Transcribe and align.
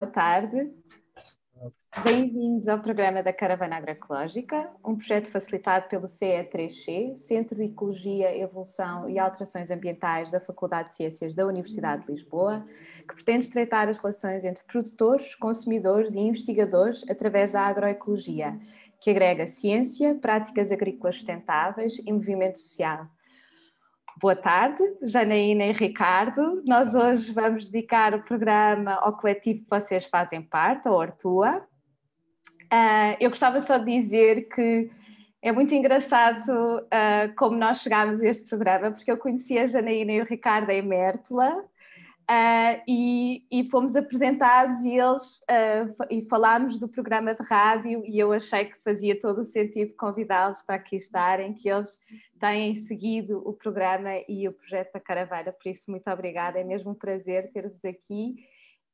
boa 0.00 0.10
tarde. 0.10 0.72
Bem-vindos 2.02 2.66
ao 2.68 2.80
programa 2.80 3.22
da 3.22 3.34
Caravana 3.34 3.76
Agroecológica, 3.76 4.70
um 4.82 4.96
projeto 4.96 5.30
facilitado 5.30 5.88
pelo 5.88 6.06
CE3C, 6.06 7.18
Centro 7.18 7.56
de 7.56 7.64
Ecologia, 7.64 8.34
Evolução 8.34 9.06
e 9.10 9.18
Alterações 9.18 9.70
Ambientais 9.70 10.30
da 10.30 10.40
Faculdade 10.40 10.90
de 10.90 10.96
Ciências 10.96 11.34
da 11.34 11.46
Universidade 11.46 12.06
de 12.06 12.12
Lisboa, 12.12 12.64
que 13.06 13.14
pretende 13.14 13.44
estreitar 13.44 13.88
as 13.88 13.98
relações 13.98 14.42
entre 14.42 14.64
produtores, 14.64 15.34
consumidores 15.34 16.14
e 16.14 16.20
investigadores 16.20 17.04
através 17.10 17.52
da 17.52 17.60
agroecologia, 17.60 18.58
que 19.00 19.10
agrega 19.10 19.46
ciência, 19.46 20.14
práticas 20.14 20.72
agrícolas 20.72 21.16
sustentáveis 21.16 21.98
e 21.98 22.10
movimento 22.10 22.58
social. 22.58 23.06
Boa 24.20 24.36
tarde, 24.36 24.84
Janaína 25.00 25.64
e 25.64 25.72
Ricardo. 25.72 26.62
Nós 26.66 26.94
hoje 26.94 27.32
vamos 27.32 27.66
dedicar 27.68 28.12
o 28.14 28.22
programa 28.22 28.92
ao 28.96 29.16
coletivo 29.16 29.60
que 29.60 29.70
vocês 29.70 30.04
fazem 30.04 30.42
parte, 30.42 30.86
a 30.86 30.92
Hortua. 30.92 31.66
Uh, 32.70 33.16
eu 33.18 33.30
gostava 33.30 33.62
só 33.62 33.78
de 33.78 33.86
dizer 33.86 34.46
que 34.48 34.90
é 35.40 35.50
muito 35.50 35.74
engraçado 35.74 36.50
uh, 36.50 37.34
como 37.34 37.56
nós 37.56 37.80
chegámos 37.80 38.20
a 38.20 38.26
este 38.26 38.46
programa, 38.50 38.90
porque 38.90 39.10
eu 39.10 39.16
conheci 39.16 39.58
a 39.58 39.66
Janaína 39.66 40.12
e 40.12 40.20
o 40.20 40.26
Ricardo 40.26 40.68
em 40.68 40.82
Mértola, 40.82 41.64
Uh, 42.30 42.78
e, 42.86 43.44
e, 43.50 43.68
fomos 43.70 43.96
apresentados 43.96 44.84
e 44.84 44.96
eles 44.96 45.40
uh, 45.40 46.06
e 46.08 46.22
falámos 46.28 46.78
do 46.78 46.88
programa 46.88 47.34
de 47.34 47.42
rádio 47.42 48.04
e 48.06 48.20
eu 48.20 48.32
achei 48.32 48.66
que 48.66 48.80
fazia 48.84 49.18
todo 49.18 49.38
o 49.38 49.44
sentido 49.44 49.96
convidá-los 49.96 50.62
para 50.62 50.76
aqui 50.76 50.94
estarem, 50.94 51.52
que 51.54 51.68
eles 51.68 51.98
têm 52.38 52.82
seguido 52.82 53.42
o 53.44 53.52
programa 53.52 54.10
e 54.28 54.46
o 54.46 54.52
projeto 54.52 54.92
da 54.92 55.00
Caravana, 55.00 55.50
por 55.50 55.68
isso 55.68 55.90
muito 55.90 56.08
obrigada, 56.08 56.60
é 56.60 56.62
mesmo 56.62 56.92
um 56.92 56.94
prazer 56.94 57.50
ter-vos 57.50 57.84
aqui 57.84 58.36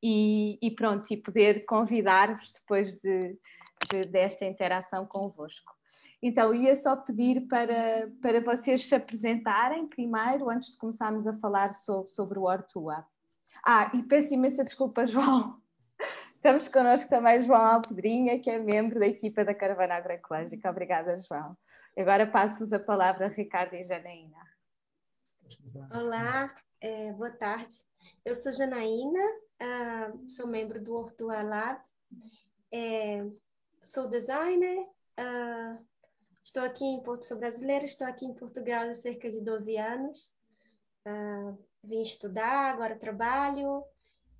e, 0.01 0.57
e, 0.59 0.71
pronto, 0.71 1.05
e 1.13 1.17
poder 1.17 1.63
convidar-vos 1.65 2.51
depois 2.51 2.91
de, 3.01 3.37
de, 3.91 4.01
desta 4.05 4.45
interação 4.45 5.05
convosco. 5.05 5.73
Então, 6.23 6.55
ia 6.55 6.75
só 6.75 6.95
pedir 6.95 7.47
para, 7.47 8.09
para 8.19 8.41
vocês 8.41 8.83
se 8.83 8.95
apresentarem 8.95 9.87
primeiro, 9.87 10.49
antes 10.49 10.71
de 10.71 10.77
começarmos 10.79 11.27
a 11.27 11.33
falar 11.33 11.71
sobre, 11.73 12.09
sobre 12.09 12.39
o 12.39 12.43
Hortua. 12.43 13.05
Ah, 13.63 13.91
e 13.93 14.03
peço 14.03 14.33
imensa 14.33 14.63
desculpa, 14.63 15.07
João. 15.07 15.61
Estamos 16.35 16.67
connosco 16.67 17.09
também 17.09 17.39
João 17.39 17.61
Alpedrinha, 17.61 18.39
que 18.39 18.49
é 18.49 18.59
membro 18.59 18.99
da 18.99 19.07
equipa 19.07 19.43
da 19.43 19.53
Caravana 19.53 19.95
Agroecológica. 19.95 20.69
Obrigada, 20.69 21.17
João. 21.17 21.57
Agora 21.97 22.27
passo-vos 22.27 22.71
a 22.71 22.79
palavra 22.79 23.25
a 23.25 23.29
Ricardo 23.29 23.75
e 23.75 23.83
Janaína. 23.83 24.37
Olá, 25.91 26.55
é, 26.79 27.11
boa 27.13 27.31
tarde. 27.31 27.75
Eu 28.23 28.35
sou 28.35 28.53
Janaína, 28.53 29.19
uh, 29.61 30.29
sou 30.29 30.47
membro 30.47 30.81
do 30.81 30.93
Hortua 30.93 31.41
Lab, 31.41 31.81
é, 32.71 33.25
sou 33.83 34.07
designer, 34.07 34.79
uh, 35.19 35.85
estou 36.43 36.63
aqui 36.63 36.85
em 36.85 37.01
Porto 37.01 37.25
Sou 37.25 37.37
Brasileira, 37.37 37.85
estou 37.85 38.07
aqui 38.07 38.25
em 38.25 38.33
Portugal 38.33 38.89
há 38.89 38.93
cerca 38.93 39.29
de 39.29 39.41
12 39.41 39.77
anos. 39.77 40.36
Uh, 41.07 41.57
vim 41.83 42.01
estudar, 42.01 42.73
agora 42.73 42.99
trabalho 42.99 43.81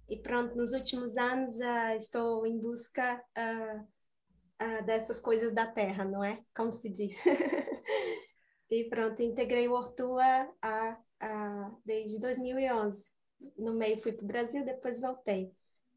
e 0.10 0.18
pronto, 0.18 0.54
nos 0.56 0.74
últimos 0.74 1.16
anos 1.16 1.56
uh, 1.60 1.98
estou 1.98 2.46
em 2.46 2.60
busca 2.60 3.24
uh, 3.38 4.86
dessas 4.86 5.20
coisas 5.20 5.54
da 5.54 5.66
terra, 5.66 6.04
não 6.04 6.24
é? 6.24 6.44
Como 6.54 6.72
se 6.72 6.90
diz. 6.90 7.16
e 8.70 8.84
pronto, 8.90 9.22
integrei 9.22 9.68
o 9.68 9.74
Hortua 9.74 10.24
a, 10.62 10.98
a, 11.22 11.72
desde 11.86 12.20
2011. 12.20 13.12
No 13.58 13.74
meio 13.74 14.00
fui 14.00 14.12
para 14.12 14.24
o 14.26 14.28
Brasil, 14.28 14.66
depois 14.66 15.00
voltei. 15.00 15.54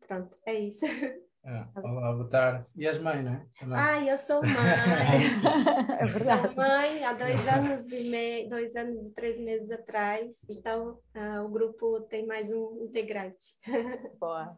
Pronto, 0.06 0.36
é 0.46 0.54
isso. 0.54 0.84
É. 1.42 1.64
Olá, 1.74 2.12
boa 2.12 2.28
tarde. 2.28 2.68
E 2.76 2.86
és 2.86 2.98
mãe, 2.98 3.22
não 3.22 3.32
é? 3.32 3.46
Também. 3.58 3.74
Ah, 3.78 4.04
eu 4.04 4.18
sou 4.18 4.42
mãe. 4.42 4.52
é 5.98 6.04
verdade. 6.04 6.46
Sou 6.48 6.56
mãe 6.56 7.04
há 7.04 7.14
dois 7.14 7.48
anos 7.48 7.90
e 7.90 8.10
meio, 8.10 8.48
dois 8.50 8.76
anos 8.76 9.08
e 9.08 9.14
três 9.14 9.38
meses 9.38 9.70
atrás. 9.70 10.36
Então, 10.50 10.98
uh, 11.16 11.42
o 11.42 11.48
grupo 11.48 12.02
tem 12.02 12.26
mais 12.26 12.50
um 12.50 12.84
integrante. 12.84 13.56
Boa. 14.20 14.54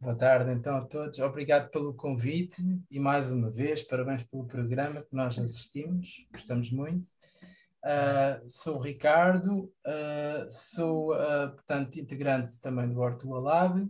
Boa 0.00 0.16
tarde, 0.16 0.50
então, 0.52 0.76
a 0.78 0.86
todos. 0.86 1.18
Obrigado 1.18 1.70
pelo 1.70 1.92
convite 1.92 2.62
e 2.90 2.98
mais 2.98 3.30
uma 3.30 3.50
vez, 3.50 3.82
parabéns 3.82 4.22
pelo 4.22 4.46
programa 4.46 5.02
que 5.02 5.14
nós 5.14 5.38
assistimos, 5.38 6.26
gostamos 6.32 6.72
muito. 6.72 7.06
Uh, 7.84 8.48
sou 8.48 8.76
o 8.76 8.80
Ricardo, 8.80 9.64
uh, 9.86 10.50
sou, 10.50 11.08
portanto, 11.54 12.00
integrante 12.00 12.58
também 12.62 12.88
do 12.88 12.98
Hortua 12.98 13.40
Lab 13.40 13.86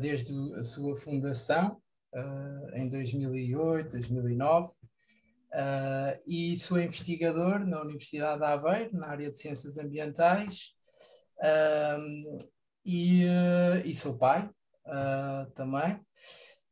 desde 0.00 0.32
a 0.54 0.62
sua 0.62 0.94
fundação, 0.94 1.80
uh, 2.14 2.76
em 2.76 2.88
2008, 2.88 3.90
2009, 3.90 4.72
uh, 4.72 6.20
e 6.26 6.56
sou 6.56 6.80
investigador 6.80 7.60
na 7.66 7.82
Universidade 7.82 8.38
de 8.38 8.44
Aveiro, 8.44 8.96
na 8.96 9.08
área 9.08 9.30
de 9.30 9.38
Ciências 9.38 9.78
Ambientais, 9.78 10.72
e, 12.84 13.26
e, 13.84 13.94
sou 13.94 14.16
pai 14.16 14.48
também. 15.54 15.98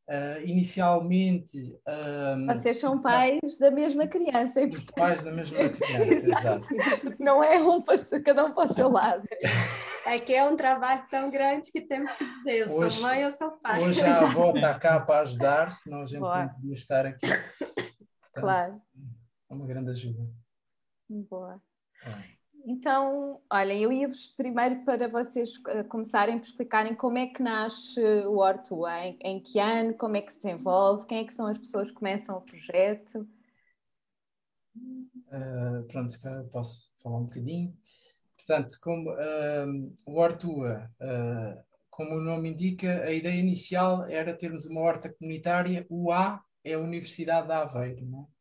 Uh, 0.09 0.43
inicialmente. 0.43 1.79
Um, 1.87 2.47
Vocês 2.47 2.77
são 2.77 2.99
pais 2.99 3.57
da 3.57 3.71
mesma 3.71 4.05
criança. 4.05 4.61
E 4.61 4.69
portanto... 4.69 4.95
Pais 4.95 5.21
da 5.21 5.31
mesma 5.31 5.69
criança, 5.69 6.13
exato. 6.13 6.67
Não 7.19 7.41
é 7.41 7.57
um 7.63 7.81
para, 7.81 7.97
cada 8.21 8.45
um 8.45 8.53
para 8.53 8.69
o 8.69 8.73
seu 8.73 8.89
lado. 8.89 9.23
É 10.05 10.19
que 10.19 10.33
é 10.33 10.43
um 10.43 10.57
trabalho 10.57 11.05
tão 11.09 11.29
grande 11.29 11.71
que 11.71 11.81
temos 11.81 12.11
que 12.11 12.25
dizer, 12.25 12.67
eu 12.67 12.75
hoje, 12.75 12.97
sou 12.97 13.07
mãe, 13.07 13.21
eu 13.21 13.31
sou 13.31 13.51
pai. 13.51 13.81
Hoje 13.81 14.01
a 14.01 14.19
avó 14.19 14.53
está 14.53 14.77
cá 14.77 14.99
para 14.99 15.21
ajudar, 15.21 15.71
senão 15.71 16.01
a 16.01 16.05
gente 16.05 16.19
Boa. 16.19 16.45
não 16.45 16.53
podia 16.53 16.73
estar 16.73 17.05
aqui. 17.05 17.27
Portanto, 17.27 18.01
claro. 18.33 18.81
É 19.49 19.53
uma 19.53 19.65
grande 19.65 19.91
ajuda. 19.91 20.29
Boa. 21.09 21.61
É. 22.05 22.33
Então, 22.65 23.41
olhem, 23.51 23.83
eu 23.83 23.91
ia-vos 23.91 24.27
primeiro 24.27 24.85
para 24.85 25.09
vocês 25.09 25.51
eh, 25.67 25.83
começarem 25.83 26.39
por 26.39 26.45
explicarem 26.45 26.95
como 26.95 27.17
é 27.17 27.27
que 27.27 27.43
nasce 27.43 27.99
o 28.25 28.37
Hortua, 28.37 28.99
em, 28.99 29.17
em, 29.21 29.41
que 29.41 29.59
ano, 29.59 29.93
como 29.95 30.15
é 30.15 30.21
que 30.21 30.31
se 30.31 30.41
desenvolve, 30.41 31.05
quem 31.05 31.19
é 31.19 31.25
que 31.25 31.33
são 31.33 31.45
as 31.45 31.57
pessoas 31.57 31.89
que 31.89 31.95
começam 31.95 32.37
o 32.37 32.41
projeto. 32.41 33.27
Uh, 34.75 35.83
pronto, 35.87 36.09
se 36.09 36.21
calhar 36.21 36.45
posso 36.45 36.89
falar 37.01 37.17
um 37.17 37.25
bocadinho. 37.25 37.77
Portanto, 38.45 38.77
como 38.81 39.09
uh, 39.11 39.95
o 40.05 40.19
Hortua, 40.19 40.91
uh, 40.99 41.63
como 41.89 42.15
o 42.15 42.21
nome 42.21 42.49
indica, 42.49 43.03
a 43.03 43.11
ideia 43.11 43.39
inicial 43.39 44.05
era 44.05 44.35
termos 44.35 44.65
uma 44.65 44.81
horta 44.81 45.09
comunitária, 45.09 45.85
o 45.89 46.11
A 46.11 46.43
é 46.63 46.73
a 46.73 46.79
Universidade 46.79 47.47
de 47.47 47.53
Aveiro, 47.53 48.05
não 48.05 48.21
é? 48.21 48.33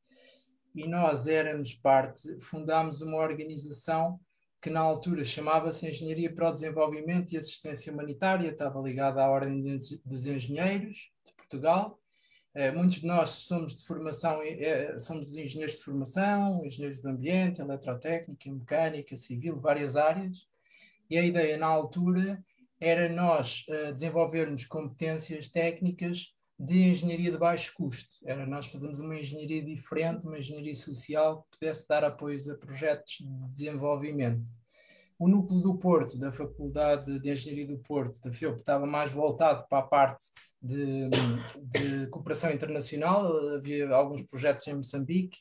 e 0.75 0.89
nós 0.89 1.27
éramos 1.27 1.75
parte, 1.75 2.41
fundámos 2.41 3.03
uma 3.03 3.19
organização 3.19 4.19
que 4.61 4.71
na 4.71 4.81
altura 4.81 5.25
chamava-se 5.25 5.89
Engenharia 5.89 6.33
para 6.33 6.49
o 6.49 6.53
Desenvolvimento 6.53 7.33
e 7.33 7.37
Assistência 7.37 7.93
Humanitária, 7.93 8.51
estava 8.51 8.81
ligada 8.81 9.23
à 9.23 9.29
Ordem 9.29 9.61
dos 10.05 10.27
Engenheiros 10.27 11.11
de 11.27 11.35
Portugal. 11.35 11.99
Eh, 12.55 12.71
muitos 12.71 13.01
de 13.01 13.07
nós 13.07 13.31
somos 13.31 13.75
de 13.75 13.85
formação, 13.85 14.43
eh, 14.43 14.99
somos 14.99 15.37
engenheiros 15.37 15.77
de 15.77 15.83
formação, 15.83 16.65
engenheiros 16.65 17.01
do 17.01 17.09
ambiente, 17.09 17.61
eletrotécnica, 17.61 18.51
mecânica, 18.51 19.17
civil, 19.17 19.59
várias 19.59 19.97
áreas. 19.97 20.47
E 21.09 21.17
a 21.17 21.25
ideia 21.25 21.57
na 21.57 21.67
altura 21.67 22.45
era 22.81 23.09
nós 23.09 23.65
desenvolvermos 23.95 24.67
competências 24.67 25.49
técnicas 25.49 26.35
de 26.59 26.91
engenharia 26.91 27.31
de 27.31 27.39
baixo 27.39 27.73
custo. 27.75 28.17
Era 28.25 28.47
nós 28.47 28.67
fazemos 28.67 29.01
uma 29.01 29.19
engenharia 29.19 29.63
diferente, 29.63 30.25
uma 30.25 30.39
engenharia 30.39 30.75
social 30.75 31.43
que 31.43 31.59
pudesse 31.59 31.89
dar 31.89 32.05
apoios 32.05 32.49
a 32.49 32.55
projetos 32.55 33.19
de 33.19 33.53
desenvolvimento. 33.53 34.62
O 35.23 35.29
núcleo 35.29 35.61
do 35.61 35.79
Porto, 35.79 36.19
da 36.19 36.33
Faculdade 36.33 37.21
de 37.21 37.31
Engenharia 37.31 37.65
do 37.65 37.79
Porto, 37.79 38.21
da 38.21 38.33
FIOP, 38.33 38.59
estava 38.59 38.85
mais 38.85 39.13
voltado 39.13 39.65
para 39.69 39.79
a 39.79 39.87
parte 39.87 40.25
de, 40.61 41.09
de 41.63 42.09
cooperação 42.09 42.51
internacional. 42.51 43.33
Havia 43.55 43.89
alguns 43.91 44.23
projetos 44.23 44.67
em 44.67 44.75
Moçambique 44.75 45.39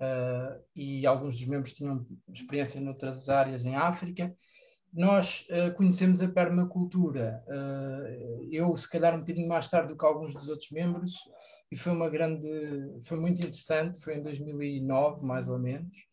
uh, 0.00 0.60
e 0.74 1.06
alguns 1.06 1.38
dos 1.38 1.46
membros 1.46 1.72
tinham 1.72 2.04
experiência 2.28 2.80
noutras 2.80 3.28
áreas 3.28 3.64
em 3.64 3.76
África 3.76 4.34
nós 4.92 5.46
uh, 5.50 5.72
conhecemos 5.74 6.20
a 6.20 6.28
permacultura. 6.28 7.44
Uh, 7.46 8.48
eu, 8.50 8.76
se 8.76 8.90
calhar, 8.90 9.14
um 9.14 9.20
bocadinho 9.20 9.48
mais 9.48 9.68
tarde 9.68 9.88
do 9.88 9.96
que 9.96 10.04
alguns 10.04 10.34
dos 10.34 10.48
outros 10.48 10.70
membros, 10.72 11.14
e 11.70 11.76
foi 11.76 11.92
uma 11.92 12.10
grande, 12.10 12.48
foi 13.04 13.16
muito 13.16 13.40
interessante. 13.40 14.00
Foi 14.00 14.16
em 14.16 14.22
2009, 14.24 15.24
mais 15.24 15.48
ou 15.48 15.58
menos, 15.58 16.09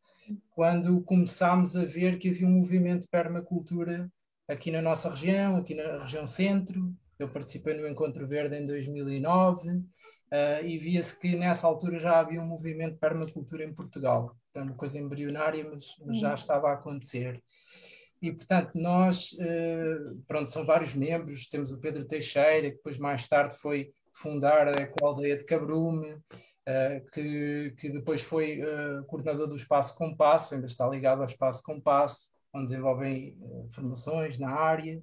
quando 0.49 1.01
começámos 1.01 1.75
a 1.75 1.83
ver 1.83 2.17
que 2.17 2.29
havia 2.29 2.47
um 2.47 2.51
movimento 2.51 3.01
de 3.01 3.07
permacultura 3.07 4.09
aqui 4.47 4.71
na 4.71 4.81
nossa 4.81 5.09
região, 5.09 5.57
aqui 5.57 5.75
na 5.75 5.99
região 6.03 6.25
centro. 6.25 6.93
Eu 7.19 7.29
participei 7.29 7.75
no 7.75 7.87
Encontro 7.87 8.27
Verde 8.27 8.55
em 8.55 8.65
2009 8.65 9.69
uh, 9.69 9.83
eh, 10.31 10.67
e 10.67 10.77
via-se 10.77 11.19
que 11.19 11.35
nessa 11.35 11.65
altura 11.65 11.99
já 11.99 12.19
havia 12.19 12.41
um 12.41 12.45
movimento 12.45 12.93
de 12.93 12.99
permacultura 12.99 13.63
em 13.63 13.73
Portugal. 13.73 14.35
Então, 14.51 14.63
uma 14.63 14.75
coisa 14.75 14.99
embrionária, 14.99 15.67
mas, 15.69 15.95
mas 16.05 16.19
já 16.19 16.33
estava 16.33 16.69
a 16.69 16.73
acontecer. 16.73 17.41
E, 18.21 18.31
portanto, 18.31 18.79
nós, 18.79 19.31
uh, 19.33 20.21
pronto, 20.27 20.51
são 20.51 20.65
vários 20.65 20.93
membros, 20.93 21.47
temos 21.47 21.71
o 21.71 21.79
Pedro 21.79 22.05
Teixeira, 22.05 22.69
que 22.69 22.77
depois 22.77 22.97
mais 22.97 23.27
tarde 23.27 23.55
foi 23.57 23.91
fundar 24.13 24.67
a 24.67 25.05
aldeia 25.05 25.37
de 25.37 25.43
Cabrume, 25.43 26.17
que, 27.11 27.73
que 27.77 27.89
depois 27.89 28.21
foi 28.21 28.61
uh, 28.61 29.03
coordenador 29.05 29.47
do 29.47 29.55
Espaço 29.55 29.95
Compasso, 29.95 30.53
ainda 30.53 30.67
está 30.67 30.87
ligado 30.87 31.19
ao 31.19 31.25
Espaço 31.25 31.63
Compasso, 31.63 32.29
onde 32.53 32.67
desenvolvem 32.67 33.37
formações 33.69 34.39
na 34.39 34.49
área. 34.49 35.01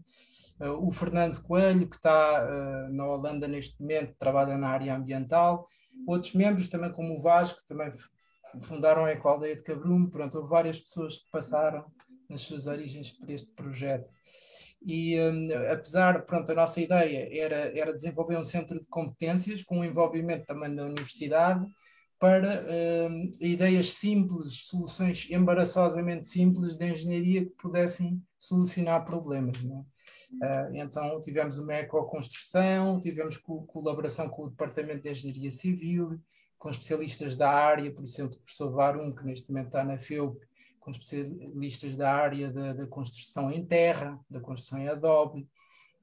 o 0.81 0.91
Fernando 0.91 1.43
Coelho, 1.43 1.89
que 1.89 1.97
está 1.97 2.89
na 2.91 3.07
Holanda 3.07 3.47
neste 3.47 3.81
momento, 3.81 4.17
trabalha 4.19 4.57
na 4.57 4.69
área 4.69 4.97
ambiental. 4.97 5.69
Outros 6.07 6.35
membros, 6.35 6.69
também 6.69 6.91
como 6.93 7.15
o 7.15 7.23
Vasco, 7.23 7.61
também 7.69 7.93
fundaram 8.63 9.05
a 9.05 9.13
Ecoaldeia 9.13 9.57
de 9.57 9.63
Cabrume. 9.63 10.11
Pronto, 10.11 10.37
houve 10.37 10.51
várias 10.51 10.81
pessoas 10.81 11.19
que 11.19 11.31
passaram 11.31 11.85
nas 12.29 12.43
suas 12.43 12.67
origens 12.67 13.11
por 13.11 13.31
este 13.31 13.51
projeto. 13.53 14.15
E 14.85 15.19
um, 15.19 15.49
apesar, 15.73 16.25
pronto, 16.27 16.53
a 16.53 16.55
nossa 16.55 16.81
ideia 16.81 17.29
era, 17.33 17.79
era 17.79 17.93
desenvolver 17.93 18.37
um 18.37 18.45
centro 18.45 18.79
de 18.79 18.87
competências 18.89 19.63
com 19.63 19.81
o 19.81 19.85
envolvimento 19.85 20.45
também 20.47 20.75
da 20.75 20.85
universidade 20.85 21.67
para 22.19 22.65
um, 23.11 23.31
ideias 23.41 23.93
simples, 23.93 24.67
soluções 24.67 25.29
embaraçosamente 25.31 26.29
simples 26.29 26.77
de 26.77 26.87
engenharia 26.87 27.45
que 27.45 27.51
pudessem 27.51 28.23
solucionar 28.39 29.05
problemas. 29.05 29.57
Uh, 29.61 30.75
então 30.75 31.21
tivemos 31.21 31.59
uma 31.59 31.75
ecoconstrução, 31.75 32.99
tivemos 33.01 33.37
co 33.37 33.63
colaboração 33.67 34.29
com 34.29 34.45
o 34.45 34.51
Departamento 34.51 35.03
de 35.03 35.11
Engenharia 35.11 35.51
Civil, 35.51 36.21
com 36.59 36.71
especialistas 36.71 37.37
da 37.37 37.51
área, 37.51 37.91
por 37.93 38.03
exemplo, 38.03 38.37
o 38.37 38.41
professor 38.41 38.71
Varum, 38.71 39.15
que 39.15 39.25
neste 39.25 39.51
momento 39.51 39.67
está 39.67 39.85
na 39.85 39.99
FEUP, 39.99 40.41
com 40.85 40.91
especialistas 40.91 41.97
da 41.97 42.13
área 42.13 42.53
da, 42.53 42.75
da 42.75 42.87
construção 42.87 43.51
em 43.51 43.65
terra, 43.65 44.21
da 44.29 44.39
construção 44.39 44.79
em 44.79 44.89
adobe. 44.89 45.49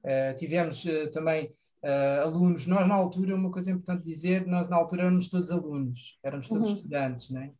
Uh, 0.00 0.36
tivemos 0.36 0.84
uh, 0.84 1.08
também 1.12 1.54
uh, 1.84 2.22
alunos, 2.22 2.66
nós 2.66 2.86
na 2.86 2.94
altura, 2.94 3.36
uma 3.36 3.52
coisa 3.52 3.70
importante 3.70 4.02
dizer, 4.02 4.44
nós 4.44 4.68
na 4.68 4.76
altura 4.76 5.02
éramos 5.02 5.28
todos 5.28 5.52
alunos, 5.52 6.18
éramos 6.24 6.48
todos 6.48 6.70
uhum. 6.70 6.76
estudantes, 6.76 7.30
né? 7.30 7.52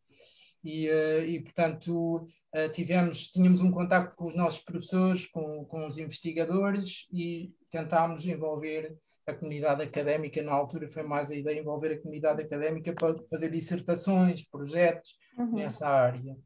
E, 0.65 0.87
e 1.27 1.41
portanto, 1.41 2.25
tivemos, 2.73 3.27
tínhamos 3.27 3.61
um 3.61 3.73
contacto 3.73 4.15
com 4.15 4.27
os 4.27 4.35
nossos 4.35 4.63
professores, 4.63 5.27
com, 5.27 5.65
com 5.65 5.89
os 5.89 5.99
investigadores 5.99 7.09
e 7.13 7.53
tentámos 7.69 8.25
envolver 8.25 8.97
a 9.27 9.35
comunidade 9.35 9.83
académica, 9.83 10.41
na 10.41 10.53
altura 10.53 10.89
foi 10.89 11.03
mais 11.03 11.33
a 11.33 11.35
ideia 11.35 11.57
de 11.57 11.63
envolver 11.63 11.95
a 11.95 12.01
comunidade 12.01 12.43
académica 12.43 12.93
para 12.93 13.13
fazer 13.29 13.51
dissertações, 13.51 14.49
projetos 14.49 15.17
uhum. 15.37 15.57
nessa 15.57 15.89
área 15.89 16.37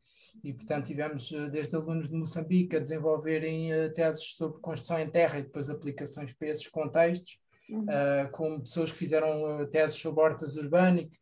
e, 0.43 0.53
portanto, 0.53 0.87
tivemos 0.87 1.33
eh, 1.33 1.49
desde 1.49 1.75
alunos 1.77 2.09
de 2.09 2.15
Moçambique 2.15 2.77
a 2.77 2.81
desenvolverem 2.81 3.73
uh, 3.73 3.93
teses 3.93 4.35
sobre 4.37 4.61
construção 4.61 4.99
em 4.99 5.11
terra 5.11 5.39
e 5.39 5.43
depois 5.43 5.69
aplicações 5.69 6.33
para 6.33 6.49
esses 6.49 6.67
contextos, 6.69 7.39
uhum. 7.69 7.83
uh, 7.85 8.31
como 8.31 8.61
pessoas 8.61 8.93
que 8.93 8.99
fizeram 8.99 9.61
uh, 9.61 9.67
teses 9.67 9.97
sobre 9.97 10.21
hortas, 10.21 10.57
urbânic, 10.57 11.19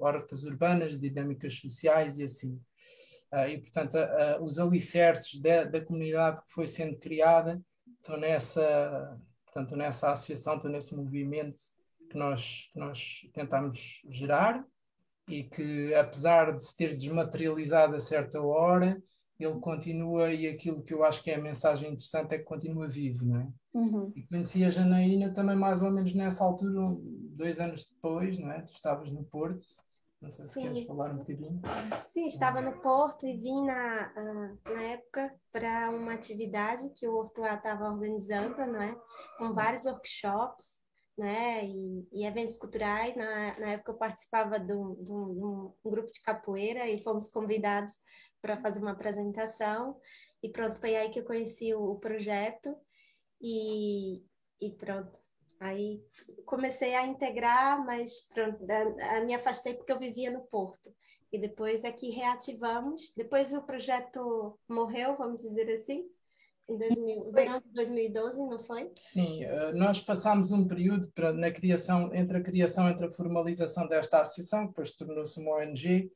hortas 0.00 0.44
urbanas, 0.44 0.98
dinâmicas 0.98 1.58
sociais 1.58 2.18
e 2.18 2.24
assim. 2.24 2.60
e, 3.48 3.58
portanto, 3.58 3.96
os 4.40 4.58
alicerces 4.58 5.38
de, 5.40 5.64
da 5.66 5.80
comunidade 5.80 6.42
que 6.42 6.52
foi 6.52 6.66
sendo 6.66 6.96
criada 6.98 7.60
estão 8.00 8.16
nessa, 8.16 9.18
portanto, 9.44 9.76
nessa 9.76 10.10
associação, 10.10 10.56
estão 10.56 10.70
nesse 10.70 10.94
movimento 10.94 11.56
que 12.10 12.18
nós, 12.18 12.68
que 12.72 12.78
nós 12.78 13.30
tentamos 13.32 14.02
gerar 14.08 14.64
e 15.28 15.44
que, 15.44 15.94
apesar 15.94 16.52
de 16.54 16.64
se 16.64 16.76
ter 16.76 16.96
desmaterializado 16.96 17.96
a 17.96 18.00
certa 18.00 18.40
hora, 18.40 19.02
ele 19.38 19.58
continua, 19.60 20.32
e 20.32 20.46
aquilo 20.46 20.82
que 20.82 20.94
eu 20.94 21.04
acho 21.04 21.22
que 21.22 21.30
é 21.30 21.36
a 21.36 21.40
mensagem 21.40 21.90
interessante 21.90 22.34
é 22.34 22.38
que 22.38 22.44
continua 22.44 22.88
vivo, 22.88 23.24
não 23.24 23.40
é? 23.40 23.48
Uhum. 23.74 24.12
E 24.14 24.22
conheci 24.26 24.64
a 24.64 24.70
Janaína 24.70 25.32
também 25.32 25.56
mais 25.56 25.82
ou 25.82 25.90
menos 25.90 26.14
nessa 26.14 26.44
altura, 26.44 26.96
dois 27.30 27.58
anos 27.58 27.88
depois, 27.88 28.38
não 28.38 28.52
é? 28.52 28.60
Tu 28.62 28.72
estavas 28.72 29.10
no 29.10 29.24
Porto, 29.24 29.66
não 30.20 30.30
sei 30.30 30.44
se 30.44 30.52
Sim. 30.52 30.62
queres 30.62 30.86
falar 30.86 31.10
um 31.10 31.18
bocadinho. 31.18 31.60
Sim, 32.06 32.26
estava 32.26 32.60
no 32.60 32.80
Porto 32.80 33.26
e 33.26 33.36
vim 33.36 33.64
na, 33.64 34.12
uh, 34.16 34.72
na 34.72 34.82
época 34.82 35.34
para 35.50 35.90
uma 35.90 36.14
atividade 36.14 36.92
que 36.94 37.08
o 37.08 37.14
Hortuá 37.14 37.54
estava 37.54 37.90
organizando, 37.90 38.56
não 38.58 38.82
é? 38.82 38.96
Com 39.38 39.52
vários 39.52 39.84
workshops 39.84 40.81
né, 41.16 41.64
e, 41.66 42.08
e, 42.12 42.24
eventos 42.24 42.56
culturais. 42.56 43.14
Na, 43.16 43.58
na 43.58 43.72
época 43.72 43.92
eu 43.92 43.96
participava 43.96 44.58
de 44.58 44.72
um, 44.72 44.94
de, 45.02 45.12
um, 45.12 45.34
de 45.34 45.44
um, 45.44 45.90
grupo 45.90 46.10
de 46.10 46.22
capoeira 46.22 46.88
e 46.88 47.02
fomos 47.02 47.28
convidados 47.28 47.94
para 48.40 48.60
fazer 48.60 48.80
uma 48.80 48.92
apresentação. 48.92 49.98
E 50.42 50.48
pronto, 50.48 50.80
foi 50.80 50.96
aí 50.96 51.10
que 51.10 51.20
eu 51.20 51.24
conheci 51.24 51.74
o, 51.74 51.92
o 51.92 51.98
projeto 51.98 52.76
e, 53.40 54.24
e 54.60 54.70
pronto. 54.76 55.18
Aí 55.60 56.02
comecei 56.44 56.94
a 56.94 57.06
integrar, 57.06 57.84
mas 57.84 58.28
pronto, 58.34 58.58
a, 58.70 59.16
a 59.16 59.20
me 59.20 59.34
afastei 59.34 59.74
porque 59.74 59.92
eu 59.92 59.98
vivia 59.98 60.30
no 60.30 60.42
Porto. 60.46 60.92
E 61.32 61.38
depois 61.38 61.84
é 61.84 61.92
que 61.92 62.10
reativamos. 62.10 63.14
Depois 63.16 63.54
o 63.54 63.62
projeto 63.62 64.58
morreu, 64.68 65.16
vamos 65.16 65.42
dizer 65.42 65.72
assim, 65.72 66.04
em 66.68 66.78
2000, 66.78 67.32
verão 67.32 67.60
de 67.60 67.68
2012, 67.72 68.46
não 68.46 68.58
foi? 68.58 68.90
Sim, 68.96 69.44
eh, 69.44 69.72
nós 69.72 70.00
passámos 70.00 70.52
um 70.52 70.66
período 70.66 71.10
para, 71.12 71.32
na 71.32 71.50
criação, 71.50 72.14
entre 72.14 72.38
a 72.38 72.42
criação, 72.42 72.88
entre 72.88 73.06
a 73.06 73.12
formalização 73.12 73.86
desta 73.88 74.20
associação, 74.20 74.66
depois 74.66 74.92
tornou-se 74.92 75.38
uma 75.40 75.56
ONG, 75.56 76.10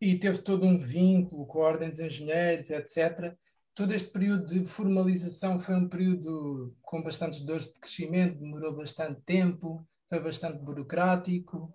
e 0.00 0.18
teve 0.18 0.38
todo 0.38 0.66
um 0.66 0.78
vínculo 0.78 1.46
com 1.46 1.62
a 1.62 1.68
Ordem 1.68 1.90
dos 1.90 2.00
Engenheiros, 2.00 2.70
etc. 2.70 3.34
Todo 3.74 3.92
este 3.92 4.10
período 4.10 4.46
de 4.46 4.64
formalização 4.66 5.58
foi 5.58 5.74
um 5.74 5.88
período 5.88 6.76
com 6.82 7.02
bastantes 7.02 7.40
dores 7.40 7.72
de 7.72 7.80
crescimento, 7.80 8.38
demorou 8.38 8.74
bastante 8.74 9.20
tempo, 9.22 9.86
foi 10.08 10.20
bastante 10.20 10.58
burocrático, 10.58 11.72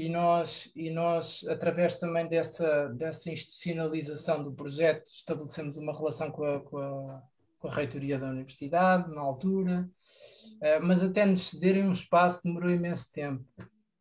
e 0.00 0.08
nós, 0.08 0.72
e 0.74 0.88
nós 0.88 1.44
através 1.46 1.96
também 1.96 2.26
dessa, 2.26 2.88
dessa 2.88 3.30
institucionalização 3.30 4.42
do 4.42 4.50
projeto, 4.50 5.08
estabelecemos 5.08 5.76
uma 5.76 5.92
relação 5.92 6.30
com 6.30 6.42
a, 6.42 6.58
com 6.60 6.78
a, 6.78 7.22
com 7.58 7.68
a 7.68 7.74
reitoria 7.74 8.18
da 8.18 8.30
universidade, 8.30 9.14
na 9.14 9.20
altura, 9.20 9.86
uh, 10.56 10.82
mas 10.82 11.02
até 11.02 11.26
nos 11.26 11.50
cederem 11.50 11.84
um 11.86 11.92
espaço 11.92 12.42
demorou 12.42 12.70
imenso 12.70 13.12
tempo. 13.12 13.44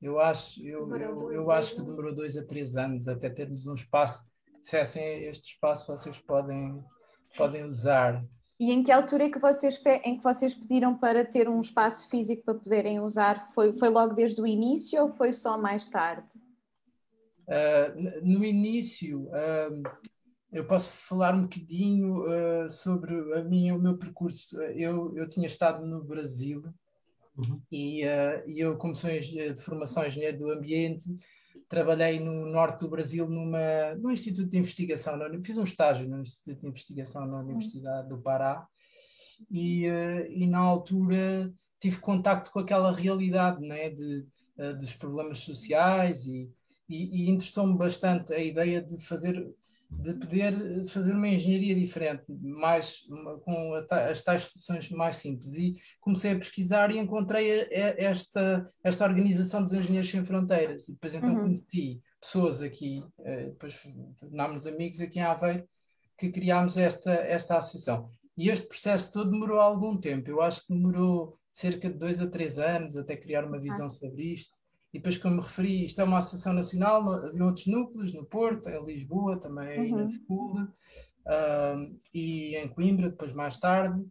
Eu 0.02 0.22
acho, 0.22 0.66
eu, 0.66 0.90
eu, 0.96 1.34
eu 1.34 1.52
acho 1.52 1.76
que 1.76 1.82
demorou 1.82 2.16
dois 2.16 2.38
a 2.38 2.46
três 2.46 2.78
anos 2.78 3.10
até 3.10 3.30
termos 3.30 3.68
um 3.68 3.74
espaço 3.74 4.26
que 4.46 4.62
dissessem 4.62 5.26
este 5.26 5.52
espaço 5.54 5.86
vocês 5.86 6.18
podem, 6.18 6.82
podem 7.36 7.66
usar. 7.66 8.24
E 8.60 8.72
em 8.72 8.84
que 8.84 8.92
altura 8.92 9.24
é 9.24 9.30
que 9.30 9.40
vocês, 9.40 9.82
em 10.04 10.18
que 10.18 10.24
vocês 10.24 10.54
pediram 10.54 10.98
para 10.98 11.24
ter 11.24 11.48
um 11.48 11.62
espaço 11.62 12.10
físico 12.10 12.44
para 12.44 12.56
poderem 12.56 13.00
usar? 13.00 13.54
Foi, 13.54 13.74
foi 13.78 13.90
logo 13.90 14.14
desde 14.14 14.42
o 14.42 14.46
início 14.46 15.02
ou 15.02 15.08
foi 15.08 15.32
só 15.32 15.58
mais 15.58 15.88
tarde? 15.88 16.28
Uh, 17.48 18.22
no 18.22 18.44
início, 18.44 19.30
uh, 19.30 19.82
eu 20.52 20.68
posso 20.68 20.92
falar 20.92 21.34
um 21.34 21.44
bocadinho 21.44 22.26
uh, 22.26 22.70
sobre 22.70 23.14
a 23.40 23.44
minha, 23.46 23.74
o 23.74 23.80
meu 23.80 23.98
percurso. 23.98 24.62
Eu, 24.62 25.16
eu 25.16 25.26
tinha 25.26 25.48
estado 25.48 25.86
no 25.86 26.04
Brasil 26.04 26.62
uhum. 27.38 27.62
e, 27.72 28.04
e 28.46 28.60
eu, 28.60 28.78
como 28.78 28.94
sou 28.94 29.10
de 29.10 29.56
formação 29.56 30.06
engenheiro 30.06 30.38
do 30.38 30.52
ambiente, 30.52 31.06
trabalhei 31.68 32.20
no 32.20 32.46
norte 32.46 32.82
do 32.82 32.90
Brasil 32.90 33.28
numa, 33.28 33.96
num 33.96 34.12
instituto 34.12 34.50
de 34.50 34.58
investigação, 34.58 35.18
fiz 35.44 35.58
um 35.58 35.64
estágio 35.64 36.08
no 36.08 36.22
instituto 36.22 36.62
de 36.62 36.68
investigação 36.68 37.26
na 37.26 37.40
Universidade 37.40 38.08
do 38.08 38.22
Pará 38.22 38.68
e, 39.50 39.86
eh, 39.86 40.32
e 40.32 40.48
na 40.48 40.60
altura 40.60 41.52
tive 41.80 41.98
contacto 41.98 42.52
com 42.52 42.60
aquela 42.60 42.92
realidade 42.92 43.66
né, 43.66 43.90
de, 43.90 44.26
eh, 44.58 44.74
dos 44.74 44.94
problemas 44.96 45.40
sociais 45.40 46.26
e, 46.26 46.52
e, 46.88 47.24
e 47.24 47.30
interessou-me 47.30 47.78
bastante 47.78 48.34
a 48.34 48.40
ideia 48.40 48.82
de 48.82 48.98
fazer 48.98 49.54
de 49.90 50.14
poder 50.14 50.86
fazer 50.88 51.14
uma 51.14 51.28
engenharia 51.28 51.76
diferente, 51.76 52.24
mais 52.28 53.02
com 53.44 53.74
as 53.74 54.22
tais 54.22 54.44
soluções 54.44 54.90
mais 54.92 55.16
simples. 55.18 55.54
E 55.56 55.76
comecei 56.00 56.32
a 56.32 56.38
pesquisar 56.38 56.92
e 56.92 57.00
encontrei 57.00 57.68
esta, 57.72 58.66
esta 58.84 59.06
organização 59.06 59.64
dos 59.64 59.74
Engenheiros 59.74 60.10
Sem 60.10 60.24
Fronteiras. 60.24 60.88
E 60.88 60.94
depois 60.94 61.16
então 61.16 61.30
uhum. 61.30 61.42
conheci 61.42 62.02
pessoas 62.22 62.62
aqui, 62.62 63.04
eh, 63.24 63.46
depois 63.46 63.82
tornámos 64.20 64.68
amigos 64.68 65.00
aqui 65.02 65.20
em 65.20 65.24
Aveiro, 65.24 65.68
que 66.18 66.30
criámos 66.30 66.78
esta, 66.78 67.12
esta 67.12 67.58
associação. 67.58 68.12
E 68.38 68.50
este 68.50 68.68
processo 68.68 69.12
todo 69.12 69.32
demorou 69.32 69.60
algum 69.60 69.98
tempo. 69.98 70.30
Eu 70.30 70.42
acho 70.42 70.66
que 70.66 70.74
demorou 70.74 71.38
cerca 71.52 71.90
de 71.90 71.98
dois 71.98 72.22
a 72.22 72.28
três 72.28 72.60
anos 72.60 72.96
até 72.96 73.18
criar 73.18 73.44
uma 73.44 73.60
visão 73.60 73.90
sobre 73.90 74.34
isto. 74.34 74.58
E 74.94 74.98
depois, 74.98 75.18
como 75.18 75.36
me 75.36 75.42
referi, 75.42 75.86
isto 75.86 76.02
é 76.02 76.04
uma 76.04 76.18
associação 76.18 76.54
nacional, 76.54 77.08
havia 77.14 77.46
outros 77.46 77.68
núcleos 77.68 78.14
no 78.14 78.26
Porto, 78.26 78.70
em 78.70 78.86
Lisboa, 78.86 79.40
também 79.40 79.92
uhum. 79.92 80.00
na 80.00 80.10
FECUL, 80.10 80.62
uh, 80.62 82.00
e 82.14 82.56
em 82.56 82.68
Coimbra, 82.70 83.10
depois 83.10 83.32
mais 83.34 83.58
tarde. 83.58 84.04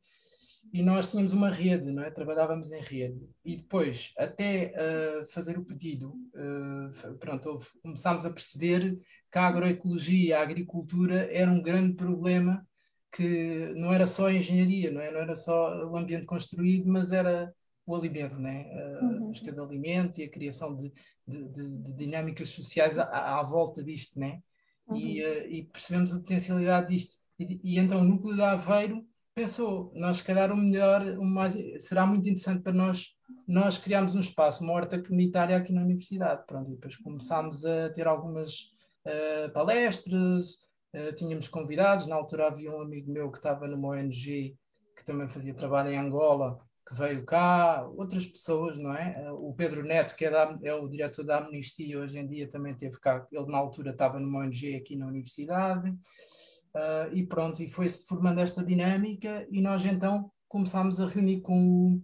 E 0.72 0.82
nós 0.82 1.10
tínhamos 1.10 1.32
uma 1.32 1.50
rede, 1.50 1.90
não 1.90 2.02
é? 2.02 2.10
trabalhávamos 2.10 2.70
em 2.72 2.80
rede. 2.80 3.26
E 3.44 3.56
depois, 3.56 4.12
até 4.18 4.72
uh, 4.76 5.24
fazer 5.32 5.58
o 5.58 5.64
pedido, 5.64 6.10
uh, 6.10 7.16
pronto, 7.18 7.58
começámos 7.82 8.26
a 8.26 8.30
perceber 8.30 8.98
que 9.32 9.38
a 9.38 9.46
agroecologia, 9.46 10.38
a 10.38 10.42
agricultura, 10.42 11.28
era 11.32 11.50
um 11.50 11.62
grande 11.62 11.94
problema 11.94 12.66
que 13.10 13.72
não 13.76 13.92
era 13.92 14.06
só 14.06 14.28
a 14.28 14.34
engenharia, 14.34 14.90
não, 14.90 15.00
é? 15.00 15.10
não 15.10 15.20
era 15.20 15.34
só 15.34 15.86
o 15.86 15.96
ambiente 15.96 16.26
construído, 16.26 16.86
mas 16.86 17.10
era 17.10 17.52
o 17.88 17.96
alimento, 17.96 18.36
né? 18.36 18.70
a 19.00 19.04
uhum. 19.04 19.28
busca 19.28 19.50
de 19.50 19.58
alimento 19.58 20.18
e 20.18 20.24
a 20.24 20.30
criação 20.30 20.76
de, 20.76 20.92
de, 21.26 21.48
de, 21.48 21.68
de 21.68 21.92
dinâmicas 21.94 22.50
sociais 22.50 22.98
à, 22.98 23.38
à, 23.38 23.42
volta 23.42 23.82
disto, 23.82 24.18
né? 24.18 24.40
Uhum. 24.86 24.96
E, 24.96 25.24
uh, 25.24 25.46
e, 25.48 25.62
percebemos 25.64 26.12
a 26.12 26.18
potencialidade 26.18 26.88
disto. 26.88 27.16
E, 27.38 27.60
e, 27.62 27.78
então 27.78 28.00
o 28.00 28.04
núcleo 28.04 28.34
de 28.34 28.42
Aveiro 28.42 29.04
pensou, 29.34 29.92
nós 29.94 30.18
se 30.18 30.24
calhar 30.24 30.52
o 30.52 30.56
melhor, 30.56 31.02
o 31.18 31.24
mais, 31.24 31.56
será 31.78 32.04
muito 32.04 32.28
interessante 32.28 32.62
para 32.62 32.72
nós, 32.72 33.16
nós 33.46 33.78
criarmos 33.78 34.14
um 34.14 34.20
espaço, 34.20 34.64
uma 34.64 34.72
horta 34.72 35.02
comunitária 35.02 35.56
aqui 35.56 35.72
na 35.72 35.82
universidade. 35.82 36.44
Pronto, 36.46 36.70
e 36.70 36.74
depois 36.74 36.96
começámos 36.96 37.64
a 37.64 37.90
ter 37.90 38.06
algumas 38.06 38.70
uh, 39.06 39.52
palestras, 39.52 40.56
uh, 40.94 41.14
tínhamos 41.14 41.48
convidados, 41.48 42.06
na 42.06 42.16
altura 42.16 42.48
havia 42.48 42.70
um 42.70 42.82
amigo 42.82 43.10
meu 43.10 43.30
que 43.30 43.38
estava 43.38 43.66
numa 43.66 43.88
ONG 43.88 44.56
que 44.98 45.04
também 45.04 45.28
fazia 45.28 45.54
trabalho 45.54 45.90
em 45.90 45.98
Angola, 45.98 46.58
que 46.88 46.94
veio 46.94 47.22
cá, 47.22 47.86
outras 47.96 48.24
pessoas, 48.24 48.78
não 48.78 48.94
é? 48.94 49.30
O 49.32 49.52
Pedro 49.52 49.84
Neto, 49.84 50.16
que 50.16 50.24
é, 50.24 50.30
da, 50.30 50.58
é, 50.62 50.72
o 50.72 50.88
diretor 50.88 51.22
da 51.22 51.38
Amnistia, 51.38 52.00
hoje 52.00 52.18
em 52.18 52.26
dia 52.26 52.48
também 52.48 52.74
teve 52.74 52.98
cá, 52.98 53.26
ele 53.30 53.46
na 53.46 53.58
altura 53.58 53.90
estava 53.90 54.18
numa 54.18 54.38
ONG 54.38 54.74
aqui 54.74 54.96
na 54.96 55.06
universidade, 55.06 55.90
uh, 55.90 57.12
e 57.12 57.26
pronto, 57.26 57.62
e 57.62 57.68
foi-se 57.68 58.06
formando 58.06 58.40
esta 58.40 58.64
dinâmica, 58.64 59.46
e 59.50 59.60
nós 59.60 59.84
então 59.84 60.32
começámos 60.48 60.98
a 60.98 61.06
reunir 61.06 61.42
com, 61.42 62.02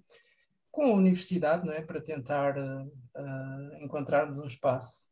com 0.70 0.84
a 0.84 0.94
universidade, 0.94 1.66
não 1.66 1.72
é? 1.72 1.80
Para 1.80 2.02
tentar 2.02 2.58
uh, 2.58 2.86
uh, 2.86 3.82
encontrarmos 3.82 4.38
um 4.38 4.46
espaço. 4.46 5.08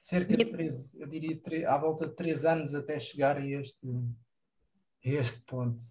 Cerca 0.00 0.36
de 0.36 0.44
três, 0.46 0.94
eu 0.96 1.06
diria, 1.06 1.40
três, 1.40 1.64
à 1.64 1.78
volta 1.78 2.08
de 2.08 2.16
três 2.16 2.44
anos 2.44 2.74
até 2.74 2.98
chegar 2.98 3.36
a 3.36 3.46
este, 3.46 3.86
a 3.86 5.08
este 5.08 5.40
ponto. 5.44 5.84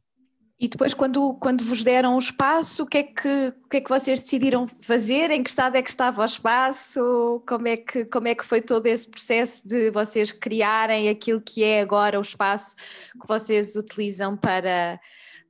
E 0.59 0.67
depois, 0.67 0.95
quando, 0.95 1.35
quando 1.35 1.63
vos 1.63 1.83
deram 1.83 2.15
o 2.15 2.19
espaço, 2.19 2.81
o 2.81 2.87
que, 2.87 2.97
é 2.97 3.03
que, 3.03 3.53
o 3.63 3.69
que 3.69 3.77
é 3.77 3.81
que 3.81 3.89
vocês 3.89 4.21
decidiram 4.21 4.65
fazer? 4.65 5.29
Em 5.29 5.43
que 5.43 5.49
estado 5.49 5.75
é 5.75 5.83
que 5.83 5.89
estava 5.89 6.23
o 6.23 6.25
espaço? 6.25 7.43
Como 7.47 7.67
é 7.67 7.77
que, 7.77 8.05
como 8.05 8.27
é 8.27 8.33
que 8.33 8.43
foi 8.43 8.59
todo 8.59 8.87
esse 8.87 9.07
processo 9.07 9.67
de 9.67 9.91
vocês 9.91 10.31
criarem 10.31 11.09
aquilo 11.09 11.39
que 11.39 11.63
é 11.63 11.79
agora 11.81 12.17
o 12.17 12.23
espaço 12.23 12.75
que 12.75 13.27
vocês 13.27 13.75
utilizam 13.75 14.35
para, 14.35 14.99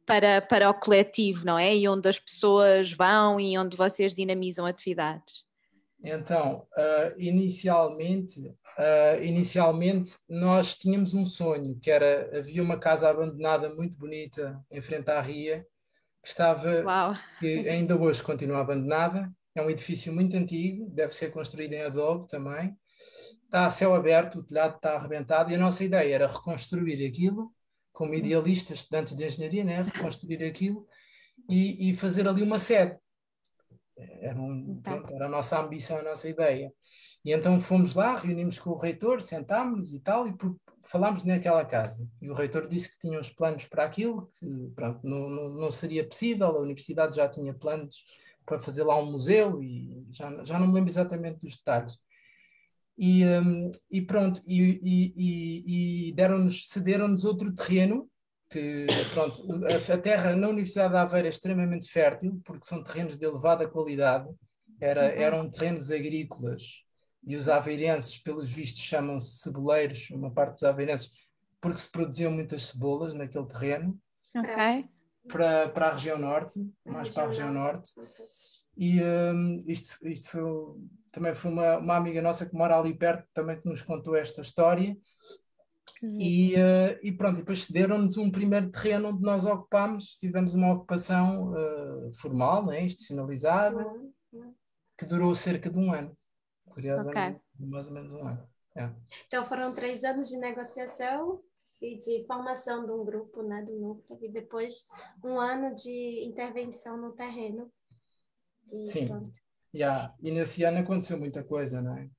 para, 0.05 0.41
para 0.41 0.69
o 0.69 0.73
coletivo, 0.73 1.45
não 1.45 1.57
é? 1.57 1.73
E 1.73 1.87
onde 1.87 2.09
as 2.09 2.19
pessoas 2.19 2.91
vão 2.91 3.39
e 3.39 3.57
onde 3.57 3.77
vocês 3.77 4.13
dinamizam 4.13 4.65
atividades? 4.65 5.45
Então, 6.03 6.67
uh, 6.77 7.17
inicialmente, 7.17 8.53
Uh, 8.77 9.23
inicialmente 9.23 10.13
nós 10.29 10.75
tínhamos 10.75 11.15
um 11.15 11.25
sonho, 11.25 11.79
que 11.79 11.89
era, 11.89 12.37
havia 12.37 12.61
uma 12.61 12.77
casa 12.77 13.09
abandonada 13.09 13.73
muito 13.73 13.97
bonita 13.97 14.63
em 14.69 14.81
frente 14.81 15.09
à 15.09 15.19
ria, 15.19 15.65
que 16.21 16.29
estava, 16.29 16.83
Uau. 16.83 17.13
que 17.39 17.67
ainda 17.67 17.97
hoje 17.97 18.21
continua 18.21 18.59
abandonada, 18.59 19.31
é 19.55 19.61
um 19.63 19.69
edifício 19.69 20.13
muito 20.13 20.37
antigo, 20.37 20.87
deve 20.91 21.15
ser 21.15 21.31
construído 21.31 21.73
em 21.73 21.81
adobe 21.81 22.27
também, 22.27 22.77
está 23.45 23.65
a 23.65 23.69
céu 23.71 23.95
aberto, 23.95 24.39
o 24.39 24.43
telhado 24.43 24.75
está 24.75 24.93
arrebentado, 24.93 25.51
e 25.51 25.55
a 25.55 25.59
nossa 25.59 25.83
ideia 25.83 26.13
era 26.13 26.27
reconstruir 26.27 27.03
aquilo, 27.07 27.51
como 27.91 28.13
idealistas, 28.13 28.79
estudantes 28.79 29.15
de 29.15 29.25
engenharia, 29.25 29.63
né? 29.63 29.81
reconstruir 29.81 30.43
aquilo 30.43 30.85
e, 31.49 31.89
e 31.89 31.95
fazer 31.95 32.27
ali 32.27 32.43
uma 32.43 32.59
sede. 32.59 32.95
Era, 33.97 34.39
um, 34.39 34.79
pronto, 34.81 35.13
era 35.13 35.25
a 35.25 35.29
nossa 35.29 35.59
ambição, 35.59 35.97
a 35.97 36.03
nossa 36.03 36.29
ideia. 36.29 36.71
E 37.25 37.31
então 37.31 37.59
fomos 37.59 37.95
lá, 37.95 38.15
reunimos 38.15 38.59
com 38.59 38.69
o 38.69 38.77
reitor, 38.77 39.21
sentámos 39.21 39.93
e 39.93 39.99
tal, 39.99 40.27
e 40.27 40.35
falámos 40.87 41.23
naquela 41.23 41.65
casa. 41.65 42.07
E 42.21 42.29
o 42.29 42.33
reitor 42.33 42.67
disse 42.67 42.89
que 42.89 42.99
tinha 42.99 43.19
uns 43.19 43.31
planos 43.31 43.67
para 43.67 43.83
aquilo, 43.83 44.31
que 44.39 44.71
pronto, 44.75 44.99
não, 45.03 45.29
não, 45.29 45.49
não 45.49 45.71
seria 45.71 46.07
possível, 46.07 46.47
a 46.47 46.61
universidade 46.61 47.15
já 47.15 47.27
tinha 47.27 47.53
planos 47.53 48.03
para 48.45 48.59
fazer 48.59 48.83
lá 48.83 48.97
um 48.97 49.11
museu, 49.11 49.61
e 49.61 50.05
já, 50.11 50.43
já 50.45 50.59
não 50.59 50.67
me 50.67 50.73
lembro 50.73 50.89
exatamente 50.89 51.39
dos 51.41 51.57
detalhes. 51.57 51.97
E, 52.97 53.25
um, 53.25 53.71
e 53.91 54.01
pronto, 54.01 54.41
e, 54.47 54.79
e, 54.83 56.09
e 56.09 56.13
deram-nos, 56.13 56.67
cederam-nos 56.69 57.25
outro 57.25 57.53
terreno 57.53 58.09
que 58.49 58.87
pronto, 59.13 59.43
a, 59.65 59.97
terra 59.97 60.35
na 60.35 60.47
Universidade 60.47 60.93
de 60.93 60.97
Aveiro 60.97 61.27
é 61.27 61.29
extremamente 61.29 61.89
fértil, 61.89 62.41
porque 62.45 62.65
são 62.65 62.83
terrenos 62.83 63.17
de 63.17 63.25
elevada 63.25 63.67
qualidade, 63.67 64.27
Era, 64.79 65.03
uhum. 65.03 65.21
eram 65.21 65.49
terrenos 65.49 65.91
agrícolas, 65.91 66.83
e 67.23 67.35
os 67.35 67.49
aveirenses, 67.49 68.17
pelos 68.17 68.49
vistos, 68.49 68.81
chamam-se 68.81 69.39
ceboleiros, 69.39 70.09
uma 70.11 70.31
parte 70.31 70.53
dos 70.53 70.63
aveirenses, 70.63 71.11
porque 71.59 71.79
se 71.79 71.91
produziam 71.91 72.31
muitas 72.31 72.67
cebolas 72.67 73.13
naquele 73.13 73.45
terreno. 73.47 73.99
Ok. 74.35 74.87
Para, 75.27 75.67
para 75.69 75.87
a 75.87 75.91
região 75.91 76.17
norte, 76.17 76.65
mais 76.85 77.09
para 77.09 77.23
a 77.23 77.27
região 77.27 77.51
norte. 77.51 77.91
E 78.77 79.01
um, 79.01 79.63
isto, 79.67 80.07
isto 80.07 80.29
foi, 80.29 80.43
também 81.11 81.35
foi 81.35 81.51
uma, 81.51 81.77
uma 81.79 81.97
amiga 81.97 82.21
nossa 82.21 82.45
que 82.45 82.55
mora 82.55 82.77
ali 82.77 82.93
perto, 82.93 83.27
também 83.33 83.59
que 83.59 83.67
nos 83.67 83.81
contou 83.81 84.15
esta 84.15 84.39
história. 84.39 84.95
E, 86.03 86.53
uh, 86.55 86.99
e 87.01 87.11
pronto, 87.11 87.37
depois 87.37 87.63
cederam-nos 87.63 88.17
um 88.17 88.29
primeiro 88.29 88.69
terreno 88.69 89.09
onde 89.09 89.21
nós 89.21 89.45
ocupámos, 89.45 90.17
tivemos 90.17 90.53
uma 90.53 90.73
ocupação 90.73 91.51
uh, 91.51 92.13
formal, 92.13 92.65
né, 92.65 92.83
institucionalizada, 92.83 93.85
que 94.97 95.05
durou 95.05 95.33
cerca 95.33 95.69
de 95.69 95.77
um 95.77 95.93
ano. 95.93 96.15
Curiosamente, 96.69 97.17
okay. 97.17 97.67
mais 97.67 97.87
ou 97.87 97.93
menos 97.93 98.13
um 98.13 98.27
ano. 98.27 98.47
É. 98.75 98.91
Então 99.25 99.45
foram 99.45 99.73
três 99.73 100.03
anos 100.03 100.29
de 100.29 100.37
negociação 100.37 101.41
e 101.81 101.97
de 101.97 102.25
formação 102.27 102.85
de 102.85 102.91
um 102.91 103.03
grupo, 103.03 103.41
né, 103.41 103.63
do 103.63 103.73
núcleo, 103.73 104.19
e 104.21 104.31
depois 104.31 104.85
um 105.23 105.39
ano 105.39 105.73
de 105.73 106.23
intervenção 106.25 106.97
no 106.97 107.13
terreno. 107.13 107.71
E 108.71 108.83
Sim. 108.83 109.07
Pronto. 109.07 109.33
Yeah. 109.73 110.15
E 110.21 110.31
nesse 110.31 110.63
ano 110.63 110.79
aconteceu 110.79 111.17
muita 111.17 111.43
coisa, 111.43 111.81
não 111.81 111.97
é? 111.97 112.09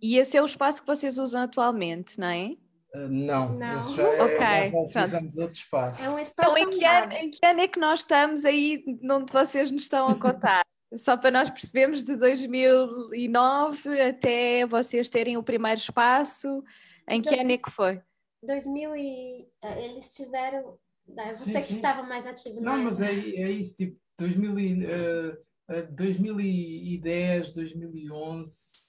E 0.00 0.18
esse 0.18 0.36
é 0.36 0.42
o 0.42 0.46
espaço 0.46 0.82
que 0.82 0.86
vocês 0.86 1.16
usam 1.16 1.42
atualmente, 1.42 2.18
não 2.18 2.28
é? 2.28 2.56
Não, 3.08 3.52
não. 3.54 3.78
Esse 3.78 3.94
já 3.94 4.02
é, 4.02 4.22
okay, 4.22 4.80
utilizamos 4.80 5.36
outro 5.36 5.58
espaço. 5.58 6.02
É 6.02 6.10
um 6.10 6.18
espaço 6.18 6.56
então, 6.56 6.58
em 6.58 6.70
que, 6.70 6.84
ano, 6.84 7.12
em 7.12 7.30
que 7.30 7.46
ano 7.46 7.60
é 7.60 7.68
que 7.68 7.78
nós 7.78 8.00
estamos 8.00 8.44
aí 8.44 8.82
onde 9.10 9.32
vocês 9.32 9.70
nos 9.70 9.82
estão 9.82 10.08
a 10.08 10.18
contar? 10.18 10.64
Só 10.96 11.16
para 11.16 11.30
nós 11.30 11.50
percebermos 11.50 12.04
de 12.04 12.16
2009 12.16 14.00
até 14.00 14.64
vocês 14.66 15.08
terem 15.08 15.36
o 15.36 15.42
primeiro 15.42 15.78
espaço, 15.78 16.62
em 17.08 17.20
que 17.20 17.34
ano 17.34 17.52
é 17.52 17.58
que 17.58 17.70
foi? 17.70 18.00
2000 18.42 18.96
e 18.96 19.48
eh, 19.62 19.84
eles 19.84 20.14
tiveram, 20.14 20.78
você 21.06 21.34
sim, 21.34 21.52
que 21.52 21.66
sim. 21.66 21.74
estava 21.74 22.02
mais 22.02 22.24
ativo. 22.26 22.60
Não, 22.60 22.78
mas 22.78 23.00
é, 23.00 23.12
é 23.12 23.50
isso, 23.50 23.74
tipo 23.74 23.98
2000 24.16 24.58
e, 24.58 24.84
uh, 24.84 25.46
2010, 25.90 27.50
2011 27.50 28.85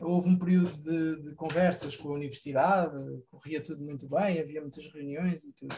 houve 0.00 0.28
um 0.28 0.38
período 0.38 0.74
de, 0.76 1.22
de, 1.22 1.34
conversas 1.34 1.96
com 1.96 2.10
a 2.10 2.14
universidade, 2.14 2.96
corria 3.30 3.62
tudo 3.62 3.84
muito 3.84 4.08
bem, 4.08 4.40
havia 4.40 4.60
muitas 4.60 4.86
reuniões 4.92 5.44
e 5.44 5.52
tudo. 5.52 5.74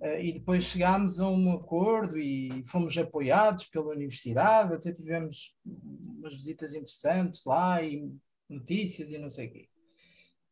Uh, 0.00 0.20
e 0.20 0.32
depois 0.32 0.64
chegámos 0.64 1.20
a 1.20 1.28
um 1.28 1.52
acordo 1.52 2.18
e 2.18 2.62
fomos 2.64 2.96
apoiados 2.96 3.66
pela 3.66 3.92
universidade, 3.92 4.74
até 4.74 4.92
tivemos 4.92 5.54
umas 5.64 6.34
visitas 6.34 6.72
interessantes 6.72 7.44
lá 7.44 7.82
e 7.82 8.10
notícias 8.48 9.10
e 9.10 9.18
não 9.18 9.28
sei 9.28 9.48
o 9.48 9.50
quê. 9.50 9.68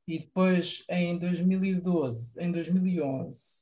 E 0.06 0.18
depois, 0.18 0.84
em 0.88 1.18
2012, 1.18 2.40
em 2.42 2.50
2011 2.50 3.61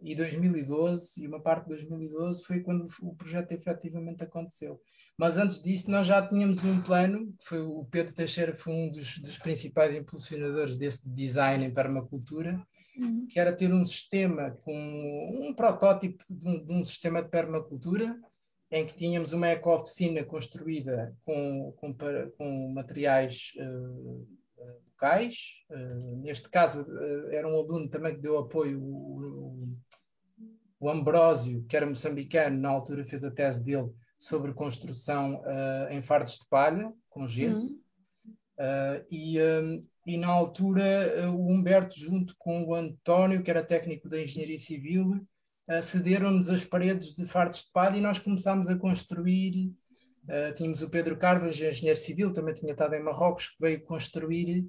e 0.00 0.14
2012, 0.14 1.22
e 1.22 1.26
uma 1.26 1.40
parte 1.40 1.64
de 1.64 1.70
2012, 1.70 2.44
foi 2.44 2.60
quando 2.60 2.86
o 3.02 3.14
projeto 3.14 3.52
efetivamente 3.52 4.22
aconteceu. 4.22 4.80
Mas 5.16 5.36
antes 5.36 5.60
disso, 5.60 5.90
nós 5.90 6.06
já 6.06 6.26
tínhamos 6.26 6.62
um 6.64 6.80
plano, 6.80 7.34
foi 7.42 7.60
o 7.60 7.84
Pedro 7.90 8.14
Teixeira 8.14 8.56
foi 8.56 8.72
um 8.72 8.90
dos, 8.90 9.18
dos 9.18 9.36
principais 9.36 9.94
impulsionadores 9.94 10.78
desse 10.78 11.08
design 11.08 11.64
em 11.64 11.74
permacultura, 11.74 12.64
uhum. 12.96 13.26
que 13.26 13.40
era 13.40 13.52
ter 13.52 13.72
um 13.72 13.84
sistema 13.84 14.52
com 14.62 14.72
um 15.40 15.52
protótipo 15.54 16.24
de 16.30 16.48
um, 16.48 16.64
de 16.64 16.72
um 16.72 16.84
sistema 16.84 17.20
de 17.20 17.28
permacultura, 17.28 18.16
em 18.70 18.86
que 18.86 18.94
tínhamos 18.94 19.32
uma 19.32 19.48
eco-oficina 19.48 20.22
construída 20.22 21.16
com, 21.24 21.74
com, 21.76 21.96
com 22.36 22.72
materiais 22.72 23.52
uh, 23.58 24.37
locais. 24.98 25.64
Uh, 25.70 26.16
neste 26.22 26.48
caso, 26.48 26.82
uh, 26.82 27.28
era 27.30 27.48
um 27.48 27.56
aluno 27.56 27.88
também 27.88 28.14
que 28.14 28.20
deu 28.20 28.38
apoio, 28.38 28.82
o, 28.82 29.68
o, 30.80 30.90
Ambrósio, 30.90 31.64
que 31.68 31.76
era 31.76 31.86
moçambicano, 31.86 32.58
na 32.58 32.68
altura 32.68 33.04
fez 33.04 33.24
a 33.24 33.30
tese 33.30 33.64
dele 33.64 33.90
sobre 34.18 34.52
construção 34.52 35.36
uh, 35.36 35.92
em 35.92 36.02
fardos 36.02 36.38
de 36.38 36.46
palha, 36.48 36.92
com 37.08 37.28
gesso. 37.28 37.72
Uhum. 37.72 38.34
Uh, 38.58 39.06
e, 39.08 39.40
um, 39.40 39.86
e 40.04 40.16
na 40.16 40.26
altura 40.26 41.28
uh, 41.28 41.34
o 41.34 41.48
Humberto, 41.48 41.96
junto 41.96 42.34
com 42.36 42.64
o 42.64 42.74
António, 42.74 43.42
que 43.42 43.50
era 43.50 43.64
técnico 43.64 44.08
da 44.08 44.20
Engenharia 44.20 44.58
Civil, 44.58 45.24
cederam-nos 45.82 46.48
as 46.48 46.64
paredes 46.64 47.12
de 47.12 47.26
fardos 47.26 47.62
de 47.62 47.70
palha 47.70 47.98
e 47.98 48.00
nós 48.00 48.18
começámos 48.18 48.70
a 48.70 48.76
construir. 48.76 49.70
tínhamos 50.56 50.80
o 50.80 50.88
Pedro 50.88 51.14
Carvas, 51.18 51.60
engenheiro 51.60 51.98
civil, 51.98 52.32
também 52.32 52.54
tinha 52.54 52.72
estado 52.72 52.94
em 52.94 53.02
Marrocos, 53.02 53.48
que 53.48 53.60
veio 53.60 53.84
construir, 53.84 54.66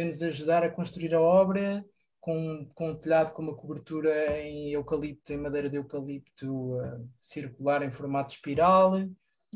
veio-nos 0.00 0.22
ajudar 0.22 0.64
a 0.64 0.70
construir 0.70 1.14
a 1.14 1.20
obra 1.20 1.84
com, 2.20 2.66
com 2.74 2.90
um 2.90 2.96
telhado 2.96 3.32
com 3.32 3.42
uma 3.42 3.54
cobertura 3.54 4.40
em 4.40 4.72
eucalipto, 4.72 5.32
em 5.32 5.36
madeira 5.36 5.68
de 5.68 5.76
eucalipto 5.76 6.76
uh, 6.76 7.08
circular 7.18 7.82
em 7.82 7.90
formato 7.90 8.32
espiral. 8.32 8.94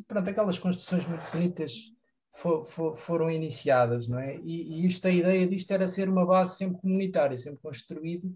Pronto, 0.06 0.28
aquelas 0.28 0.58
construções 0.58 1.06
muito 1.06 1.24
bonitas 1.32 1.92
for, 2.32 2.64
for, 2.66 2.96
foram 2.96 3.30
iniciadas, 3.30 4.06
não 4.06 4.18
é? 4.18 4.36
E, 4.38 4.80
e 4.80 4.86
isto, 4.86 5.06
a 5.06 5.10
ideia 5.10 5.46
disto 5.46 5.70
era 5.70 5.88
ser 5.88 6.08
uma 6.08 6.26
base 6.26 6.56
sempre 6.56 6.80
comunitária, 6.80 7.38
sempre 7.38 7.60
construída 7.62 8.28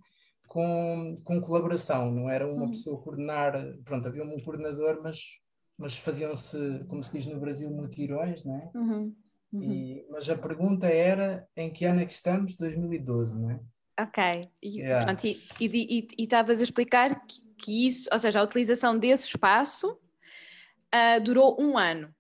com, 0.47 1.21
com 1.25 1.41
colaboração, 1.43 2.11
não 2.11 2.31
era 2.31 2.47
uma 2.47 2.65
uhum. 2.65 2.71
pessoa 2.71 3.01
coordenar, 3.03 3.53
pronto, 3.85 4.09
havia 4.09 4.25
um 4.25 4.41
coordenador, 4.41 5.01
mas, 5.03 5.39
mas 5.77 5.97
faziam-se, 5.97 6.85
como 6.89 7.05
se 7.05 7.19
diz 7.19 7.27
no 7.27 7.39
Brasil, 7.39 7.71
mutirões, 7.71 8.45
não 8.45 8.57
é? 8.57 8.71
Uhum. 8.75 9.15
Uhum. 9.53 9.73
E, 9.73 10.07
mas 10.11 10.29
a 10.29 10.37
pergunta 10.37 10.87
era 10.87 11.49
em 11.57 11.73
que 11.73 11.85
ano 11.85 12.01
é 12.01 12.07
que 12.07 12.13
estamos? 12.13 12.57
2012, 12.57 13.39
não 13.39 13.51
é? 13.51 13.61
Ok, 14.01 14.49
e 14.63 14.81
yeah. 14.81 15.17
estavas 16.17 16.61
a 16.61 16.65
explicar 16.65 17.27
que, 17.27 17.41
que, 17.57 17.89
isso, 17.89 18.09
ou 18.13 18.19
seja, 18.19 18.39
a 18.39 18.45
utilização 18.45 18.97
desse 18.97 19.27
espaço 19.27 19.99
uh, 20.95 21.21
durou 21.25 21.61
um 21.61 21.77
ano. 21.77 22.15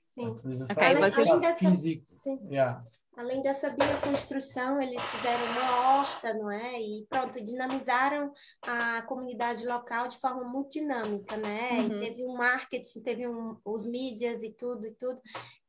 Sim. 0.00 0.34
Ok, 0.68 0.96
vocês... 0.96 1.28
Físico. 1.58 2.06
Sim. 2.10 2.40
Yeah. 2.50 2.84
Além 3.16 3.40
dessa 3.40 3.70
bioconstrução, 3.70 4.80
eles 4.80 5.02
fizeram 5.02 5.44
uma 5.52 6.00
horta, 6.00 6.34
não 6.34 6.50
é? 6.50 6.80
E 6.80 7.06
pronto, 7.08 7.42
dinamizaram 7.42 8.30
a 8.60 9.00
comunidade 9.02 9.66
local 9.66 10.06
de 10.06 10.18
forma 10.18 10.44
muito 10.44 10.72
dinâmica, 10.72 11.34
né? 11.38 11.80
Uhum. 11.80 12.00
teve 12.00 12.24
um 12.24 12.34
marketing, 12.34 13.02
teve 13.02 13.26
um, 13.26 13.56
os 13.64 13.86
mídias 13.86 14.42
e 14.42 14.50
tudo 14.50 14.86
e 14.86 14.90
tudo. 14.92 15.18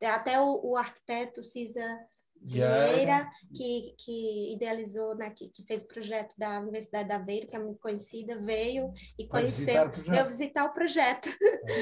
Até 0.02 0.38
o, 0.38 0.60
o 0.62 0.76
arquiteto 0.76 1.42
Cisa 1.42 1.86
Vieira, 2.42 3.28
que, 3.54 3.94
que 3.98 4.52
idealizou, 4.52 5.16
né, 5.16 5.30
que, 5.30 5.48
que 5.48 5.64
fez 5.64 5.82
o 5.82 5.88
projeto 5.88 6.34
da 6.36 6.60
Universidade 6.60 7.08
da 7.08 7.16
Aveiro, 7.16 7.48
que 7.48 7.56
é 7.56 7.58
muito 7.58 7.80
conhecida, 7.80 8.38
veio 8.38 8.92
e 9.18 9.26
conheceu, 9.26 9.90
veio 10.06 10.26
visitar 10.26 10.64
o 10.64 10.72
projeto. 10.72 11.28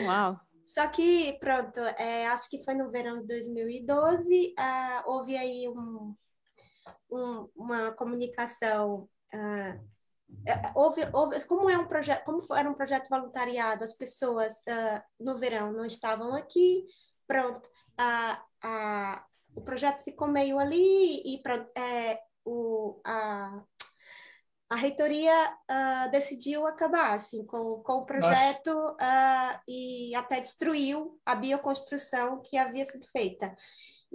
Uau! 0.06 0.40
Só 0.66 0.88
que, 0.88 1.38
pronto, 1.38 1.80
é, 1.80 2.26
acho 2.26 2.50
que 2.50 2.62
foi 2.64 2.74
no 2.74 2.90
verão 2.90 3.20
de 3.20 3.26
2012, 3.28 4.54
uh, 4.58 5.10
houve 5.10 5.36
aí 5.36 5.68
um, 5.68 6.14
um, 7.10 7.48
uma 7.54 7.92
comunicação. 7.92 9.08
Uh, 9.32 9.80
houve, 10.74 11.02
houve, 11.12 11.44
como 11.44 11.70
é 11.70 11.78
um 11.78 11.86
projeto, 11.86 12.24
como 12.24 12.42
era 12.54 12.68
um 12.68 12.74
projeto 12.74 13.08
voluntariado, 13.08 13.84
as 13.84 13.94
pessoas 13.94 14.54
uh, 14.54 15.02
no 15.20 15.38
verão 15.38 15.72
não 15.72 15.86
estavam 15.86 16.34
aqui, 16.34 16.84
pronto, 17.28 17.68
a, 17.96 18.42
a, 18.62 19.24
o 19.54 19.62
projeto 19.62 20.02
ficou 20.02 20.26
meio 20.26 20.58
ali 20.58 21.22
e 21.24 21.40
pronto, 21.42 21.70
é, 21.78 22.20
o, 22.44 23.00
a, 23.04 23.62
a 24.68 24.74
reitoria 24.74 25.32
uh, 25.70 26.10
decidiu 26.10 26.66
acabar 26.66 27.14
assim, 27.14 27.44
com, 27.46 27.82
com 27.84 27.98
o 27.98 28.06
projeto 28.06 28.70
uh, 28.70 29.60
e 29.68 30.14
até 30.14 30.40
destruiu 30.40 31.20
a 31.24 31.34
bioconstrução 31.34 32.42
que 32.42 32.56
havia 32.56 32.84
sido 32.84 33.06
feita. 33.06 33.54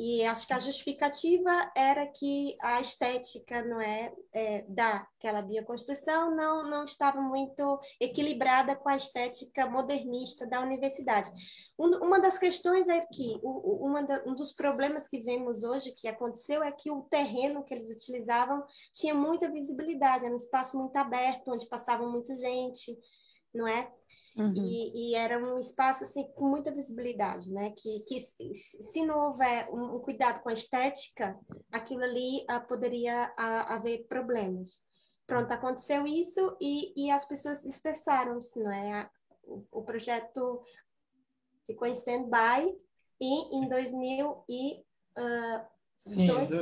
E 0.04 0.26
acho 0.26 0.48
que 0.48 0.54
a 0.54 0.58
justificativa 0.58 1.52
era 1.76 2.08
que 2.08 2.58
a 2.60 2.82
estética 2.82 3.64
não 3.64 3.80
é, 3.80 4.12
é 4.34 4.66
daquela 4.68 5.44
bioconstrução 5.44 6.36
não, 6.36 6.68
não 6.68 6.84
estava 6.84 7.22
muito 7.22 7.80
equilibrada 8.00 8.76
com 8.76 8.90
a 8.90 8.96
estética 8.96 9.70
modernista 9.70 10.48
da 10.48 10.60
universidade. 10.60 11.30
Um, 11.78 12.04
uma 12.04 12.20
das 12.20 12.40
questões 12.40 12.90
é 12.90 13.02
que 13.02 13.40
o, 13.44 13.86
uma 13.86 14.02
da, 14.02 14.24
um 14.26 14.34
dos 14.34 14.52
problemas 14.52 15.08
que 15.08 15.20
vemos 15.20 15.62
hoje 15.62 15.92
que 15.92 16.08
aconteceu 16.08 16.64
é 16.64 16.72
que 16.72 16.90
o 16.90 17.04
terreno 17.04 17.64
que 17.64 17.72
eles 17.72 17.92
utilizavam 17.92 18.66
tinha 18.92 19.14
muita 19.14 19.52
visibilidade, 19.52 20.26
era 20.26 20.34
um 20.34 20.38
espaço 20.38 20.76
muito 20.76 20.98
aberto, 20.98 21.52
onde 21.52 21.70
passava 21.70 22.08
muita 22.08 22.36
gente, 22.36 22.98
não 23.54 23.68
é? 23.68 23.88
Uhum. 24.38 24.54
E, 24.56 25.12
e, 25.12 25.16
era 25.16 25.38
um 25.38 25.60
espaço 25.60 26.04
assim, 26.04 26.26
com 26.36 26.48
muita 26.48 26.72
visibilidade, 26.72 27.52
né? 27.52 27.72
Que, 27.72 28.00
que 28.08 28.54
se 28.54 29.06
não 29.06 29.28
houver 29.28 29.70
um, 29.70 29.96
um 29.96 30.00
cuidado 30.00 30.42
com 30.42 30.50
a 30.50 30.54
estética, 30.54 31.38
aquilo 31.72 32.04
ali 32.04 32.46
uh, 32.50 32.66
poderia 32.66 33.28
uh, 33.38 33.74
haver 33.74 34.08
problemas. 34.08 34.80
Pronto, 35.28 35.52
aconteceu 35.52 36.08
isso 36.08 36.56
e, 36.62 36.94
e 36.96 37.12
as 37.12 37.26
pessoas 37.26 37.62
dispersaram-se, 37.64 38.60
não 38.62 38.72
é? 38.72 39.10
O, 39.44 39.64
o 39.72 39.84
projeto 39.84 40.62
ficou 41.66 41.88
em 41.88 41.94
stand-by 41.94 42.74
e 43.20 43.58
em 43.58 43.68
2000 43.68 44.44
e 44.50 44.80
uh, 45.18 45.71
Sim, 46.02 46.46
de, 46.48 46.58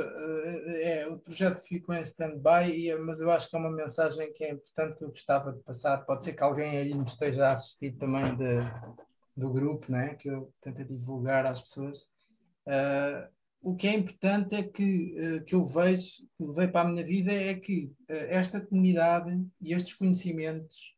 é, 0.82 1.08
o 1.08 1.18
projeto 1.18 1.60
ficou 1.60 1.94
em 1.94 2.02
stand-by, 2.02 2.94
mas 2.98 3.20
eu 3.20 3.30
acho 3.30 3.48
que 3.48 3.56
é 3.56 3.58
uma 3.58 3.70
mensagem 3.70 4.30
que 4.34 4.44
é 4.44 4.52
importante 4.52 4.98
que 4.98 5.04
eu 5.04 5.08
gostava 5.08 5.50
de 5.50 5.62
passar. 5.62 6.04
Pode 6.04 6.26
ser 6.26 6.34
que 6.34 6.42
alguém 6.42 6.76
aí 6.76 6.92
me 6.92 7.04
esteja 7.04 7.48
a 7.48 7.52
assistir 7.52 7.92
também 7.92 8.36
de, 8.36 8.58
do 9.34 9.50
grupo, 9.50 9.90
né? 9.90 10.14
que 10.16 10.28
eu 10.28 10.52
tento 10.60 10.84
divulgar 10.84 11.46
às 11.46 11.58
pessoas. 11.58 12.02
Uh, 12.66 13.32
o 13.62 13.74
que 13.74 13.88
é 13.88 13.94
importante 13.94 14.54
é 14.54 14.62
que, 14.62 15.16
uh, 15.18 15.44
que 15.46 15.54
eu 15.54 15.64
vejo, 15.64 16.22
que 16.36 16.44
levei 16.44 16.68
para 16.68 16.86
a 16.86 16.92
minha 16.92 17.04
vida, 17.04 17.32
é 17.32 17.54
que 17.54 17.86
uh, 18.10 18.12
esta 18.28 18.60
comunidade 18.60 19.42
e 19.58 19.72
estes 19.72 19.94
conhecimentos 19.94 20.94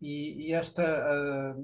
e, 0.00 0.46
e 0.46 0.52
esta 0.52 1.56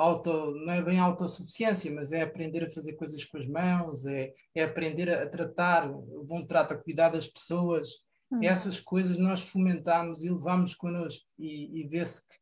auto, 0.00 0.52
não 0.64 0.72
é 0.72 0.82
bem 0.82 0.98
autossuficiência, 0.98 1.90
mas 1.90 2.12
é 2.12 2.22
aprender 2.22 2.64
a 2.64 2.70
fazer 2.70 2.92
coisas 2.94 3.24
com 3.24 3.36
as 3.36 3.46
mãos, 3.46 4.06
é, 4.06 4.32
é 4.54 4.62
aprender 4.62 5.10
a, 5.10 5.24
a 5.24 5.28
tratar, 5.28 5.90
o 5.90 6.24
bom 6.24 6.46
trato, 6.46 6.72
a 6.74 6.78
cuidar 6.78 7.10
das 7.10 7.26
pessoas. 7.26 7.90
Hum. 8.30 8.40
Essas 8.42 8.78
coisas 8.78 9.18
nós 9.18 9.40
fomentamos 9.40 10.22
e 10.22 10.30
levamos 10.30 10.74
connosco 10.74 11.24
e, 11.38 11.80
e 11.80 11.88
vê-se 11.88 12.26
que 12.26 12.34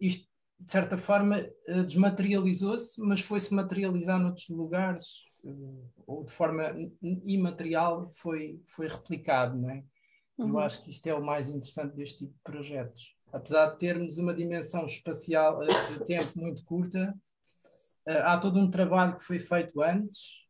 isto, 0.00 0.28
de 0.58 0.70
certa 0.70 0.98
forma, 0.98 1.38
eh, 1.38 1.82
desmaterializou-se, 1.84 3.00
mas 3.00 3.20
foi-se 3.20 3.54
materializar 3.54 4.18
noutros 4.18 4.48
lugares, 4.48 5.06
eh, 5.44 5.50
ou 6.06 6.24
de 6.24 6.32
forma 6.32 6.74
imaterial 7.00 8.10
foi, 8.12 8.60
foi 8.66 8.88
replicado, 8.88 9.56
não 9.56 9.70
é? 9.70 9.84
Uhum. 10.36 10.48
Eu 10.48 10.58
acho 10.58 10.82
que 10.82 10.90
isto 10.90 11.06
é 11.06 11.14
o 11.14 11.22
mais 11.22 11.48
interessante 11.48 11.94
deste 11.94 12.18
tipo 12.18 12.32
de 12.32 12.40
projetos 12.42 13.17
apesar 13.32 13.70
de 13.70 13.78
termos 13.78 14.18
uma 14.18 14.34
dimensão 14.34 14.84
espacial 14.84 15.62
eh, 15.62 15.66
de 15.92 16.04
tempo 16.04 16.38
muito 16.38 16.64
curta, 16.64 17.14
eh, 18.06 18.22
há 18.22 18.38
todo 18.38 18.58
um 18.58 18.70
trabalho 18.70 19.16
que 19.16 19.24
foi 19.24 19.38
feito 19.38 19.82
antes 19.82 20.46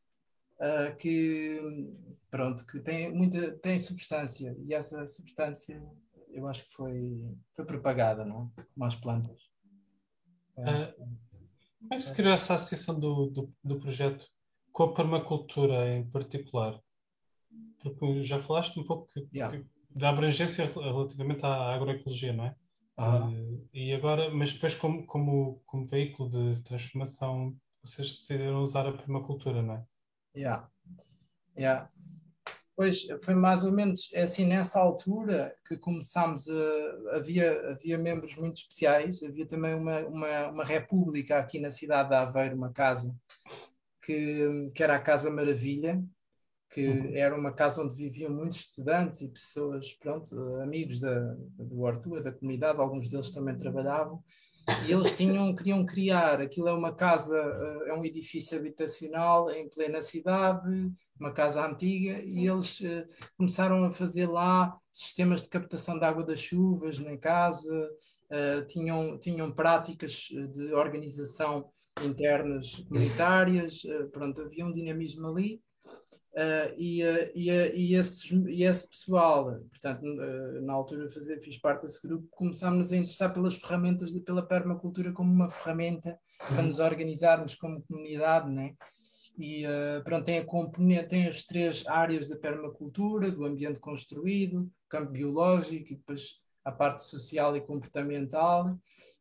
eh, 0.61 0.93
que 0.93 1.89
pronto 2.31 2.65
que 2.67 2.81
tem 2.81 3.13
muita 3.13 3.53
tem 3.59 3.79
substância 3.79 4.57
e 4.65 4.75
essa 4.75 5.07
substância 5.07 5.83
eu 6.31 6.47
acho 6.47 6.65
que 6.65 6.73
foi 6.73 7.35
foi 7.57 7.65
propagada 7.65 8.25
não 8.25 8.53
como 8.75 8.85
as 8.85 8.95
plantas 8.95 9.41
é. 10.59 10.93
como 10.93 11.95
é 11.95 11.97
que 11.97 12.03
se 12.03 12.15
criou 12.15 12.35
essa 12.35 12.55
associação 12.55 13.01
do, 13.01 13.31
do, 13.31 13.55
do 13.65 13.81
projeto 13.81 14.27
com 14.73 14.83
a 14.83 14.95
permacultura 14.95 15.89
em 15.89 16.05
particular 16.11 16.79
porque 17.81 18.23
já 18.23 18.39
falaste 18.39 18.79
um 18.79 18.85
pouco 18.85 19.09
que, 19.13 19.27
yeah. 19.33 19.57
que 19.57 19.67
da 19.91 20.11
abrangência 20.11 20.67
relativamente 20.67 21.45
à 21.45 21.75
agroecologia, 21.75 22.33
não 22.33 22.47
é? 22.47 22.55
Uh, 22.99 23.69
e 23.73 23.95
agora, 23.95 24.29
mas 24.31 24.53
depois 24.53 24.75
como, 24.75 25.07
como, 25.07 25.63
como 25.67 25.85
veículo 25.85 26.29
de 26.29 26.63
transformação, 26.63 27.57
vocês 27.83 28.09
decidiram 28.09 28.63
usar 28.63 28.87
a 28.87 28.93
permacultura, 28.93 29.63
não 29.63 29.75
é? 29.75 29.85
Yeah. 30.37 30.69
Yeah. 31.57 31.91
Pois 32.75 33.07
foi 33.23 33.35
mais 33.35 33.65
ou 33.65 33.73
menos 33.73 34.09
é 34.13 34.23
assim 34.23 34.45
nessa 34.45 34.79
altura 34.79 35.53
que 35.67 35.77
começámos 35.77 36.49
a. 36.49 37.17
Havia, 37.17 37.71
havia 37.71 37.99
membros 37.99 38.37
muito 38.37 38.57
especiais, 38.57 39.23
havia 39.23 39.47
também 39.47 39.75
uma, 39.75 40.01
uma, 40.07 40.49
uma 40.49 40.65
república 40.65 41.39
aqui 41.39 41.59
na 41.59 41.73
cidade 41.73 42.11
de 42.11 42.15
Aveiro, 42.15 42.57
uma 42.57 42.73
casa, 42.73 43.13
que, 44.01 44.71
que 44.75 44.83
era 44.83 44.95
a 44.95 45.01
Casa 45.01 45.29
Maravilha, 45.29 46.01
que 46.71 46.87
uhum. 46.87 47.17
era 47.17 47.37
uma 47.37 47.53
casa 47.53 47.83
onde 47.83 47.95
viviam 47.95 48.31
muitos 48.31 48.59
estudantes 48.59 49.23
e 49.23 49.29
pessoas, 49.29 49.95
pronto, 49.95 50.37
amigos 50.63 51.01
da, 51.01 51.35
do 51.59 51.87
Artua, 51.87 52.21
da 52.21 52.33
comunidade, 52.33 52.79
alguns 52.79 53.09
deles 53.09 53.31
também 53.31 53.57
trabalhavam, 53.57 54.23
e 54.87 54.93
eles 54.93 55.13
tinham, 55.17 55.55
queriam 55.55 55.85
criar, 55.85 56.41
aquilo 56.43 56.69
é 56.69 56.73
uma 56.73 56.95
casa, 56.95 57.39
eh, 57.39 57.91
é 57.91 57.95
um 57.95 58.05
edifício 58.05 58.59
habitacional 58.59 59.51
em 59.51 59.69
plena 59.69 60.03
cidade, 60.03 60.93
uma 61.19 61.33
casa 61.33 61.67
antiga, 61.67 62.23
Sim. 62.23 62.41
e 62.41 62.49
eles 62.49 62.81
uh, 62.81 63.05
começaram 63.37 63.85
a 63.85 63.91
fazer 63.91 64.29
lá 64.29 64.77
sistemas 64.91 65.43
de 65.43 65.49
captação 65.49 65.99
de 65.99 66.05
água 66.05 66.23
das 66.23 66.39
chuvas 66.39 66.99
na 66.99 67.17
casa, 67.17 67.91
uh, 68.31 68.67
tinham, 68.67 69.19
tinham 69.19 69.51
práticas 69.51 70.29
de 70.53 70.73
organização 70.75 71.71
internas 72.05 72.75
comunitárias, 72.89 73.83
uh, 73.85 74.09
pronto, 74.11 74.43
havia 74.43 74.67
um 74.67 74.73
dinamismo 74.73 75.27
ali, 75.27 75.61
Uh, 76.35 76.71
e, 76.77 77.03
uh, 77.03 77.31
e, 77.35 77.51
uh, 77.51 77.75
e, 77.75 77.95
esses, 77.95 78.31
e, 78.31 78.63
esse 78.63 78.89
pessoal, 78.89 79.59
portanto, 79.71 80.03
na 80.63 80.73
altura 80.73 81.11
fazer, 81.11 81.41
fiz 81.41 81.57
parte 81.59 81.83
desse 81.83 82.07
grupo, 82.07 82.29
começámos 82.31 82.93
a 82.93 82.97
interessar 82.97 83.33
pelas 83.33 83.55
ferramentas, 83.55 84.13
de, 84.13 84.21
pela 84.21 84.47
permacultura 84.47 85.11
como 85.13 85.33
uma 85.33 85.49
ferramenta 85.49 86.19
para 86.39 86.61
uhum. 86.61 86.67
nos 86.67 86.79
organizarmos 86.79 87.55
como 87.55 87.83
comunidade, 87.83 88.51
né? 88.51 88.75
e 89.39 89.65
uh, 89.65 90.03
pronto, 90.03 90.25
tem 90.25 90.39
a 90.39 90.45
componente, 90.45 91.09
tem 91.09 91.29
as 91.29 91.43
três 91.43 91.87
áreas 91.87 92.29
da 92.29 92.37
permacultura, 92.37 93.31
do 93.31 93.45
ambiente 93.45 93.79
construído, 93.79 94.69
campo 94.89 95.13
biológico 95.13 95.93
e 95.93 95.97
depois 95.97 96.41
a 96.65 96.73
parte 96.73 97.05
social 97.05 97.57
e 97.57 97.61
comportamental, 97.61 98.77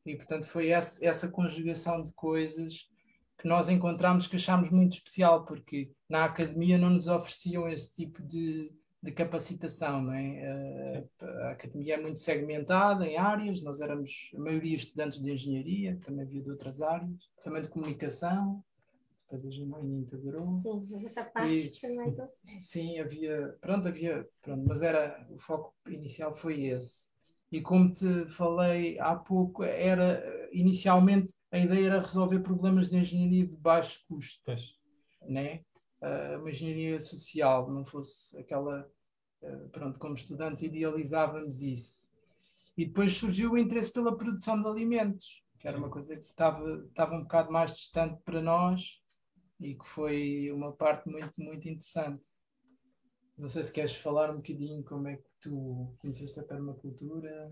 e 0.05 0.15
portanto 0.15 0.45
foi 0.45 0.69
essa, 0.69 1.05
essa 1.05 1.29
conjugação 1.29 2.01
de 2.01 2.11
coisas 2.13 2.89
que 3.37 3.47
nós 3.47 3.69
encontramos 3.69 4.25
que 4.25 4.35
achámos 4.35 4.69
muito 4.71 4.93
especial, 4.93 5.45
porque 5.45 5.91
na 6.09 6.25
academia 6.25 6.77
não 6.77 6.89
nos 6.89 7.07
ofereciam 7.07 7.67
esse 7.69 7.93
tipo 7.93 8.23
de, 8.23 8.71
de 9.01 9.11
capacitação, 9.11 10.01
não 10.01 10.13
é? 10.13 11.05
A, 11.21 11.51
academia 11.51 11.95
é 11.95 12.01
muito 12.01 12.19
segmentada 12.19 13.05
em 13.05 13.17
áreas, 13.17 13.61
nós 13.61 13.79
éramos 13.79 14.31
a 14.35 14.39
maioria 14.39 14.75
estudantes 14.75 15.21
de 15.21 15.31
engenharia, 15.31 15.99
também 16.03 16.25
havia 16.25 16.41
de 16.41 16.49
outras 16.49 16.81
áreas, 16.81 17.29
também 17.43 17.61
de 17.61 17.69
comunicação, 17.69 18.63
depois 19.21 19.45
a 19.45 19.51
Janaína 19.51 19.99
integrou. 19.99 20.39
Sim, 20.39 21.05
essa 21.05 21.23
parte 21.25 21.73
e, 21.83 21.95
mais 21.95 22.19
assim. 22.19 22.61
Sim, 22.61 22.99
havia, 22.99 23.55
pronto, 23.61 23.87
havia, 23.87 24.27
pronto, 24.41 24.65
mas 24.65 24.81
era, 24.81 25.27
o 25.29 25.37
foco 25.37 25.73
inicial 25.87 26.35
foi 26.35 26.65
esse. 26.65 27.15
E 27.51 27.61
como 27.61 27.91
te 27.91 28.25
falei 28.27 28.99
há 28.99 29.15
pouco, 29.15 29.63
era, 29.63 30.49
inicialmente, 30.51 31.33
a 31.51 31.57
ideia 31.57 31.87
era 31.87 32.01
resolver 32.01 32.39
problemas 32.39 32.89
de 32.89 32.97
engenharia 32.97 33.47
de 33.47 33.55
baixo 33.55 33.99
custo, 34.07 34.41
pois. 34.45 34.75
né? 35.21 35.63
Uh, 36.01 36.39
uma 36.39 36.49
engenharia 36.49 36.99
social, 36.99 37.71
não 37.71 37.83
fosse 37.83 38.37
aquela, 38.37 38.87
uh, 39.41 39.69
pronto, 39.69 39.97
como 39.97 40.13
estudantes 40.13 40.63
idealizávamos 40.63 41.61
isso. 41.61 42.11
E 42.77 42.85
depois 42.85 43.13
surgiu 43.13 43.53
o 43.53 43.57
interesse 43.57 43.91
pela 43.91 44.15
produção 44.15 44.61
de 44.61 44.67
alimentos, 44.67 45.43
que 45.57 45.67
era 45.67 45.77
uma 45.77 45.89
coisa 45.89 46.15
que 46.15 46.29
estava, 46.29 46.85
estava 46.87 47.15
um 47.15 47.23
bocado 47.23 47.51
mais 47.51 47.73
distante 47.73 48.21
para 48.23 48.41
nós, 48.41 49.01
e 49.59 49.73
que 49.73 49.85
foi 49.85 50.51
uma 50.51 50.71
parte 50.71 51.09
muito, 51.09 51.33
muito 51.37 51.67
interessante. 51.67 52.27
Não 53.37 53.49
sei 53.49 53.63
se 53.63 53.71
queres 53.71 53.95
falar 53.95 54.29
um 54.29 54.37
bocadinho 54.37 54.83
como 54.83 55.07
é 55.07 55.17
que 55.17 55.29
tu 55.39 55.95
conheceste 55.99 56.39
a 56.39 56.43
permacultura, 56.43 57.51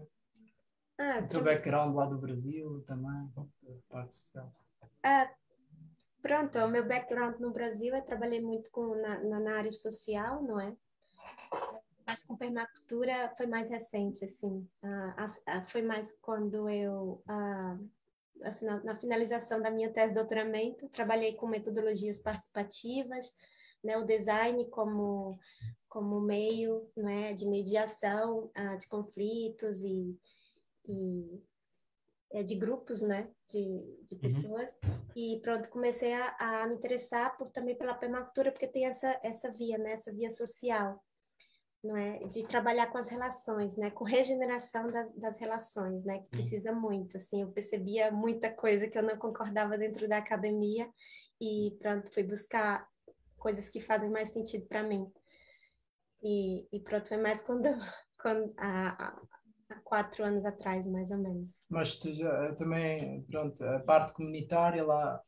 ah, 0.97 1.19
o 1.19 1.27
teu 1.27 1.43
background 1.43 1.95
lá 1.95 2.05
do 2.05 2.17
Brasil 2.17 2.83
também, 2.87 3.29
parte 3.89 4.13
social. 4.13 4.53
Ah, 5.03 5.29
pronto, 6.21 6.57
o 6.57 6.67
meu 6.67 6.87
background 6.87 7.39
no 7.39 7.51
Brasil, 7.51 7.95
eu 7.95 8.01
trabalhei 8.03 8.41
muito 8.41 8.71
com, 8.71 8.95
na, 8.95 9.19
na 9.39 9.57
área 9.57 9.71
social, 9.71 10.41
não 10.43 10.59
é? 10.59 10.75
Mas 12.07 12.23
com 12.23 12.37
permacultura 12.37 13.33
foi 13.35 13.47
mais 13.47 13.69
recente, 13.69 14.23
assim. 14.23 14.67
Ah, 14.83 15.25
ah, 15.47 15.65
foi 15.65 15.81
mais 15.81 16.15
quando 16.21 16.69
eu 16.69 17.21
ah, 17.27 17.77
assim, 18.43 18.65
na, 18.65 18.83
na, 18.83 18.95
finalização 18.95 19.61
da 19.61 19.71
minha 19.71 19.91
tese 19.91 20.13
de 20.13 20.19
doutoramento, 20.19 20.89
trabalhei 20.89 21.33
com 21.33 21.47
metodologias 21.47 22.19
participativas, 22.19 23.33
né, 23.83 23.97
o 23.97 24.05
design 24.05 24.65
como, 24.69 25.39
como 25.87 26.19
meio 26.19 26.89
né, 26.95 27.33
de 27.33 27.45
mediação 27.45 28.51
uh, 28.57 28.77
de 28.77 28.87
conflitos 28.87 29.83
e, 29.83 30.17
e 30.87 31.43
é, 32.31 32.43
de 32.43 32.55
grupos, 32.55 33.01
né, 33.01 33.29
de, 33.47 34.03
de 34.05 34.15
uhum. 34.15 34.21
pessoas. 34.21 34.71
Uhum. 34.83 35.05
E 35.15 35.39
pronto, 35.41 35.69
comecei 35.69 36.13
a, 36.13 36.35
a, 36.39 36.67
me 36.67 36.75
interessar 36.75 37.37
por, 37.37 37.49
também 37.49 37.77
pela 37.77 37.93
permacultura, 37.93 38.51
porque 38.51 38.67
tem 38.67 38.85
essa, 38.85 39.19
essa 39.23 39.51
via, 39.51 39.77
né, 39.77 39.93
essa 39.93 40.11
via 40.13 40.31
social 40.31 41.01
não 41.85 41.95
é? 41.95 42.19
De 42.27 42.45
trabalhar 42.47 42.87
com 42.87 42.97
as 42.97 43.09
relações, 43.09 43.75
né? 43.77 43.91
Com 43.91 44.03
regeneração 44.03 44.87
das, 44.87 45.13
das 45.13 45.37
relações, 45.37 46.03
né? 46.03 46.19
Que 46.19 46.29
precisa 46.29 46.71
muito, 46.73 47.15
assim. 47.15 47.41
Eu 47.41 47.51
percebia 47.51 48.11
muita 48.11 48.51
coisa 48.51 48.87
que 48.87 48.97
eu 48.97 49.03
não 49.03 49.17
concordava 49.17 49.77
dentro 49.77 50.07
da 50.07 50.17
academia 50.17 50.89
e 51.39 51.75
pronto, 51.79 52.11
fui 52.11 52.23
buscar 52.23 52.87
coisas 53.37 53.69
que 53.69 53.79
fazem 53.79 54.09
mais 54.09 54.29
sentido 54.29 54.65
para 54.65 54.83
mim. 54.83 55.11
E, 56.23 56.67
e 56.71 56.79
pronto, 56.79 57.07
foi 57.07 57.17
mais 57.17 57.41
quando, 57.43 57.65
quando 58.19 58.53
há, 58.57 59.21
há 59.69 59.75
quatro 59.83 60.23
anos 60.23 60.45
atrás, 60.45 60.87
mais 60.87 61.11
ou 61.11 61.17
menos. 61.17 61.51
Mas 61.69 61.95
tu 61.95 62.13
já, 62.13 62.53
também, 62.55 63.23
pronto, 63.23 63.63
a 63.63 63.79
parte 63.79 64.13
comunitária 64.13 64.83
lá 64.83 65.21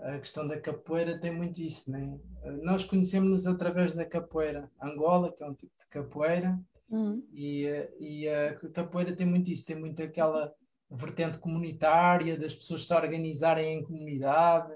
a 0.00 0.18
questão 0.18 0.46
da 0.46 0.60
capoeira 0.60 1.18
tem 1.18 1.34
muito 1.34 1.60
isso, 1.60 1.90
né? 1.90 2.18
Nós 2.62 2.84
conhecemos-nos 2.84 3.46
através 3.46 3.94
da 3.94 4.04
capoeira. 4.04 4.70
Angola, 4.80 5.32
que 5.32 5.42
é 5.42 5.46
um 5.46 5.54
tipo 5.54 5.72
de 5.78 5.86
capoeira, 5.88 6.58
uhum. 6.88 7.26
e, 7.32 7.66
e 7.98 8.28
a 8.28 8.54
capoeira 8.70 9.14
tem 9.14 9.26
muito 9.26 9.50
isso, 9.50 9.66
tem 9.66 9.76
muito 9.76 10.02
aquela 10.02 10.52
vertente 10.90 11.38
comunitária, 11.38 12.38
das 12.38 12.54
pessoas 12.54 12.86
se 12.86 12.94
organizarem 12.94 13.78
em 13.78 13.82
comunidade, 13.82 14.72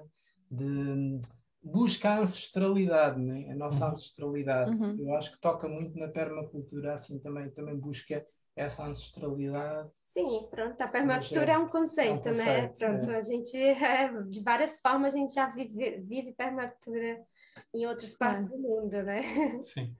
de 0.51 1.21
busca 1.63 2.11
a 2.11 2.19
ancestralidade, 2.19 3.21
né? 3.21 3.49
a 3.51 3.55
nossa 3.55 3.85
uhum. 3.85 3.91
ancestralidade. 3.93 4.73
Uhum. 4.73 4.97
Eu 4.99 5.15
acho 5.15 5.31
que 5.31 5.41
toca 5.41 5.69
muito 5.69 5.97
na 5.97 6.09
permacultura, 6.09 6.95
assim 6.95 7.21
também, 7.21 7.49
também 7.51 7.79
busca 7.79 8.27
essa 8.55 8.85
ancestralidade. 8.85 9.91
Sim, 10.05 10.47
pronto, 10.51 10.81
a 10.81 10.89
permacultura 10.89 11.53
é, 11.53 11.55
é, 11.55 11.59
um 11.59 11.69
conceito, 11.69 12.29
é 12.29 12.33
um 12.33 12.35
né? 12.35 12.45
conceito 12.45 12.81
né? 12.81 12.89
Pronto, 12.89 13.11
é. 13.11 13.17
a 13.17 13.23
gente, 13.23 13.57
é, 13.57 14.23
de 14.25 14.43
várias 14.43 14.81
formas, 14.81 15.15
a 15.15 15.19
gente 15.19 15.35
já 15.35 15.47
vive, 15.47 15.99
vive 16.01 16.33
permacultura 16.33 17.25
em 17.75 17.87
outras 17.87 18.15
partes 18.15 18.47
do 18.47 18.59
mundo, 18.59 19.03
né? 19.03 19.23
Sim. 19.65 19.97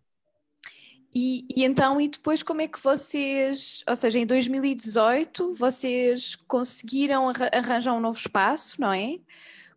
E, 1.15 1.47
e, 1.55 1.65
então, 1.65 2.01
e 2.01 2.09
depois 2.09 2.43
como 2.43 2.63
é 2.63 2.69
que 2.69 2.83
vocês, 2.83 3.85
ou 3.87 3.95
seja, 3.95 4.19
em 4.19 4.27
2018, 4.27 5.55
vocês 5.55 6.37
conseguiram 6.49 7.31
arranjar 7.53 7.95
um 7.95 8.01
novo 8.01 8.19
espaço, 8.19 8.81
não 8.81 8.93
é? 8.93 9.19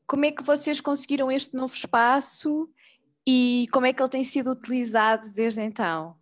Como 0.07 0.23
é 0.23 0.31
que 0.31 0.43
vocês 0.43 0.79
conseguiram 0.79 1.29
este 1.29 1.53
novo 1.53 1.73
espaço 1.73 2.69
e 3.27 3.67
como 3.73 3.85
é 3.85 3.91
que 3.91 4.01
ele 4.01 4.09
tem 4.09 4.23
sido 4.23 4.51
utilizado 4.51 5.29
desde 5.33 5.61
então? 5.61 6.15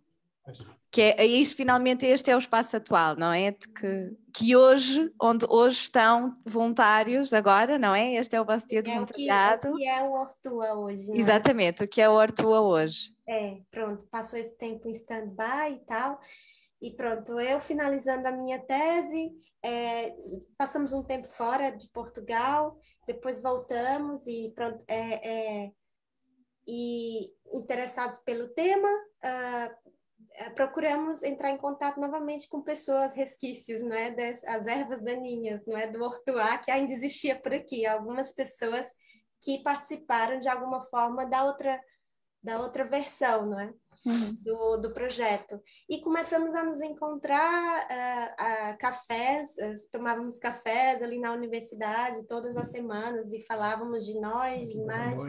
Que 0.94 1.00
é, 1.00 1.22
é 1.22 1.26
isto 1.26 1.56
finalmente 1.56 2.06
este 2.06 2.30
é 2.30 2.36
o 2.36 2.38
espaço 2.38 2.76
atual, 2.76 3.16
não 3.16 3.32
é? 3.32 3.50
De 3.50 3.66
que, 3.66 4.16
que 4.32 4.54
hoje, 4.54 5.12
onde 5.20 5.44
hoje 5.48 5.80
estão 5.80 6.38
voluntários 6.46 7.32
agora, 7.32 7.76
não 7.76 7.92
é? 7.92 8.14
Este 8.14 8.36
é 8.36 8.40
o 8.40 8.44
vosso 8.44 8.64
dia 8.68 8.80
de 8.80 8.90
é 8.90 8.94
voluntariado. 8.94 9.72
O 9.72 9.76
que, 9.76 9.88
é 9.88 10.02
o 10.04 10.12
Hortua 10.12 10.74
hoje. 10.74 11.08
Não 11.08 11.16
é? 11.16 11.18
Exatamente, 11.18 11.82
o 11.82 11.88
que 11.88 12.00
é 12.00 12.08
o 12.08 12.12
Hortua 12.12 12.60
hoje. 12.60 13.12
É, 13.28 13.58
pronto, 13.72 14.06
passou 14.08 14.38
esse 14.38 14.56
tempo 14.56 14.86
em 14.86 14.92
stand-by 14.92 15.72
e 15.72 15.84
tal, 15.84 16.20
e 16.80 16.92
pronto, 16.92 17.40
eu 17.40 17.60
finalizando 17.60 18.28
a 18.28 18.30
minha 18.30 18.60
tese, 18.60 19.32
é, 19.64 20.14
passamos 20.56 20.92
um 20.92 21.02
tempo 21.02 21.26
fora 21.26 21.72
de 21.72 21.88
Portugal, 21.88 22.78
depois 23.04 23.42
voltamos 23.42 24.24
e 24.28 24.52
pronto, 24.54 24.80
é, 24.86 25.64
é 25.64 25.70
e 26.66 27.30
interessados 27.52 28.18
pelo 28.18 28.48
tema, 28.48 28.88
uh, 28.88 29.83
procuramos 30.54 31.22
entrar 31.22 31.50
em 31.50 31.56
contato 31.56 32.00
novamente 32.00 32.48
com 32.48 32.62
pessoas, 32.62 33.14
resquícios, 33.14 33.82
não 33.82 33.94
é, 33.94 34.10
das 34.10 34.42
as 34.44 34.66
ervas 34.66 35.00
daninhas, 35.00 35.64
não 35.66 35.76
é, 35.76 35.86
do 35.86 36.02
hortuá 36.02 36.58
que 36.58 36.70
ainda 36.70 36.92
existia 36.92 37.38
por 37.40 37.52
aqui, 37.52 37.86
algumas 37.86 38.32
pessoas 38.32 38.86
que 39.40 39.62
participaram 39.62 40.40
de 40.40 40.48
alguma 40.48 40.82
forma 40.82 41.24
da 41.26 41.44
outra 41.44 41.80
da 42.42 42.60
outra 42.60 42.84
versão, 42.84 43.46
não 43.46 43.58
é, 43.58 43.72
uhum. 44.04 44.36
do, 44.38 44.76
do 44.76 44.92
projeto. 44.92 45.58
E 45.88 45.98
começamos 46.02 46.54
a 46.54 46.62
nos 46.62 46.82
encontrar 46.82 47.86
uh, 47.86 48.74
uh, 48.74 48.78
cafés, 48.78 49.48
uh, 49.52 49.90
tomávamos 49.90 50.38
cafés 50.38 51.02
ali 51.02 51.18
na 51.18 51.32
universidade 51.32 52.26
todas 52.26 52.54
as 52.58 52.70
semanas 52.70 53.32
e 53.32 53.42
falávamos 53.46 54.04
de 54.04 54.20
nós, 54.20 54.68
de 54.68 54.84
mais 54.84 55.22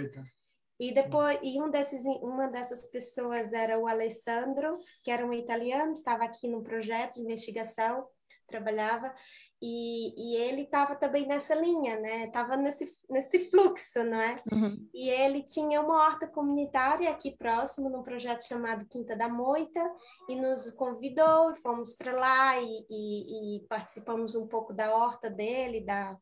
e 0.79 0.93
depois, 0.93 1.39
e 1.41 1.61
um 1.61 1.69
desses, 1.69 2.03
uma 2.21 2.47
dessas 2.47 2.87
pessoas 2.89 3.53
era 3.53 3.79
o 3.79 3.87
Alessandro, 3.87 4.77
que 5.03 5.11
era 5.11 5.25
um 5.25 5.33
italiano, 5.33 5.93
estava 5.93 6.23
aqui 6.23 6.47
num 6.47 6.63
projeto 6.63 7.15
de 7.15 7.21
investigação, 7.21 8.05
trabalhava, 8.47 9.13
e, 9.61 10.13
e 10.17 10.35
ele 10.35 10.63
estava 10.63 10.95
também 10.95 11.25
nessa 11.25 11.55
linha, 11.55 11.99
né? 11.99 12.25
Estava 12.25 12.57
nesse, 12.57 12.85
nesse 13.09 13.49
fluxo, 13.49 14.03
não 14.03 14.19
é? 14.19 14.41
Uhum. 14.51 14.87
E 14.93 15.09
ele 15.09 15.41
tinha 15.43 15.81
uma 15.81 16.05
horta 16.05 16.27
comunitária 16.27 17.09
aqui 17.09 17.35
próximo, 17.35 17.89
num 17.89 18.03
projeto 18.03 18.43
chamado 18.43 18.85
Quinta 18.87 19.15
da 19.15 19.29
Moita, 19.29 19.81
e 20.29 20.35
nos 20.35 20.69
convidou, 20.71 21.51
e 21.51 21.55
fomos 21.55 21.95
para 21.95 22.11
lá 22.11 22.61
e, 22.61 22.85
e, 22.89 23.57
e 23.57 23.67
participamos 23.67 24.35
um 24.35 24.45
pouco 24.45 24.73
da 24.73 24.93
horta 24.95 25.29
dele, 25.29 25.81
da 25.81 26.17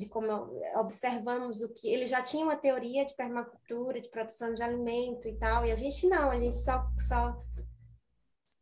de 0.00 0.08
como 0.08 0.32
observamos 0.76 1.60
o 1.60 1.68
que 1.68 1.92
ele 1.92 2.06
já 2.06 2.22
tinha 2.22 2.44
uma 2.44 2.56
teoria 2.56 3.04
de 3.04 3.14
permacultura, 3.14 4.00
de 4.00 4.08
produção 4.08 4.54
de 4.54 4.62
alimento 4.62 5.28
e 5.28 5.36
tal, 5.36 5.66
e 5.66 5.70
a 5.70 5.76
gente 5.76 6.08
não, 6.08 6.30
a 6.30 6.38
gente 6.38 6.56
só 6.56 6.90
só 6.98 7.38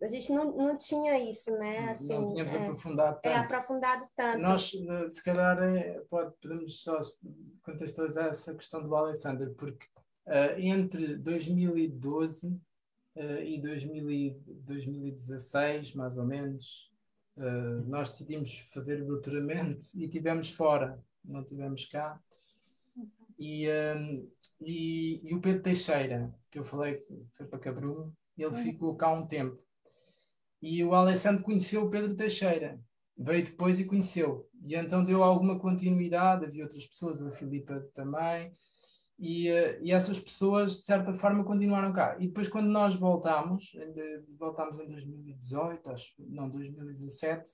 a 0.01 0.07
gente 0.07 0.33
não, 0.33 0.57
não 0.57 0.79
tinha 0.79 1.19
isso, 1.19 1.51
né? 1.59 1.91
Assim, 1.91 2.15
não 2.15 2.27
tínhamos 2.27 2.53
é, 2.53 2.59
aprofundado 2.59 3.17
é 3.17 3.21
tanto. 3.21 3.35
É 3.35 3.37
aprofundado 3.37 4.07
tanto. 4.17 4.39
Nós, 4.39 4.73
eh, 4.75 5.11
se 5.11 5.25
calhar, 5.25 5.61
é, 5.61 6.01
pode, 6.09 6.33
podemos 6.41 6.83
só 6.83 7.01
contextualizar 7.63 8.29
essa 8.29 8.55
questão 8.55 8.81
do 8.81 8.95
Alexander, 8.95 9.53
porque 9.55 9.87
uh, 10.27 10.57
entre 10.57 11.17
2012 11.17 12.49
uh, 13.17 13.43
e 13.43 13.61
2000, 13.61 14.41
2016, 14.47 15.95
mais 15.95 16.17
ou 16.17 16.25
menos, 16.25 16.93
uh, 17.37 17.83
nós 17.89 18.09
decidimos 18.11 18.57
fazer 18.73 19.03
o 19.03 19.07
doutoramento 19.07 19.85
e 19.97 20.09
tivemos 20.09 20.49
fora 20.49 21.03
não 21.25 21.45
tivemos 21.45 21.85
cá. 21.87 22.21
E, 23.39 23.69
um, 23.71 24.29
e, 24.61 25.21
e, 25.25 25.35
o 25.35 25.41
Pedro 25.41 25.63
Teixeira, 25.63 26.35
que 26.51 26.59
eu 26.59 26.65
falei 26.65 26.97
que 26.97 27.27
foi 27.37 27.47
para 27.47 27.59
Cabrumo, 27.59 28.13
ele 28.37 28.55
uhum. 28.55 28.63
ficou 28.63 28.97
cá 28.97 29.13
um 29.13 29.27
tempo. 29.27 29.59
E 30.61 30.83
o 30.83 30.95
Alessandro 30.95 31.45
conheceu 31.45 31.85
o 31.85 31.91
Pedro 31.91 32.17
Teixeira, 32.17 32.81
veio 33.17 33.45
depois 33.45 33.79
e 33.79 33.85
conheceu. 33.85 34.49
E 34.61 34.75
então 34.75 35.05
deu 35.05 35.23
alguma 35.23 35.59
continuidade, 35.59 36.45
havia 36.45 36.65
outras 36.65 36.85
pessoas, 36.85 37.23
a 37.23 37.31
Filipa 37.31 37.81
também, 37.95 38.53
e, 39.19 39.51
uh, 39.51 39.79
e 39.83 39.93
essas 39.93 40.19
pessoas, 40.19 40.79
de 40.79 40.85
certa 40.85 41.13
forma, 41.13 41.45
continuaram 41.45 41.93
cá. 41.93 42.17
E 42.19 42.27
depois, 42.29 42.49
quando 42.49 42.69
nós 42.69 42.95
voltámos, 42.95 43.73
voltámos 44.37 44.79
em 44.79 44.89
2018, 44.89 45.91
acho, 45.91 46.15
não, 46.19 46.49
2017, 46.49 47.53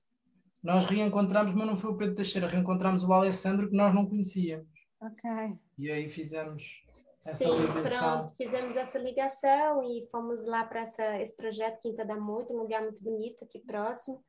nós 0.65 0.85
reencontramos, 0.87 1.55
mas 1.55 1.67
não 1.67 1.77
foi 1.77 1.91
o 1.91 1.97
Pedro 1.97 2.15
Teixeira, 2.15 2.49
reencontramos 2.49 3.05
o 3.05 3.13
Alessandro 3.13 3.69
que 3.69 3.77
nós 3.77 3.95
não 3.95 4.07
conhecíamos. 4.07 4.67
Ok. 4.99 5.31
E 5.77 5.91
aí 5.91 6.09
fizemos 6.09 6.83
essa 7.25 7.37
Sim, 7.37 7.61
ligação. 7.61 7.83
pronto, 7.83 8.37
fizemos 8.37 8.77
essa 8.77 8.99
ligação 8.99 9.83
e 9.83 10.09
fomos 10.11 10.47
lá 10.47 10.65
para 10.65 10.85
esse 11.21 11.37
projeto 11.37 11.83
Quinta 11.83 12.05
da 12.05 12.17
Moita, 12.17 12.55
um 12.55 12.57
lugar 12.57 12.83
muito 12.83 13.03
bonito 13.03 13.45
aqui 13.45 13.59
próximo. 13.59 14.25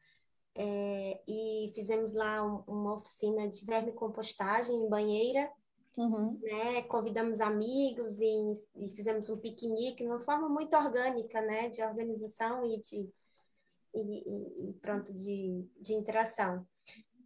É, 0.57 1.21
e 1.27 1.71
fizemos 1.73 2.13
lá 2.13 2.45
um, 2.45 2.63
uma 2.67 2.95
oficina 2.95 3.47
de 3.47 3.65
vermicompostagem 3.65 4.75
em 4.75 4.89
banheira, 4.89 5.49
Uhum. 5.97 6.37
Né? 6.41 6.81
Convidamos 6.83 7.39
amigos 7.39 8.19
e, 8.19 8.53
e, 8.75 8.91
fizemos 8.93 9.29
um 9.29 9.37
piquenique 9.37 10.03
de 10.03 10.09
uma 10.09 10.21
forma 10.21 10.49
muito 10.49 10.75
orgânica, 10.75 11.41
né? 11.41 11.69
De 11.69 11.81
organização 11.81 12.65
e 12.65 12.79
de 12.81 13.09
e, 14.01 14.69
e, 14.69 14.73
pronto 14.73 15.13
de, 15.13 15.67
de 15.79 15.93
interação. 15.93 16.65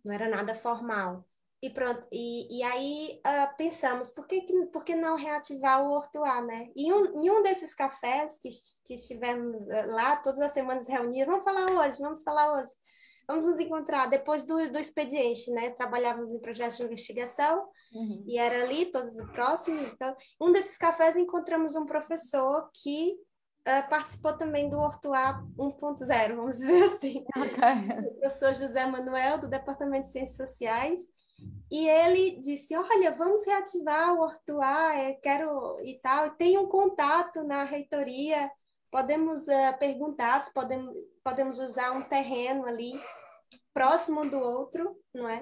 Não 0.04 0.14
era 0.14 0.30
nada 0.30 0.56
formal. 0.56 1.26
E 1.62 1.70
pronto, 1.70 2.08
e, 2.10 2.60
e 2.60 2.64
aí 2.64 3.20
uh, 3.20 3.58
pensamos, 3.58 4.12
por 4.12 4.26
que, 4.26 4.42
por 4.72 4.86
que 4.86 4.96
não 4.96 5.18
reativar 5.18 5.84
o 5.84 5.92
Hortuá, 5.92 6.42
né? 6.42 6.72
E 6.74 6.92
um, 6.92 7.22
em 7.22 7.30
um 7.30 7.42
desses 7.42 7.76
cafés 7.76 8.40
que, 8.40 8.50
que 8.86 8.94
estivemos 8.94 9.66
uh, 9.68 9.88
lá, 9.88 10.16
todas 10.16 10.40
as 10.40 10.54
semanas 10.54 10.88
reunidos, 10.88 11.28
vamos 11.28 11.44
falar 11.44 11.70
hoje, 11.70 12.00
vamos 12.00 12.24
falar 12.24 12.60
hoje 12.60 12.72
vamos 13.30 13.46
nos 13.46 13.60
encontrar 13.60 14.08
depois 14.08 14.44
do, 14.44 14.72
do 14.72 14.80
expediente, 14.80 15.52
né? 15.52 15.70
Trabalhávamos 15.70 16.34
em 16.34 16.40
projetos 16.40 16.78
de 16.78 16.84
investigação 16.84 17.70
uhum. 17.94 18.24
e 18.26 18.40
era 18.40 18.64
ali, 18.64 18.88
todos 18.88 19.16
próximos. 19.32 19.94
Então, 19.94 20.16
um 20.42 20.52
desses 20.52 20.76
cafés 20.80 21.16
encontramos 21.16 21.76
um 21.76 21.86
professor 21.86 22.72
que 22.74 23.16
uh, 23.68 23.90
participou 23.90 24.34
também 24.34 24.70
do 24.70 24.78
Hortuá 24.78 25.44
1.0, 25.58 26.36
vamos 26.36 26.58
dizer 26.58 26.84
assim. 26.84 27.26
Okay. 27.38 28.00
O 28.08 28.20
professor 28.20 28.54
José 28.54 28.86
Manuel, 28.86 29.40
do 29.40 29.48
Departamento 29.48 30.06
de 30.06 30.12
Ciências 30.12 30.50
Sociais. 30.50 31.02
E 31.72 31.88
ele 31.88 32.42
disse: 32.42 32.76
Olha, 32.76 33.12
vamos 33.12 33.46
reativar 33.46 34.14
o 34.14 34.22
Hortuá, 34.22 34.92
quero 35.22 35.80
e 35.84 36.00
tal. 36.00 36.32
Tem 36.32 36.58
um 36.58 36.68
contato 36.68 37.44
na 37.44 37.64
reitoria 37.64 38.52
podemos 38.92 39.48
uh, 39.48 39.78
perguntar 39.78 40.44
se 40.44 40.54
podemos, 40.54 40.96
podemos 41.24 41.60
usar 41.60 41.92
um 41.92 42.02
terreno 42.02 42.66
ali 42.66 43.00
próximo 43.74 44.30
do 44.30 44.40
outro, 44.40 44.96
não 45.14 45.28
é? 45.28 45.42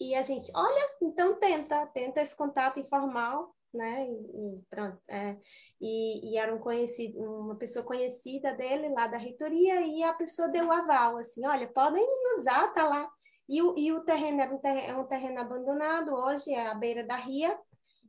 E 0.00 0.14
a 0.14 0.22
gente, 0.22 0.50
olha, 0.54 0.90
então 1.02 1.38
tenta, 1.38 1.86
tenta 1.88 2.22
esse 2.22 2.36
contato 2.36 2.78
informal, 2.78 3.54
né? 3.78 4.06
E, 4.06 4.60
pronto. 4.68 4.98
É, 5.08 5.36
e, 5.80 6.32
e, 6.32 6.36
era 6.36 6.54
um 6.54 6.58
conhecido, 6.58 7.18
uma 7.20 7.56
pessoa 7.56 7.84
conhecida 7.84 8.52
dele 8.54 8.88
lá 8.90 9.06
da 9.06 9.16
reitoria 9.16 9.80
e 9.80 10.02
a 10.02 10.12
pessoa 10.12 10.48
deu 10.48 10.66
o 10.66 10.72
aval, 10.72 11.16
assim, 11.16 11.46
olha, 11.46 11.66
podem 11.68 12.04
usar, 12.36 12.74
tá 12.74 12.86
lá. 12.86 13.08
E 13.48 13.62
o, 13.62 13.74
e 13.78 13.92
o 13.92 14.00
terreno 14.00 14.42
era 14.42 14.54
um 14.54 14.58
terreno, 14.58 14.86
é 14.86 14.96
um 14.96 15.06
terreno 15.06 15.40
abandonado, 15.40 16.12
hoje 16.12 16.52
é 16.52 16.66
à 16.66 16.74
beira 16.74 17.02
da 17.02 17.16
ria. 17.16 17.58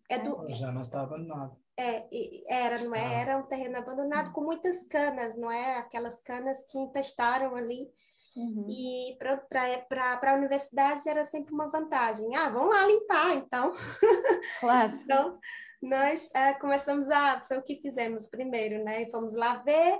É 0.09 0.17
do, 0.17 0.49
Já 0.49 0.71
não 0.71 0.81
está 0.81 1.01
abandonado. 1.01 1.55
É, 1.77 2.09
era, 2.49 2.83
não 2.83 2.93
é? 2.93 3.21
Era 3.21 3.37
um 3.37 3.43
terreno 3.43 3.77
abandonado 3.77 4.33
com 4.33 4.41
muitas 4.41 4.83
canas, 4.87 5.37
não 5.37 5.49
é? 5.49 5.77
Aquelas 5.77 6.19
canas 6.21 6.65
que 6.65 6.77
empestaram 6.77 7.55
ali. 7.55 7.89
Uhum. 8.35 8.67
E 8.69 9.17
para 9.17 10.31
a 10.31 10.35
universidade 10.35 11.07
era 11.07 11.25
sempre 11.25 11.53
uma 11.53 11.69
vantagem. 11.69 12.35
Ah, 12.35 12.49
vamos 12.49 12.75
lá 12.75 12.85
limpar, 12.87 13.35
então. 13.35 13.73
Claro. 14.59 14.93
então, 15.03 15.39
nós 15.81 16.29
é, 16.33 16.53
começamos 16.53 17.09
a. 17.09 17.41
Foi 17.41 17.57
o 17.57 17.63
que 17.63 17.75
fizemos 17.77 18.29
primeiro, 18.29 18.83
né? 18.83 19.03
E 19.03 19.11
fomos 19.11 19.33
lá 19.33 19.55
ver 19.55 19.97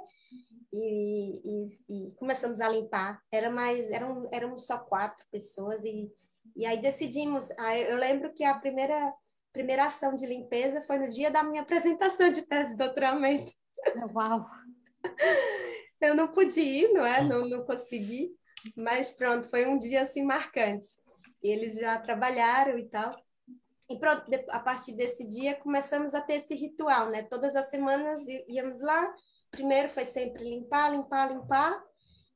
e, 0.74 1.42
e, 1.44 1.68
e, 1.90 2.12
começamos 2.16 2.62
a 2.62 2.70
limpar. 2.70 3.22
Era 3.32 3.50
mais, 3.50 3.90
eram, 3.90 4.30
éramos 4.32 4.66
só 4.66 4.78
quatro 4.78 5.26
pessoas 5.32 5.84
e, 5.84 6.12
e 6.56 6.66
aí 6.66 6.78
decidimos. 6.82 7.50
eu 7.88 7.98
lembro 7.98 8.34
que 8.34 8.44
a 8.44 8.54
primeira 8.54 9.14
primeira 9.52 9.86
ação 9.86 10.14
de 10.14 10.26
limpeza 10.28 10.80
foi 10.82 11.00
no 11.00 11.10
dia 11.10 11.32
da 11.32 11.44
minha 11.44 11.62
apresentação 11.64 12.32
de 12.32 12.44
tese 12.44 12.72
de 12.72 12.78
doutoramento. 12.78 13.52
Uau! 14.14 14.46
Eu 16.02 16.16
não 16.16 16.28
pude 16.28 16.60
ir, 16.60 16.94
não 16.94 17.06
é? 17.06 17.24
Não, 17.24 17.48
não 17.48 17.66
consegui, 17.66 18.32
mas 18.76 19.12
pronto, 19.12 19.50
foi 19.50 19.66
um 19.66 19.78
dia 19.78 20.04
assim 20.04 20.24
marcante. 20.24 20.88
Eles 21.42 21.76
já 21.78 21.98
trabalharam 22.00 22.78
e 22.78 22.86
tal. 22.86 23.16
E 23.90 23.98
pronto, 23.98 24.24
a 24.50 24.60
partir 24.60 24.94
desse 24.94 25.26
dia 25.26 25.56
começamos 25.56 26.14
a 26.14 26.22
ter 26.22 26.36
esse 26.36 26.54
ritual, 26.54 27.10
né? 27.10 27.24
Todas 27.24 27.56
as 27.56 27.70
semanas 27.70 28.24
íamos 28.48 28.80
lá. 28.82 29.14
Primeiro 29.50 29.90
foi 29.90 30.06
sempre 30.06 30.44
limpar, 30.44 30.92
limpar, 30.92 31.32
limpar. 31.32 31.84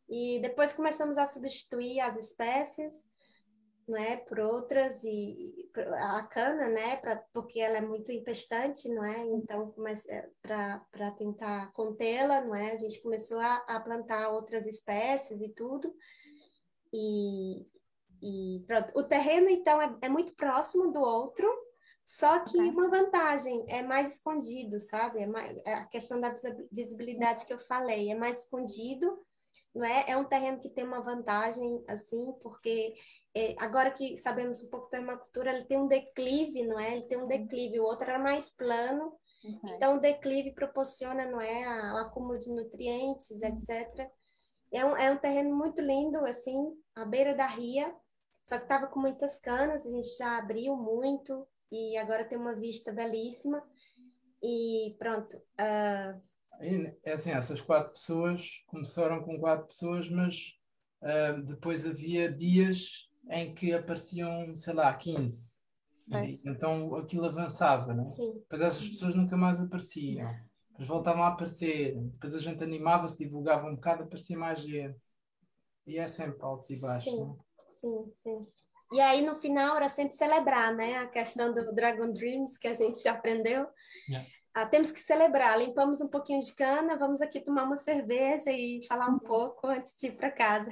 E 0.10 0.39
depois 0.41 0.73
começamos 0.73 1.17
a 1.17 1.26
substituir 1.26 1.99
as 1.99 2.17
espécies 2.17 2.93
é 3.89 4.15
por 4.15 4.39
outras 4.39 5.04
e 5.04 5.69
a 5.98 6.24
cana, 6.24 6.69
né, 6.69 6.96
pra, 6.98 7.17
porque 7.34 7.60
ela 7.60 7.78
é 7.78 7.82
muito 7.82 8.12
empestante, 8.12 8.88
não 8.89 9.04
é? 9.04 9.26
Então, 9.28 9.74
é, 10.08 10.30
para 10.41 11.12
tentar 11.12 11.72
contê-la, 11.74 12.41
não 12.41 12.56
é? 12.56 12.72
A 12.72 12.78
gente 12.78 13.02
começou 13.02 13.39
a, 13.39 13.58
a, 13.67 13.80
plantar 13.80 14.30
outras 14.30 14.65
espécies 14.65 15.41
e 15.41 15.50
tudo. 15.50 15.93
E, 16.93 17.67
e. 18.22 18.65
O 18.96 19.04
terreno, 19.04 19.50
então, 19.50 19.82
é, 19.82 19.96
é 20.02 20.10
muito 20.10 20.34
próximo 20.36 20.91
do 20.91 21.00
outro, 21.00 21.48
só 22.04 22.39
que 22.39 22.58
okay. 22.58 22.69
uma 22.69 22.89
vantagem 22.89 23.65
é 23.67 23.82
mais 23.82 24.15
escondido, 24.15 24.80
sabe? 24.80 25.22
É, 25.22 25.28
mais, 25.28 25.58
é 25.65 25.74
a 25.74 25.86
questão 25.86 26.19
da 26.22 26.34
visibilidade 26.72 27.46
que 27.46 27.54
eu 27.54 27.60
falei, 27.60 28.10
é 28.10 28.15
mais 28.15 28.41
escondido 28.41 29.24
não 29.73 29.83
é? 29.83 30.05
É 30.07 30.17
um 30.17 30.25
terreno 30.25 30.59
que 30.59 30.69
tem 30.69 30.83
uma 30.83 31.01
vantagem, 31.01 31.83
assim, 31.88 32.31
porque 32.41 32.93
é, 33.33 33.55
agora 33.57 33.91
que 33.91 34.17
sabemos 34.17 34.63
um 34.63 34.69
pouco 34.69 34.89
permacultura, 34.89 35.51
ele 35.51 35.65
tem 35.65 35.77
um 35.77 35.88
declive, 35.88 36.63
não 36.63 36.79
é? 36.79 36.93
Ele 36.93 37.07
tem 37.07 37.17
um 37.17 37.27
declive, 37.27 37.79
o 37.79 37.86
outro 37.86 38.09
era 38.09 38.19
mais 38.19 38.49
plano, 38.51 39.17
uhum. 39.43 39.75
então 39.75 39.97
o 39.97 39.99
declive 39.99 40.53
proporciona, 40.53 41.25
não 41.25 41.41
é, 41.41 41.93
o 41.93 41.97
acúmulo 41.97 42.38
de 42.38 42.51
nutrientes, 42.51 43.29
uhum. 43.31 43.47
etc. 43.47 44.09
É 44.71 44.86
um, 44.86 44.95
é 44.95 45.12
um 45.12 45.17
terreno 45.17 45.55
muito 45.55 45.81
lindo, 45.81 46.17
assim, 46.25 46.55
à 46.95 47.05
beira 47.05 47.33
da 47.33 47.47
ria, 47.47 47.93
só 48.43 48.57
que 48.57 48.63
estava 48.63 48.88
com 48.88 48.99
muitas 48.99 49.39
canas, 49.39 49.86
a 49.86 49.89
gente 49.89 50.17
já 50.17 50.38
abriu 50.38 50.75
muito, 50.75 51.47
e 51.71 51.97
agora 51.97 52.25
tem 52.25 52.38
uma 52.38 52.53
vista 52.53 52.91
belíssima, 52.91 53.63
e 54.43 54.95
pronto. 54.99 55.38
Uh... 55.38 56.33
É 57.04 57.13
assim, 57.13 57.32
essas 57.32 57.60
quatro 57.60 57.91
pessoas 57.91 58.63
começaram 58.67 59.21
com 59.23 59.39
quatro 59.39 59.67
pessoas, 59.67 60.10
mas 60.10 60.54
uh, 61.02 61.41
depois 61.43 61.86
havia 61.86 62.32
dias 62.32 63.10
em 63.30 63.54
que 63.54 63.73
apareciam, 63.73 64.56
sei 64.56 64.73
lá, 64.73 64.93
15. 64.93 65.63
Então 66.45 66.95
aquilo 66.95 67.26
avançava, 67.26 67.93
né? 67.93 68.06
Sim. 68.08 68.34
Depois 68.34 68.62
essas 68.62 68.88
pessoas 68.88 69.15
nunca 69.15 69.36
mais 69.38 69.62
apareciam. 69.62 70.30
Depois 70.71 70.88
voltavam 70.88 71.23
a 71.23 71.30
aparecer. 71.30 71.95
Depois 71.95 72.36
a 72.36 72.39
gente 72.39 72.63
animava-se, 72.63 73.17
divulgava 73.17 73.67
um 73.67 73.76
bocado, 73.76 74.04
aparecia 74.04 74.38
mais 74.38 74.60
gente. 74.60 74.99
E 75.86 75.97
é 75.97 76.08
sempre 76.08 76.41
altos 76.41 76.69
e 76.69 76.80
baixos, 76.80 77.12
sim. 77.12 77.23
né? 77.23 77.36
Sim, 77.80 78.13
sim. 78.17 78.47
E 78.91 79.02
aí 79.02 79.26
no 79.26 79.36
final 79.36 79.76
era 79.76 79.89
sempre 79.89 80.15
celebrar, 80.15 80.73
né? 80.73 80.97
A 80.97 81.08
questão 81.08 81.54
do 81.54 81.73
Dragon 81.73 82.12
Dreams 82.12 82.58
que 82.58 82.67
a 82.67 82.73
gente 82.73 83.02
já 83.02 83.13
aprendeu. 83.13 83.67
Yeah. 84.08 84.30
Ah, 84.54 84.66
temos 84.66 84.92
que 84.92 85.00
celebrar. 85.00 85.58
Limpamos 85.58 86.00
um 86.02 86.08
pouquinho 86.08 86.42
de 86.42 86.54
cana, 86.54 86.96
vamos 86.96 87.22
aqui 87.22 87.39
tomar 87.39 87.63
uma 87.63 87.78
cerveja 87.78 88.52
e 88.52 88.82
falar 88.88 89.10
um 89.10 89.20
pouco 89.20 89.68
antes 89.68 89.94
de 89.98 90.08
ir 90.08 90.16
para 90.16 90.32
casa. 90.32 90.70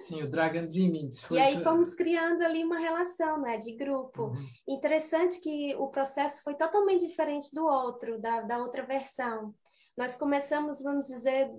Sim, 0.00 0.22
o 0.22 0.30
Dragon 0.30 0.66
Dreaming. 0.66 1.10
e 1.30 1.38
aí 1.38 1.62
fomos 1.62 1.94
criando 1.94 2.42
ali 2.42 2.64
uma 2.64 2.78
relação 2.78 3.40
né, 3.40 3.56
de 3.56 3.76
grupo. 3.76 4.24
Uhum. 4.24 4.46
Interessante 4.68 5.40
que 5.40 5.74
o 5.76 5.88
processo 5.88 6.42
foi 6.42 6.54
totalmente 6.54 7.06
diferente 7.06 7.54
do 7.54 7.64
outro, 7.64 8.20
da, 8.20 8.40
da 8.40 8.58
outra 8.58 8.84
versão. 8.84 9.54
Nós 9.96 10.16
começamos, 10.16 10.82
vamos 10.82 11.06
dizer, 11.06 11.50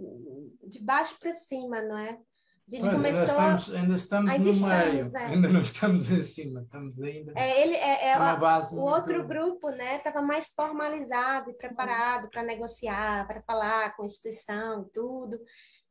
de 0.68 0.84
baixo 0.84 1.18
para 1.20 1.32
cima, 1.32 1.82
não 1.82 1.98
é? 1.98 2.20
A 2.66 2.72
gente 2.72 2.82
pois, 2.84 2.96
começou... 2.96 3.20
Ainda 3.20 3.26
estamos, 3.26 3.74
ainda 3.74 3.96
estamos 3.96 4.32
ainda 4.32 4.46
no 4.46 4.52
estamos, 4.52 4.94
meio, 4.94 5.18
é. 5.18 5.26
ainda 5.26 5.48
não 5.50 5.62
estamos 5.62 6.12
em 6.12 6.24
cima, 6.24 6.62
estamos 6.62 7.02
ainda 7.02 7.34
é, 7.36 7.62
ele, 7.62 7.76
é, 7.76 8.08
é 8.12 8.38
base 8.38 8.76
o 8.76 8.80
outro 8.80 9.28
grupo 9.28 9.70
né 9.70 9.98
estava 9.98 10.22
mais 10.22 10.54
formalizado 10.56 11.50
e 11.50 11.56
preparado 11.56 12.30
para 12.30 12.42
negociar, 12.42 13.28
para 13.28 13.42
falar 13.42 13.96
com 13.96 14.04
a 14.04 14.06
instituição 14.06 14.90
tudo 14.94 15.38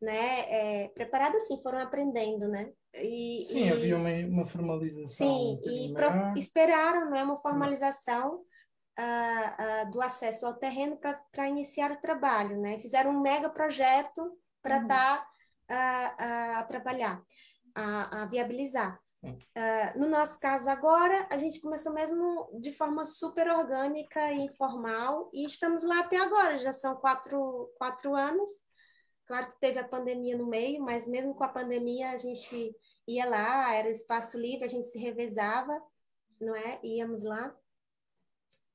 né, 0.03 0.41
é, 0.49 0.89
preparado 0.89 1.37
assim, 1.37 1.63
foram 1.63 1.79
aprendendo, 1.79 2.49
né? 2.49 2.73
E, 2.95 3.47
Sim, 3.49 3.67
e... 3.67 3.73
havia 3.73 3.97
uma, 3.97 4.11
uma 4.11 4.45
formalização. 4.45 5.07
Sim, 5.07 5.61
e 5.65 5.93
pro, 5.95 6.37
esperaram, 6.37 7.09
não 7.09 7.17
é 7.17 7.23
uma 7.23 7.39
formalização 7.39 8.41
uh, 8.99 9.87
uh, 9.87 9.91
do 9.93 10.03
acesso 10.03 10.45
ao 10.45 10.55
terreno 10.55 10.99
para 11.31 11.49
iniciar 11.49 11.93
o 11.93 12.01
trabalho, 12.01 12.61
né? 12.61 12.81
Fizeram 12.81 13.13
um 13.13 13.21
mega 13.21 13.49
projeto 13.49 14.37
para 14.61 14.79
estar 14.83 14.83
uhum. 14.83 15.19
tá, 15.21 15.27
a 15.77 16.65
trabalhar, 16.65 17.23
a, 17.75 18.23
a 18.23 18.27
viabilizar. 18.27 19.01
Uh, 19.25 19.99
no 20.01 20.09
nosso 20.09 20.39
caso 20.41 20.69
agora, 20.69 21.29
a 21.31 21.37
gente 21.37 21.61
começou 21.61 21.93
mesmo 21.93 22.51
de 22.61 22.73
forma 22.73 23.07
super 23.07 23.49
orgânica 23.49 24.33
e 24.33 24.41
informal, 24.41 25.31
e 25.33 25.47
estamos 25.47 25.85
lá 25.85 26.01
até 26.01 26.17
agora, 26.17 26.59
já 26.59 26.73
são 26.73 26.97
quatro, 26.97 27.73
quatro 27.79 28.17
anos. 28.17 28.51
Claro 29.27 29.53
que 29.53 29.61
teve 29.61 29.79
a 29.79 29.89
pandemia 29.89 30.37
no 30.37 30.47
meio, 30.47 30.83
mas 30.83 31.07
mesmo 31.07 31.35
com 31.35 31.45
a 31.45 31.49
pandemia 31.49 32.11
a 32.11 32.17
gente 32.17 32.77
ia 33.07 33.29
lá, 33.29 33.73
era 33.75 33.89
espaço 33.89 34.37
livre, 34.39 34.65
a 34.65 34.69
gente 34.69 34.89
se 34.89 34.99
revezava, 34.99 35.81
não 36.41 36.57
é? 36.57 36.81
Íamos 36.83 37.23
lá. 37.23 37.55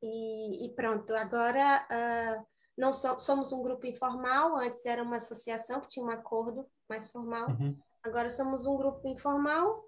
E, 0.02 0.66
e 0.66 0.76
pronto, 0.76 1.14
agora 1.14 1.86
uh, 1.92 2.46
não 2.78 2.94
so, 2.94 3.20
somos 3.20 3.52
um 3.52 3.62
grupo 3.62 3.86
informal, 3.86 4.56
antes 4.56 4.86
era 4.86 5.04
uma 5.04 5.18
associação 5.18 5.82
que 5.82 5.88
tinha 5.88 6.06
um 6.06 6.10
acordo 6.10 6.66
mais 6.90 7.10
formal, 7.10 7.50
uhum. 7.50 7.78
agora 8.04 8.30
somos 8.30 8.66
um 8.66 8.78
grupo 8.78 9.08
informal 9.08 9.88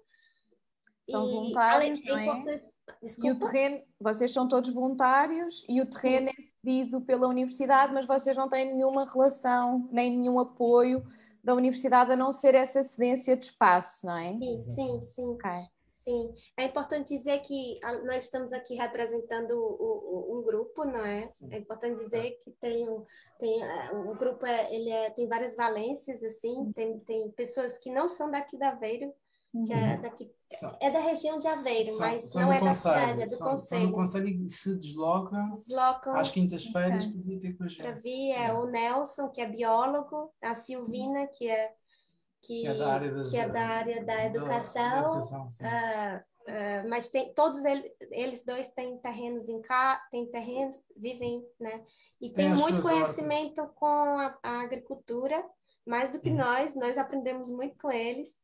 são 1.10 1.28
e, 1.28 1.32
voluntários, 1.32 2.04
não 2.04 2.18
é? 2.18 2.56
E 3.22 3.30
o 3.30 3.38
terreno, 3.38 3.82
vocês 4.00 4.32
são 4.32 4.48
todos 4.48 4.72
voluntários 4.72 5.64
e 5.68 5.80
o 5.80 5.90
terreno 5.90 6.28
Sim. 6.28 6.34
é 6.38 6.42
cedido 6.42 7.00
pela 7.00 7.26
universidade, 7.26 7.92
mas 7.92 8.06
vocês 8.06 8.36
não 8.36 8.48
têm 8.48 8.72
nenhuma 8.72 9.04
relação, 9.04 9.88
nem 9.90 10.16
nenhum 10.16 10.38
apoio 10.38 11.04
da 11.42 11.54
universidade 11.54 12.12
a 12.12 12.16
não 12.16 12.32
ser 12.32 12.54
essa 12.54 12.82
cedência 12.82 13.36
de 13.36 13.46
espaço, 13.46 14.06
não 14.06 14.16
é? 14.16 14.28
Sim, 14.38 14.62
sim, 14.62 15.00
sim. 15.00 15.28
Okay. 15.30 15.66
Sim, 16.10 16.34
é 16.56 16.64
importante 16.64 17.16
dizer 17.16 17.40
que 17.40 17.78
nós 18.04 18.24
estamos 18.24 18.52
aqui 18.52 18.74
representando 18.74 19.52
o, 19.52 20.34
o, 20.34 20.38
um 20.38 20.42
grupo, 20.42 20.84
não 20.84 21.04
é? 21.04 21.30
Sim. 21.32 21.48
É 21.52 21.58
importante 21.58 22.02
dizer 22.02 22.40
que 22.42 22.50
tem, 22.60 22.86
tem 23.38 23.62
é, 23.62 23.92
o 23.92 24.14
grupo 24.16 24.44
é, 24.44 24.74
ele 24.74 24.90
é, 24.90 25.10
tem 25.10 25.28
várias 25.28 25.54
valências 25.54 26.22
assim, 26.24 26.72
tem, 26.74 26.98
tem 27.00 27.30
pessoas 27.30 27.78
que 27.78 27.92
não 27.92 28.08
são 28.08 28.30
daqui 28.30 28.58
da 28.58 28.70
Aveiro, 28.70 29.12
que 29.52 29.72
é 29.72 29.94
uhum. 29.96 30.02
daqui 30.02 30.30
é 30.80 30.90
da 30.90 31.00
região 31.00 31.38
de 31.38 31.46
Aveiro, 31.46 31.96
mas 31.98 32.34
não 32.34 32.52
é 32.52 32.60
da 32.60 32.74
cidade, 32.74 33.22
é 33.22 33.26
do 33.26 33.34
só, 33.36 33.50
conselho. 33.50 33.82
Só 33.82 33.86
no 33.88 33.92
conselho 33.92 34.50
se 34.50 34.76
desloca 34.76 35.40
se 35.42 35.68
deslocam 35.68 36.16
às 36.16 36.30
quintas-feiras 36.30 37.04
okay. 37.04 37.16
podia 37.16 37.40
ter 37.40 37.52
com 37.56 37.64
a 37.64 37.68
gente. 37.68 37.82
Para 37.82 37.92
vir 37.92 38.32
é, 38.32 38.46
é 38.46 38.52
o 38.52 38.66
Nelson, 38.66 39.28
que 39.28 39.40
é 39.40 39.46
biólogo, 39.46 40.32
a 40.42 40.54
Silvina, 40.56 41.26
que 41.28 41.48
é 41.48 41.72
que, 42.42 42.62
que 42.62 42.66
é 42.66 42.74
da 42.74 42.92
área, 42.92 43.12
das, 43.12 43.30
que 43.30 43.36
é 43.36 43.48
da, 43.48 43.66
área 43.68 44.04
da 44.04 44.24
educação, 44.24 44.80
da 44.82 45.18
educação 45.18 45.48
uh, 45.60 46.18
uh, 46.50 46.88
mas 46.88 47.08
tem 47.08 47.32
todos 47.34 47.64
eles, 47.64 47.90
eles 48.10 48.44
dois 48.44 48.70
têm 48.70 48.98
terrenos 48.98 49.48
em 49.48 49.60
cá, 49.60 49.96
têm 50.10 50.26
terrenos, 50.30 50.76
vivem, 50.96 51.44
né? 51.58 51.82
E 52.20 52.30
tem, 52.30 52.52
tem 52.52 52.54
muito 52.54 52.82
conhecimento 52.82 53.66
com 53.74 53.86
a, 53.86 54.38
a, 54.42 54.60
agricultura, 54.62 55.44
mais 55.86 56.10
do 56.10 56.20
que 56.20 56.30
hum. 56.30 56.36
nós, 56.36 56.74
nós 56.74 56.98
aprendemos 56.98 57.50
muito 57.50 57.76
com 57.78 57.90
eles. 57.90 58.38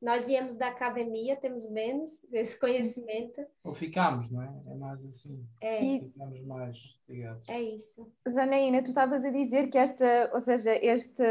Nós 0.00 0.26
viemos 0.26 0.56
da 0.56 0.66
academia, 0.66 1.36
temos 1.36 1.70
menos 1.70 2.10
esse 2.34 2.58
conhecimento. 2.58 3.40
Ou 3.62 3.72
ficamos, 3.72 4.30
não 4.30 4.42
é? 4.42 4.62
É 4.66 4.74
mais 4.74 5.04
assim. 5.06 5.46
É. 5.60 5.78
Ficamos 6.00 6.44
mais 6.44 6.76
ligados. 7.08 7.48
É 7.48 7.60
isso. 7.60 8.12
Janaína, 8.26 8.82
tu 8.82 8.88
estavas 8.88 9.24
a 9.24 9.30
dizer 9.30 9.68
que 9.68 9.78
esta, 9.78 10.30
ou 10.34 10.40
seja, 10.40 10.74
este 10.74 11.22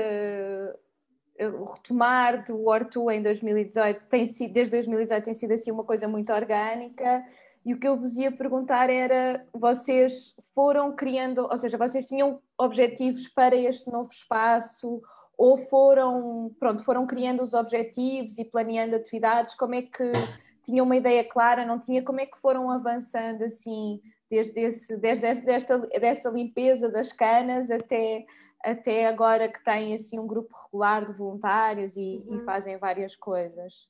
o 1.48 1.66
retomar 1.66 2.46
do 2.46 2.68
Horto 2.68 3.10
em 3.10 3.22
2018 3.22 4.06
tem 4.10 4.28
sido, 4.28 4.54
desde 4.54 4.72
2018 4.72 5.24
tem 5.24 5.34
sido 5.34 5.54
assim 5.54 5.72
uma 5.72 5.84
coisa 5.84 6.08
muito 6.08 6.32
orgânica. 6.32 7.24
E 7.64 7.74
o 7.74 7.80
que 7.80 7.88
eu 7.88 7.96
vos 7.96 8.18
ia 8.18 8.32
perguntar 8.32 8.90
era, 8.90 9.46
vocês 9.54 10.34
foram 10.56 10.96
criando, 10.96 11.48
ou 11.50 11.58
seja, 11.58 11.78
vocês 11.78 12.06
tinham 12.06 12.40
objetivos 12.58 13.28
para 13.28 13.56
este 13.56 13.90
novo 13.92 14.10
espaço? 14.12 15.02
Ou 15.38 15.58
foram, 15.58 16.56
pronto, 16.60 16.84
foram 16.84 17.06
criando 17.06 17.42
os 17.42 17.54
objetivos 17.54 18.38
e 18.38 18.46
planeando 18.46 18.96
atividades, 18.96 19.56
como 19.56 19.76
é 19.76 19.84
que 19.84 20.12
tinham 20.64 20.86
uma 20.86 20.96
ideia 20.96 21.24
clara, 21.28 21.66
não 21.66 21.80
tinha, 21.80 22.04
como 22.04 22.20
é 22.20 22.26
que 22.26 22.40
foram 22.40 22.70
avançando 22.70 23.44
assim, 23.44 24.00
desde, 24.30 24.60
esse, 24.62 24.98
desde 24.98 25.42
desta, 25.42 25.78
dessa 25.78 26.30
limpeza 26.30 26.90
das 26.90 27.12
canas 27.12 27.70
até, 27.70 28.26
até 28.64 29.08
agora 29.08 29.52
que 29.52 29.64
têm 29.64 29.96
assim 29.96 30.20
um 30.20 30.28
grupo 30.28 30.56
regular 30.66 31.06
de 31.06 31.14
voluntários 31.14 31.96
e, 31.96 32.24
uhum. 32.26 32.38
e 32.38 32.46
fazem 32.46 32.78
várias 32.78 33.16
coisas? 33.16 33.90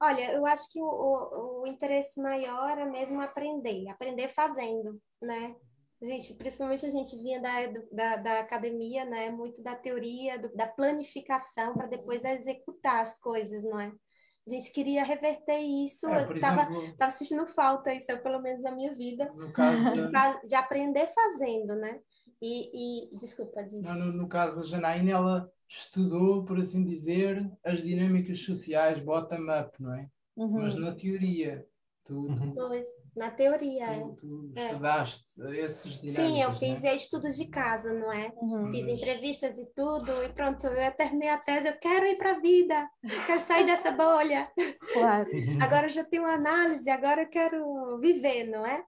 Olha, 0.00 0.32
eu 0.32 0.44
acho 0.46 0.70
que 0.70 0.80
o, 0.80 0.84
o, 0.84 1.62
o 1.62 1.66
interesse 1.66 2.20
maior 2.20 2.76
é 2.76 2.84
mesmo 2.84 3.20
aprender, 3.20 3.88
aprender 3.88 4.28
fazendo, 4.28 5.00
né? 5.20 5.54
Gente, 6.02 6.34
principalmente 6.34 6.84
a 6.84 6.90
gente 6.90 7.16
vinha 7.16 7.40
da, 7.40 7.50
da, 7.92 8.16
da 8.16 8.40
academia, 8.40 9.04
né? 9.04 9.30
Muito 9.30 9.62
da 9.62 9.76
teoria, 9.76 10.36
do, 10.36 10.52
da 10.56 10.66
planificação 10.66 11.74
para 11.74 11.86
depois 11.86 12.24
executar 12.24 13.02
as 13.02 13.16
coisas, 13.20 13.62
não 13.62 13.78
é? 13.78 13.92
A 14.44 14.50
gente 14.50 14.72
queria 14.72 15.04
reverter 15.04 15.60
isso, 15.60 16.08
é, 16.08 16.24
eu 16.24 16.34
estava 16.34 16.66
tava 16.98 17.12
sentindo 17.12 17.46
falta, 17.46 17.94
isso 17.94 18.10
é 18.10 18.16
pelo 18.16 18.42
menos 18.42 18.60
na 18.64 18.72
minha 18.72 18.92
vida, 18.96 19.32
no 19.36 19.52
caso 19.52 19.78
de... 20.42 20.48
de 20.48 20.54
aprender 20.56 21.12
fazendo, 21.14 21.76
né? 21.76 22.00
E, 22.44 23.12
e 23.12 23.18
desculpa, 23.18 23.62
diz. 23.62 23.82
No, 23.82 23.94
no, 24.12 24.28
caso 24.28 24.56
da 24.56 24.62
Janaína, 24.62 25.12
ela 25.12 25.52
estudou, 25.68 26.44
por 26.44 26.58
assim 26.58 26.84
dizer, 26.84 27.48
as 27.64 27.80
dinâmicas 27.82 28.40
sociais 28.40 28.98
bottom-up, 28.98 29.80
não 29.80 29.94
é? 29.94 30.10
Uhum. 30.36 30.62
Mas 30.62 30.74
na 30.74 30.92
teoria, 30.92 31.64
tu, 32.04 32.26
tu, 32.34 32.52
pois 32.52 32.88
na 33.14 33.30
teoria. 33.30 33.86
Tu, 33.86 34.16
tu 34.16 34.52
é. 34.56 34.64
estudaste 34.64 35.40
esses 35.58 36.00
dinâmicos, 36.00 36.34
Sim, 36.34 36.42
eu 36.42 36.52
fiz 36.52 36.82
né? 36.82 36.96
estudos 36.96 37.36
de 37.36 37.46
casa, 37.46 37.92
não 37.94 38.10
é? 38.10 38.32
Uhum. 38.36 38.72
Fiz 38.72 38.88
entrevistas 38.88 39.58
e 39.58 39.66
tudo, 39.74 40.10
e 40.24 40.28
pronto, 40.30 40.66
eu 40.66 40.92
terminei 40.92 41.28
a 41.28 41.38
tese, 41.38 41.68
eu 41.68 41.78
quero 41.78 42.06
ir 42.06 42.16
para 42.16 42.32
a 42.32 42.40
vida, 42.40 42.90
quero 43.26 43.40
sair 43.40 43.66
dessa 43.66 43.92
bolha. 43.92 44.50
Claro. 44.92 45.28
agora 45.62 45.86
eu 45.86 45.90
já 45.90 46.04
tenho 46.04 46.24
uma 46.24 46.34
análise, 46.34 46.88
agora 46.90 47.22
eu 47.22 47.28
quero 47.28 47.98
viver, 48.00 48.44
não 48.44 48.66
é? 48.66 48.82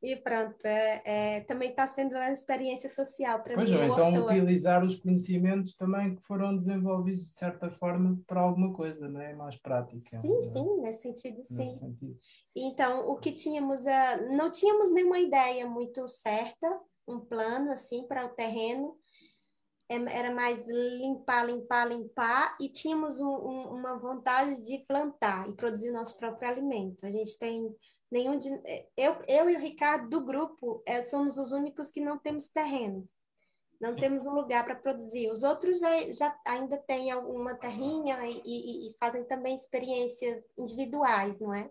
E 0.00 0.14
pronto, 0.14 0.64
é, 0.64 1.02
é 1.04 1.40
também 1.40 1.70
está 1.70 1.86
sendo 1.88 2.12
uma 2.12 2.30
experiência 2.30 2.88
social 2.88 3.42
para 3.42 3.56
mim. 3.56 3.64
Pois 3.64 3.72
é, 3.72 3.86
então 3.86 4.24
utilizar 4.24 4.84
os 4.84 4.96
conhecimentos 4.96 5.74
também 5.74 6.14
que 6.14 6.22
foram 6.22 6.56
desenvolvidos 6.56 7.32
de 7.32 7.36
certa 7.36 7.68
forma 7.68 8.20
para 8.24 8.40
alguma 8.40 8.72
coisa, 8.72 9.08
não 9.08 9.20
é? 9.20 9.34
Mais 9.34 9.56
prática. 9.56 10.20
Sim, 10.20 10.44
é? 10.44 10.48
sim, 10.50 10.80
nesse 10.80 11.02
sentido, 11.02 11.42
sim. 11.42 11.64
Nesse 11.64 11.78
sentido. 11.80 12.18
Então, 12.54 13.08
o 13.08 13.16
que 13.16 13.32
tínhamos, 13.32 13.82
uh, 13.82 14.36
não 14.36 14.50
tínhamos 14.50 14.92
nenhuma 14.92 15.18
ideia 15.18 15.66
muito 15.66 16.06
certa, 16.06 16.80
um 17.06 17.18
plano 17.18 17.72
assim 17.72 18.06
para 18.06 18.24
o 18.24 18.28
terreno, 18.28 18.96
era 19.88 20.32
mais 20.34 20.64
limpar, 20.68 21.46
limpar, 21.46 21.88
limpar, 21.88 22.56
e 22.60 22.68
tínhamos 22.68 23.20
um, 23.20 23.26
um, 23.26 23.74
uma 23.74 23.98
vontade 23.98 24.64
de 24.66 24.78
plantar 24.86 25.48
e 25.48 25.54
produzir 25.54 25.90
nosso 25.90 26.18
próprio 26.18 26.48
alimento. 26.48 27.04
A 27.06 27.10
gente 27.10 27.38
tem 27.38 27.74
nenhum 28.10 28.38
de, 28.38 28.48
eu, 28.96 29.16
eu 29.26 29.50
e 29.50 29.56
o 29.56 29.60
Ricardo 29.60 30.08
do 30.08 30.24
grupo 30.24 30.82
é, 30.86 31.02
somos 31.02 31.36
os 31.38 31.52
únicos 31.52 31.90
que 31.90 32.00
não 32.00 32.18
temos 32.18 32.48
terreno. 32.48 33.08
Não 33.80 33.94
temos 33.94 34.26
um 34.26 34.34
lugar 34.34 34.64
para 34.64 34.74
produzir. 34.74 35.30
Os 35.30 35.44
outros 35.44 35.80
é, 35.82 36.12
já 36.12 36.36
ainda 36.44 36.76
têm 36.76 37.12
alguma 37.12 37.54
terrinha 37.54 38.26
e, 38.26 38.42
e, 38.44 38.90
e 38.90 38.96
fazem 38.98 39.24
também 39.24 39.54
experiências 39.54 40.44
individuais, 40.58 41.38
não 41.38 41.54
é? 41.54 41.70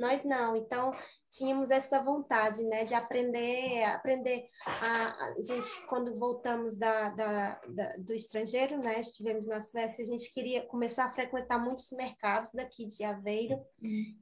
Nós 0.00 0.24
não. 0.24 0.56
Então, 0.56 0.94
tínhamos 1.28 1.70
essa 1.70 2.02
vontade, 2.02 2.64
né, 2.64 2.84
de 2.84 2.94
aprender, 2.94 3.84
aprender 3.84 4.48
a, 4.64 5.26
a 5.26 5.42
gente 5.42 5.86
quando 5.86 6.18
voltamos 6.18 6.74
da, 6.74 7.10
da, 7.10 7.60
da, 7.68 7.96
do 7.98 8.14
estrangeiro, 8.14 8.78
né, 8.78 8.98
estivemos 8.98 9.46
na 9.46 9.60
Suécia, 9.60 10.02
a 10.02 10.06
gente 10.06 10.32
queria 10.32 10.62
começar 10.66 11.04
a 11.04 11.12
frequentar 11.12 11.58
muitos 11.58 11.92
mercados 11.92 12.50
daqui 12.52 12.86
de 12.86 13.04
Aveiro, 13.04 13.60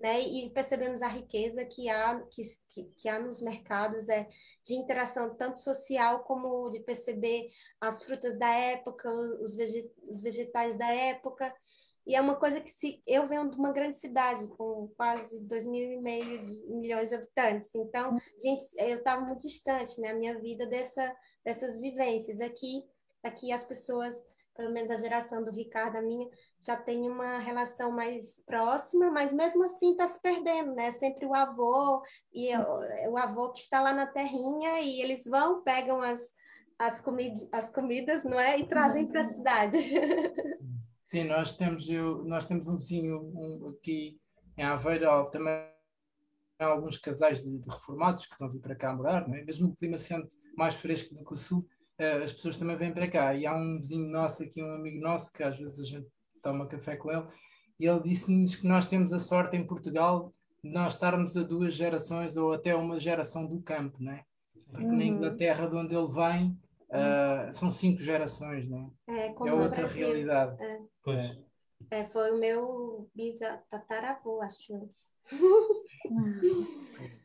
né, 0.01 0.21
e 0.21 0.51
percebemos 0.51 1.01
a 1.01 1.07
riqueza 1.07 1.65
que 1.65 1.89
há 1.89 2.21
que, 2.29 2.43
que, 2.71 2.85
que 2.97 3.09
há 3.09 3.21
nos 3.21 3.41
mercados 3.41 4.09
é 4.09 4.29
de 4.65 4.75
interação 4.75 5.35
tanto 5.37 5.61
social 5.61 6.25
como 6.25 6.69
de 6.71 6.81
perceber 6.81 7.51
as 7.81 8.03
frutas 8.03 8.37
da 8.37 8.51
época, 8.51 9.11
os, 9.11 9.57
os 10.09 10.21
vegetais 10.21 10.77
da 10.77 10.93
época 10.93 11.55
e 12.09 12.15
é 12.15 12.21
uma 12.23 12.37
coisa 12.37 12.59
que 12.59 12.71
se 12.71 13.03
eu 13.07 13.27
venho 13.27 13.51
de 13.51 13.59
uma 13.59 13.71
grande 13.71 13.99
cidade 13.99 14.49
com 14.57 14.91
quase 14.97 15.39
dois 15.41 15.67
mil 15.67 15.93
e 15.93 16.01
meio 16.01 16.43
de, 16.43 16.67
milhões 16.69 17.11
de 17.11 17.17
habitantes, 17.17 17.69
então 17.75 18.17
gente, 18.43 18.65
eu 18.79 18.97
estava 18.97 19.27
muito 19.27 19.43
distante 19.43 20.01
na 20.01 20.09
né, 20.09 20.15
minha 20.15 20.41
vida 20.41 20.67
dessa 20.67 21.15
dessas 21.45 21.79
vivências 21.79 22.41
aqui. 22.41 22.83
Aqui 23.23 23.53
as 23.53 23.65
pessoas, 23.65 24.15
pelo 24.57 24.73
menos 24.73 24.91
a 24.91 24.97
geração 24.97 25.45
do 25.45 25.51
Ricardo, 25.51 25.97
a 25.97 26.03
minha, 26.03 26.27
já 26.59 26.77
tem 26.77 27.11
uma 27.11 27.39
relação 27.39 27.91
mais 27.91 28.41
próxima, 28.47 29.11
mas 29.11 29.33
mesmo 29.33 29.65
assim 29.65 29.91
está 29.91 30.09
se 30.09 30.21
perdendo, 30.23 30.75
né? 30.75 30.93
Sempre 30.93 31.27
o 31.27 31.35
avô 31.35 32.03
e 32.33 32.57
o, 32.57 33.13
o 33.13 33.19
avô 33.19 33.51
que 33.53 33.61
está 33.61 33.81
lá 33.81 33.93
na 33.93 34.07
terrinha 34.07 34.81
e 34.81 35.03
eles 35.03 35.25
vão 35.25 35.63
pegam 35.63 36.01
as 36.01 36.21
as, 36.79 37.01
comid 37.01 37.35
as 37.53 37.71
comidas, 37.71 38.23
não 38.25 38.39
é, 38.39 38.59
e 38.59 38.67
trazem 38.67 39.07
para 39.07 39.23
a 39.23 39.31
cidade. 39.31 39.79
Sim, 39.83 40.78
nós 41.25 41.57
temos, 41.57 41.89
eu, 41.89 42.25
nós 42.25 42.47
temos 42.47 42.69
um 42.69 42.77
vizinho 42.77 43.21
um, 43.35 43.69
aqui 43.69 44.21
em 44.57 44.65
Aveiro, 44.65 45.25
também 45.31 45.67
alguns 46.59 46.99
casais 46.99 47.45
de, 47.45 47.59
de, 47.59 47.69
reformados 47.69 48.27
que 48.27 48.33
estão 48.33 48.49
a 48.49 48.51
vir 48.51 48.61
para 48.61 48.75
cá 48.75 48.95
morar, 48.95 49.29
é? 49.33 49.45
mesmo 49.45 49.69
o 49.69 49.75
clima 49.75 49.97
sendo 49.97 50.27
mais 50.57 50.75
fresco 50.75 51.15
do 51.15 51.25
que 51.25 51.35
o 51.35 51.37
sul, 51.37 51.67
uh, 52.01 52.23
as 52.23 52.33
pessoas 52.33 52.57
também 52.57 52.77
vêm 52.77 52.93
para 52.93 53.09
cá. 53.09 53.35
E 53.35 53.47
há 53.47 53.55
um 53.55 53.79
vizinho 53.79 54.11
nosso 54.11 54.43
aqui, 54.43 54.63
um 54.63 54.73
amigo 54.73 55.01
nosso, 55.01 55.33
que 55.33 55.43
às 55.43 55.57
vezes 55.57 55.79
a 55.81 55.85
gente 55.85 56.09
toma 56.43 56.67
café 56.67 56.97
com 56.97 57.11
ele, 57.11 57.27
e 57.79 57.87
ele 57.87 58.03
disse-nos 58.03 58.57
que 58.57 58.67
nós 58.67 58.87
temos 58.87 59.13
a 59.13 59.19
sorte 59.19 59.57
em 59.57 59.67
Portugal 59.67 60.35
de 60.63 60.71
nós 60.71 60.95
estarmos 60.95 61.37
a 61.37 61.43
duas 61.43 61.73
gerações 61.75 62.37
ou 62.37 62.53
até 62.53 62.75
uma 62.75 62.99
geração 62.99 63.47
do 63.47 63.63
campo, 63.63 63.97
não 64.01 64.13
é? 64.13 64.25
Porque 64.71 64.85
uhum. 64.85 64.97
na 64.97 65.05
Inglaterra, 65.05 65.67
de 65.67 65.77
onde 65.77 65.95
ele 65.95 66.09
vem, 66.09 66.59
uh, 66.91 67.53
são 67.53 67.71
cinco 67.71 68.01
gerações, 68.01 68.69
não 68.69 68.93
é? 69.07 69.27
É, 69.27 69.27
é 69.29 69.53
outra 69.53 69.87
realidade. 69.87 70.63
É. 70.63 70.81
Pois. 71.03 71.39
É, 71.91 72.05
foi 72.05 72.33
o 72.33 72.39
meu 72.39 73.09
bisa 73.15 73.63
tataravô, 73.71 74.41
acho. 74.43 74.91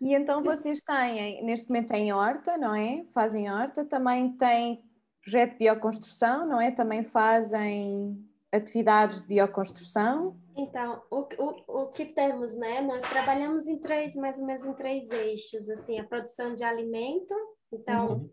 e 0.01 0.14
então 0.14 0.43
vocês 0.43 0.82
têm, 0.82 1.43
neste 1.43 1.70
momento 1.70 1.89
têm 1.89 2.14
horta, 2.14 2.57
não 2.57 2.76
é? 2.76 3.05
Fazem 3.14 3.49
horta, 3.49 3.86
também 3.86 4.36
têm 4.38 4.84
projeto 5.22 5.53
de 5.53 5.57
bioconstrução, 5.59 6.45
não 6.45 6.61
é? 6.61 6.72
Também 6.72 7.03
fazem 7.03 8.18
atividades 8.51 9.22
de 9.22 9.28
bioconstrução. 9.28 10.38
Então, 10.55 11.01
o, 11.09 11.28
o, 11.39 11.82
o 11.82 11.88
que 11.91 12.05
temos, 12.05 12.53
né? 12.55 12.82
Nós 12.82 13.01
trabalhamos 13.09 13.68
em 13.68 13.80
três, 13.80 14.16
mais 14.16 14.38
ou 14.38 14.45
menos 14.45 14.66
em 14.66 14.74
três 14.74 15.09
eixos, 15.09 15.68
assim, 15.70 15.99
a 15.99 16.03
produção 16.03 16.53
de 16.53 16.64
alimento, 16.64 17.34
então, 17.72 18.14
uhum. 18.14 18.30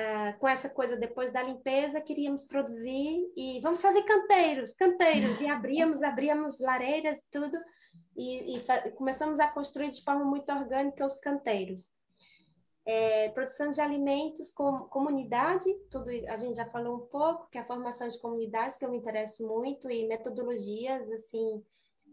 Uh, 0.00 0.38
com 0.38 0.48
essa 0.48 0.68
coisa, 0.68 0.96
depois 0.96 1.32
da 1.32 1.42
limpeza, 1.42 2.00
queríamos 2.00 2.44
produzir 2.44 3.32
e 3.36 3.60
vamos 3.60 3.80
fazer 3.80 4.02
canteiros, 4.02 4.74
canteiros, 4.74 5.40
e 5.40 5.48
abríamos, 5.48 6.02
abríamos 6.02 6.58
lareiras, 6.58 7.20
tudo, 7.30 7.56
e, 8.16 8.56
e 8.56 8.90
começamos 8.96 9.38
a 9.40 9.48
construir 9.48 9.90
de 9.90 10.02
forma 10.02 10.24
muito 10.24 10.50
orgânica 10.52 11.04
os 11.04 11.18
canteiros. 11.18 11.88
É, 12.84 13.28
produção 13.28 13.70
de 13.70 13.80
alimentos, 13.80 14.50
com, 14.50 14.80
comunidade, 14.88 15.72
tudo 15.90 16.08
a 16.10 16.36
gente 16.36 16.56
já 16.56 16.66
falou 16.70 16.96
um 16.96 17.06
pouco, 17.06 17.48
que 17.50 17.58
é 17.58 17.60
a 17.60 17.64
formação 17.64 18.08
de 18.08 18.18
comunidades, 18.20 18.78
que 18.78 18.84
eu 18.84 18.90
me 18.90 18.96
interesso 18.96 19.46
muito, 19.46 19.90
e 19.90 20.08
metodologias, 20.08 21.10
assim, 21.12 21.62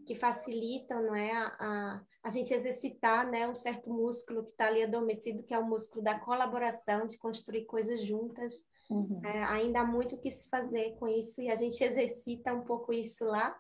que 0.08 0.16
facilitam, 0.16 1.03
não 1.03 1.14
é, 1.14 1.34
a, 1.34 1.47
a, 1.60 2.01
a 2.24 2.30
gente 2.30 2.53
exercitar, 2.53 3.30
né, 3.30 3.45
um 3.45 3.53
certo 3.53 3.91
músculo 3.91 4.45
que 4.45 4.51
está 4.51 4.68
ali 4.68 4.82
adormecido, 4.82 5.43
que 5.43 5.53
é 5.53 5.60
o 5.60 5.68
músculo 5.68 6.01
da 6.01 6.18
colaboração, 6.18 7.05
de 7.05 7.18
construir 7.18 7.66
coisas 7.66 8.01
juntas. 8.01 8.66
Uhum. 8.89 9.20
É, 9.26 9.43
ainda 9.43 9.82
há 9.82 9.86
muito 9.86 10.16
o 10.16 10.18
que 10.18 10.32
se 10.32 10.49
fazer 10.49 10.95
com 10.97 11.10
isso, 11.10 11.41
e 11.41 11.51
a 11.51 11.55
gente 11.55 11.84
exercita 11.84 12.53
um 12.53 12.62
pouco 12.62 12.93
isso 12.93 13.26
lá. 13.26 13.60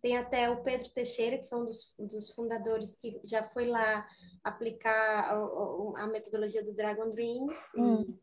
Tem 0.00 0.16
até 0.16 0.48
o 0.48 0.62
Pedro 0.62 0.88
Teixeira, 0.88 1.36
que 1.36 1.48
foi 1.50 1.60
um 1.60 1.66
dos, 1.66 1.94
dos 1.98 2.30
fundadores, 2.30 2.94
que 2.94 3.20
já 3.22 3.42
foi 3.42 3.66
lá 3.66 4.08
aplicar 4.42 5.34
a, 5.34 6.02
a 6.02 6.06
metodologia 6.06 6.64
do 6.64 6.74
Dragon 6.74 7.10
Dreams 7.10 7.58
hum. 7.76 8.18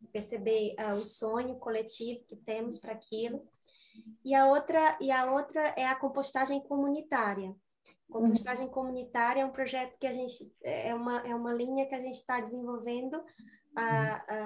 e 0.00 0.06
perceber 0.06 0.74
uh, 0.78 0.94
o 0.94 1.04
sonho 1.04 1.56
coletivo 1.56 2.24
que 2.24 2.36
temos 2.36 2.78
para 2.78 2.92
aquilo. 2.92 3.46
E 4.24 4.34
a 4.34 4.46
outra 4.46 4.96
e 5.00 5.10
a 5.10 5.30
outra 5.32 5.60
é 5.76 5.86
a 5.86 5.96
compostagem 5.96 6.60
comunitária. 6.60 7.54
Compostagem 8.10 8.66
hum. 8.66 8.70
comunitária 8.70 9.40
é 9.40 9.44
um 9.44 9.52
projeto 9.52 9.96
que 9.98 10.06
a 10.06 10.12
gente 10.12 10.52
é 10.62 10.94
uma 10.94 11.18
é 11.20 11.34
uma 11.34 11.52
linha 11.52 11.86
que 11.88 11.94
a 11.94 12.00
gente 12.00 12.16
está 12.16 12.40
desenvolvendo 12.40 13.22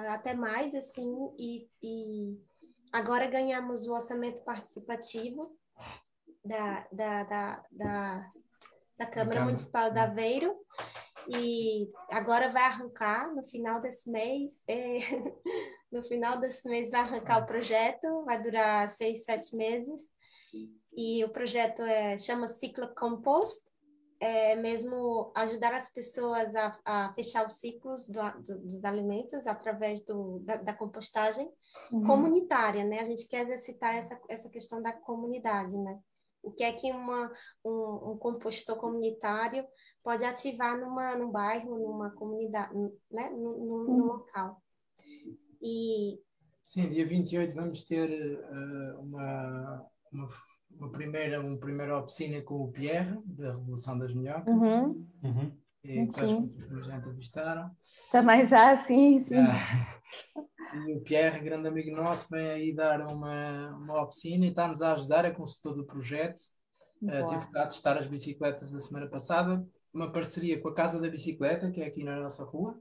até 0.09 0.33
mais 0.33 0.73
assim 0.73 1.13
e, 1.37 1.69
e 1.83 2.39
agora 2.93 3.27
ganhamos 3.27 3.87
o 3.87 3.93
orçamento 3.93 4.41
participativo 4.43 5.57
da, 6.43 6.87
da, 6.91 7.23
da, 7.23 7.65
da, 7.71 8.31
da 8.97 9.05
Câmara 9.05 9.43
Municipal 9.43 9.91
da 9.91 10.03
Aveiro 10.03 10.55
e 11.27 11.91
agora 12.09 12.49
vai 12.49 12.63
arrancar 12.63 13.33
no 13.35 13.43
final 13.43 13.81
desse 13.81 14.09
mês. 14.09 14.53
É, 14.67 14.97
no 15.91 16.03
final 16.03 16.39
desse 16.39 16.67
mês 16.67 16.89
vai 16.89 17.01
arrancar 17.01 17.43
o 17.43 17.45
projeto, 17.45 18.23
vai 18.25 18.41
durar 18.41 18.89
seis, 18.89 19.23
sete 19.23 19.55
meses. 19.55 20.01
E 20.95 21.23
o 21.23 21.29
projeto 21.29 21.83
é, 21.83 22.17
chama 22.17 22.47
Ciclo 22.47 22.93
Compost, 22.95 23.61
é 24.19 24.55
mesmo 24.55 25.31
ajudar 25.35 25.73
as 25.73 25.91
pessoas 25.91 26.55
a, 26.55 26.79
a 26.83 27.13
fechar 27.13 27.45
os 27.45 27.55
ciclos 27.55 28.07
do, 28.07 28.19
do, 28.41 28.59
dos 28.61 28.83
alimentos 28.83 29.45
através 29.45 30.03
do, 30.03 30.39
da, 30.39 30.55
da 30.55 30.73
compostagem 30.73 31.47
uhum. 31.91 32.03
comunitária, 32.05 32.83
né? 32.83 32.99
A 32.99 33.05
gente 33.05 33.27
quer 33.27 33.41
exercitar 33.41 33.95
essa, 33.95 34.19
essa 34.27 34.49
questão 34.49 34.81
da 34.81 34.91
comunidade, 34.91 35.77
né? 35.77 35.99
O 36.41 36.51
que 36.51 36.63
é 36.63 36.71
que 36.71 36.91
uma, 36.91 37.31
um, 37.63 38.11
um 38.11 38.17
compostor 38.17 38.77
comunitário 38.77 39.65
pode 40.03 40.23
ativar 40.23 40.79
numa, 40.79 41.15
num 41.15 41.29
bairro, 41.29 41.77
numa 41.77 42.09
comunidade, 42.11 42.73
né? 43.11 43.29
no, 43.29 43.57
no 43.57 43.75
uhum. 43.85 44.05
local. 44.05 44.61
E... 45.61 46.19
Sim, 46.61 46.89
dia 46.89 47.07
28 47.07 47.55
vamos 47.55 47.83
ter 47.85 48.09
uh, 48.09 49.01
uma, 49.01 49.85
uma, 50.11 50.27
uma, 50.71 50.91
primeira, 50.91 51.39
uma 51.39 51.57
primeira 51.57 51.97
oficina 51.97 52.41
com 52.41 52.55
o 52.55 52.71
Pierre, 52.71 53.17
da 53.25 53.53
Revolução 53.53 53.97
das 53.97 54.13
Minhocas. 54.13 54.53
Uhum. 54.53 55.07
Uhum. 55.23 55.51
E 55.83 56.07
que 56.07 56.19
acho 56.19 56.47
que 56.47 56.83
já 56.83 56.97
entrevistaram. 56.97 57.71
Também 58.11 58.45
já, 58.45 58.75
sim, 58.77 59.19
sim. 59.19 59.35
E 60.73 60.93
o 60.93 61.01
Pierre, 61.01 61.39
grande 61.39 61.67
amigo 61.67 61.95
nosso, 61.95 62.27
vem 62.29 62.49
aí 62.49 62.75
dar 62.75 63.07
uma, 63.07 63.69
uma 63.77 64.03
oficina 64.03 64.45
e 64.45 64.49
está-nos 64.49 64.81
a 64.81 64.93
ajudar, 64.93 65.23
é 65.23 65.31
consultor 65.31 65.75
do 65.75 65.85
projeto. 65.85 66.39
Uh, 67.01 67.27
tive 67.29 67.45
que 67.45 67.53
testar 67.53 67.97
as 67.97 68.07
bicicletas 68.07 68.73
a 68.73 68.79
semana 68.79 69.07
passada, 69.07 69.65
uma 69.93 70.11
parceria 70.11 70.59
com 70.59 70.67
a 70.67 70.73
Casa 70.73 70.99
da 70.99 71.09
Bicicleta, 71.09 71.71
que 71.71 71.81
é 71.81 71.85
aqui 71.85 72.03
na 72.03 72.19
nossa 72.19 72.43
rua. 72.43 72.77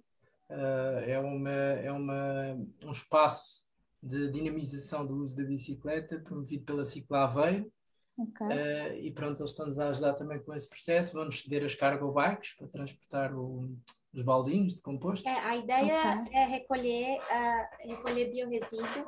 Uh, 0.49 1.01
é 1.05 1.19
uma, 1.19 1.51
é 1.51 1.91
uma, 1.91 2.57
um 2.85 2.91
espaço 2.91 3.65
de 4.03 4.31
dinamização 4.31 5.05
do 5.05 5.17
uso 5.17 5.37
da 5.37 5.43
bicicleta 5.43 6.21
promovido 6.21 6.65
pela 6.65 6.85
Cicla 6.85 7.25
Aveiro. 7.25 7.71
Okay. 8.17 8.47
Uh, 8.47 8.95
e 9.01 9.11
pronto, 9.13 9.41
eles 9.41 9.51
estão-nos 9.51 9.79
a 9.79 9.89
ajudar 9.89 10.15
também 10.15 10.39
com 10.43 10.55
esse 10.55 10.69
processo. 10.69 11.15
Vão-nos 11.15 11.43
ceder 11.43 11.65
as 11.65 11.75
cargo 11.75 12.13
bikes 12.13 12.55
para 12.55 12.69
transportar 12.69 13.37
o, 13.37 13.77
os 14.15 14.23
baldinhos 14.23 14.75
de 14.75 14.83
composto. 14.83 15.29
É, 15.29 15.39
a 15.39 15.57
ideia 15.57 16.21
okay. 16.23 16.35
é 16.35 16.45
recolher, 16.47 17.19
uh, 17.19 17.89
recolher 17.89 18.31
biorresíduo 18.31 19.07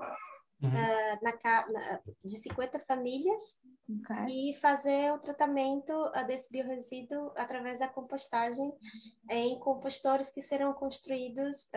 uhum. 0.63 0.69
uh, 0.69 1.19
na, 1.23 1.33
na, 1.73 2.01
de 2.25 2.37
50 2.37 2.81
famílias 2.81 3.59
okay. 3.89 4.53
e 4.53 4.57
fazer 4.61 5.13
o 5.13 5.19
tratamento 5.19 5.93
uh, 5.93 6.27
desse 6.27 6.51
biorresíduo 6.51 7.33
através 7.37 7.79
da 7.79 7.89
compostagem 7.89 8.73
em 9.31 9.59
compostores 9.59 10.31
que 10.31 10.43
serão 10.43 10.73
construídos 10.73 11.69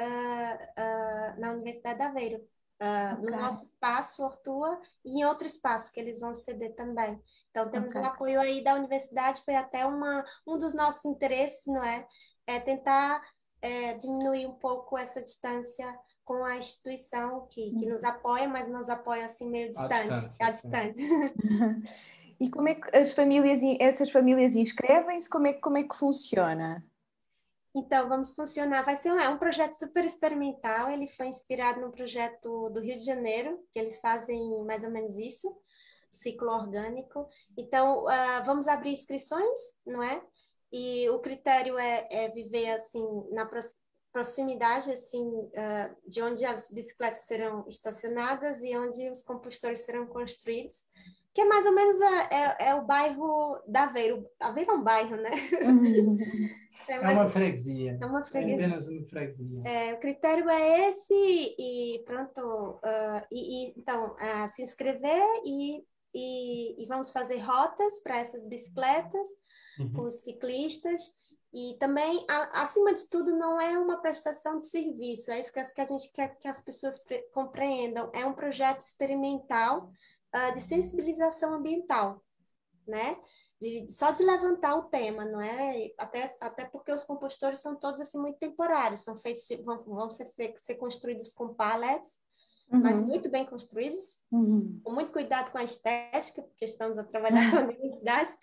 na 1.38 1.52
Universidade 1.52 1.98
de 1.98 2.04
Aveiro. 2.04 2.38
Uh, 2.82 3.14
okay. 3.14 3.30
no 3.30 3.42
nosso 3.42 3.66
espaço, 3.66 4.24
Hortua, 4.24 4.82
e 5.06 5.20
em 5.20 5.24
outro 5.24 5.46
espaço 5.46 5.94
que 5.94 6.00
eles 6.00 6.20
vão 6.20 6.34
ceder 6.34 6.74
também. 6.74 7.22
Então, 7.52 7.70
temos 7.70 7.94
okay. 7.94 8.02
um 8.02 8.06
apoio 8.06 8.42
aí 8.42 8.64
da 8.64 8.74
universidade, 8.74 9.44
foi 9.44 9.54
até 9.54 9.86
uma, 9.86 10.26
um 10.48 10.58
dos 10.58 10.74
nossos 10.74 11.06
interesses, 11.06 11.62
não 11.68 11.84
é? 11.84 12.08
É 12.48 12.60
tentar 12.60 13.22
é, 13.62 13.94
diminuir 13.94 14.48
um 14.48 14.56
pouco 14.56 14.98
essa 14.98 15.22
distância 15.22 15.96
com 16.24 16.44
a 16.44 16.58
instituição 16.58 17.48
que, 17.50 17.72
que 17.72 17.86
nos 17.86 18.04
apoia, 18.04 18.48
mas 18.48 18.68
nos 18.68 18.90
apoia 18.90 19.26
assim 19.26 19.50
meio 19.50 19.70
distante, 19.70 20.12
à 20.42 20.52
distância. 20.52 20.96
e 22.40 22.50
como 22.50 22.70
é 22.70 22.76
que 22.76 22.96
as 22.96 23.12
famílias, 23.12 23.62
essas 23.80 24.12
famílias 24.12 24.56
inscrevem-se? 24.56 25.30
Como 25.30 25.48
é, 25.48 25.54
como 25.54 25.78
é 25.78 25.84
que 25.84 25.96
funciona? 25.96 26.86
Então, 27.76 28.10
vamos 28.10 28.36
funcionar. 28.36 28.84
Vai 28.84 28.98
ser 28.98 29.12
um, 29.12 29.20
é 29.20 29.30
um 29.30 29.38
projeto 29.38 29.74
super 29.76 30.04
experimental. 30.04 30.92
Ele 30.92 31.08
foi 31.08 31.28
inspirado 31.28 31.80
no 31.80 31.92
projeto 31.92 32.70
do 32.70 32.82
Rio 32.82 32.98
de 32.98 33.06
Janeiro, 33.06 33.58
que 33.74 33.80
eles 33.80 34.00
fazem 34.00 34.64
mais 34.66 34.84
ou 34.84 34.92
menos 34.92 35.18
isso, 35.18 35.56
ciclo 36.10 36.50
orgânico. 36.50 37.28
Então, 37.58 38.04
uh, 38.04 38.46
vamos 38.46 38.68
abrir 38.68 38.92
inscrições, 38.92 39.60
não 39.86 40.04
é? 40.04 40.22
E 40.72 41.10
o 41.10 41.20
critério 41.20 41.78
é, 41.78 42.08
é 42.10 42.30
viver 42.30 42.72
assim 42.72 43.06
na 43.32 43.46
proximidade 44.12 44.92
assim 44.92 45.26
uh, 45.26 45.96
de 46.08 46.22
onde 46.22 46.46
as 46.46 46.70
bicicletas 46.70 47.24
serão 47.24 47.66
estacionadas 47.68 48.62
e 48.62 48.78
onde 48.78 49.10
os 49.10 49.24
compostores 49.24 49.82
serão 49.82 50.06
construídos 50.06 50.86
que 51.34 51.42
é 51.42 51.46
mais 51.46 51.66
ou 51.66 51.74
menos 51.74 52.02
a, 52.02 52.24
é, 52.24 52.70
é, 52.70 52.76
o 52.76 52.86
bairro 52.86 53.58
da 53.66 53.84
Aveiro. 53.84 54.26
Aveiro 54.40 54.72
é 54.72 54.74
um 54.74 54.84
bairro, 54.84 55.16
né? 55.16 55.32
é, 56.90 56.96
é, 56.96 57.00
uma 57.00 57.28
freguesia. 57.28 57.98
É 58.02 58.06
uma 58.06 58.24
freguesia. 58.24 58.54
É 58.54 58.66
apenas 58.66 58.88
uma 58.88 59.06
freguesia. 59.06 59.62
É, 59.66 59.94
o 59.94 60.00
critério 60.00 60.50
é 60.50 60.90
esse 60.90 61.56
e 61.58 62.04
pronto. 62.06 62.80
Uh, 62.84 63.26
e, 63.32 63.70
e, 63.70 63.74
então, 63.78 64.14
uh, 64.16 64.50
se 64.50 64.62
inscrever 64.62 65.24
e, 65.46 65.84
e, 66.14 66.84
e 66.84 66.86
vamos 66.88 67.12
fazer 67.12 67.38
rotas 67.38 68.02
para 68.04 68.18
essas 68.18 68.46
bicicletas 68.46 69.28
uhum. 69.80 69.94
com 69.94 70.02
os 70.04 70.16
ciclistas. 70.16 71.21
E 71.54 71.76
também, 71.80 72.26
a, 72.30 72.64
acima 72.64 72.94
de 72.94 73.10
tudo, 73.10 73.36
não 73.36 73.60
é 73.60 73.78
uma 73.78 73.98
prestação 73.98 74.60
de 74.60 74.68
serviço, 74.68 75.32
é 75.32 75.40
isso 75.40 75.52
que 75.52 75.82
a 75.82 75.86
gente 75.86 76.12
quer 76.14 76.38
que 76.38 76.48
as 76.48 76.62
pessoas 76.62 77.04
compreendam. 77.34 78.10
É 78.14 78.26
um 78.26 78.34
projeto 78.34 78.80
experimental 78.82 79.92
uh, 80.36 80.54
de 80.54 80.62
sensibilização 80.62 81.54
ambiental, 81.54 82.24
né? 82.88 83.18
de, 83.62 83.88
só 83.92 84.10
de 84.10 84.24
levantar 84.24 84.76
o 84.76 84.84
tema, 84.84 85.24
não 85.24 85.40
é? 85.40 85.92
Até, 85.98 86.36
até 86.42 86.66
porque 86.66 86.92
os 86.92 87.04
compostores 87.04 87.60
são 87.60 87.76
todos 87.76 88.02
assim 88.02 88.18
muito 88.18 88.40
temporários, 88.40 89.02
são 89.02 89.16
feitos 89.16 89.44
vão, 89.64 89.84
vão 89.84 90.10
ser, 90.10 90.28
ser 90.58 90.76
construídos 90.76 91.32
com 91.32 91.54
pallets, 91.54 92.16
uhum. 92.72 92.82
mas 92.82 93.00
muito 93.00 93.30
bem 93.30 93.46
construídos, 93.46 94.20
uhum. 94.32 94.82
com 94.84 94.92
muito 94.92 95.12
cuidado 95.12 95.52
com 95.52 95.60
a 95.60 95.64
estética, 95.64 96.42
porque 96.42 96.66
estamos 96.66 96.98
a 96.98 97.04
trabalhar 97.04 97.52
com 97.52 97.58
a 97.58 97.62
universidade. 97.62 98.36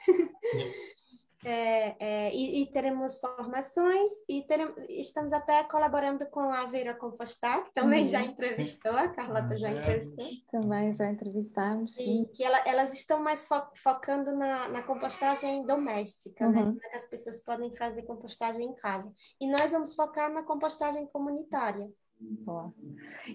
É, 1.45 1.95
é, 2.01 2.34
e, 2.34 2.62
e, 2.62 2.66
teremos 2.72 3.20
formações 3.20 4.12
e 4.28 4.43
teremos, 4.43 4.74
estamos 4.89 5.32
até 5.32 5.62
colaborando 5.62 6.26
com 6.26 6.41
a 6.41 6.66
Vera 6.66 6.95
Compostar, 6.95 7.64
que 7.64 7.72
também 7.74 8.03
uhum, 8.05 8.11
já 8.11 8.22
entrevistou, 8.22 8.91
a 8.91 9.09
Carlota 9.09 9.57
já 9.57 9.70
entrevistou. 9.70 10.26
Também 10.51 10.93
já 10.93 11.09
entrevistamos, 11.09 11.95
sim. 11.95 12.22
E 12.22 12.26
que 12.26 12.43
ela, 12.43 12.59
elas 12.66 12.93
estão 12.93 13.22
mais 13.22 13.47
fo 13.47 13.55
focando 13.76 14.32
na, 14.32 14.68
na, 14.68 14.82
compostagem 14.82 15.64
doméstica, 15.64 16.49
né? 16.49 16.61
uhum. 16.61 16.72
né? 16.72 16.80
que 16.91 16.97
as 16.97 17.07
pessoas 17.07 17.41
podem 17.41 17.74
fazer 17.76 18.03
compostagem 18.03 18.66
em 18.66 18.74
casa. 18.74 19.12
E 19.41 19.47
nós 19.49 19.70
vamos 19.70 19.95
focar 19.95 20.32
na 20.32 20.43
compostagem 20.43 21.07
comunitária. 21.07 21.89
Boa. 22.20 22.74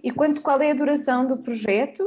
E 0.03 0.11
quanto, 0.11 0.41
qual 0.41 0.61
é 0.61 0.71
a 0.71 0.75
duração 0.75 1.25
do 1.25 1.37
projeto? 1.37 2.03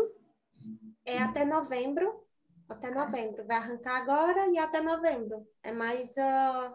É 1.07 1.19
até 1.19 1.45
novembro, 1.45 2.26
até 2.69 2.91
novembro. 2.91 3.47
Vai 3.47 3.57
arrancar 3.57 3.97
agora 3.97 4.49
e 4.49 4.59
até 4.59 4.81
novembro. 4.81 5.47
É 5.63 5.73
mais. 5.73 6.09
Uh, 6.11 6.75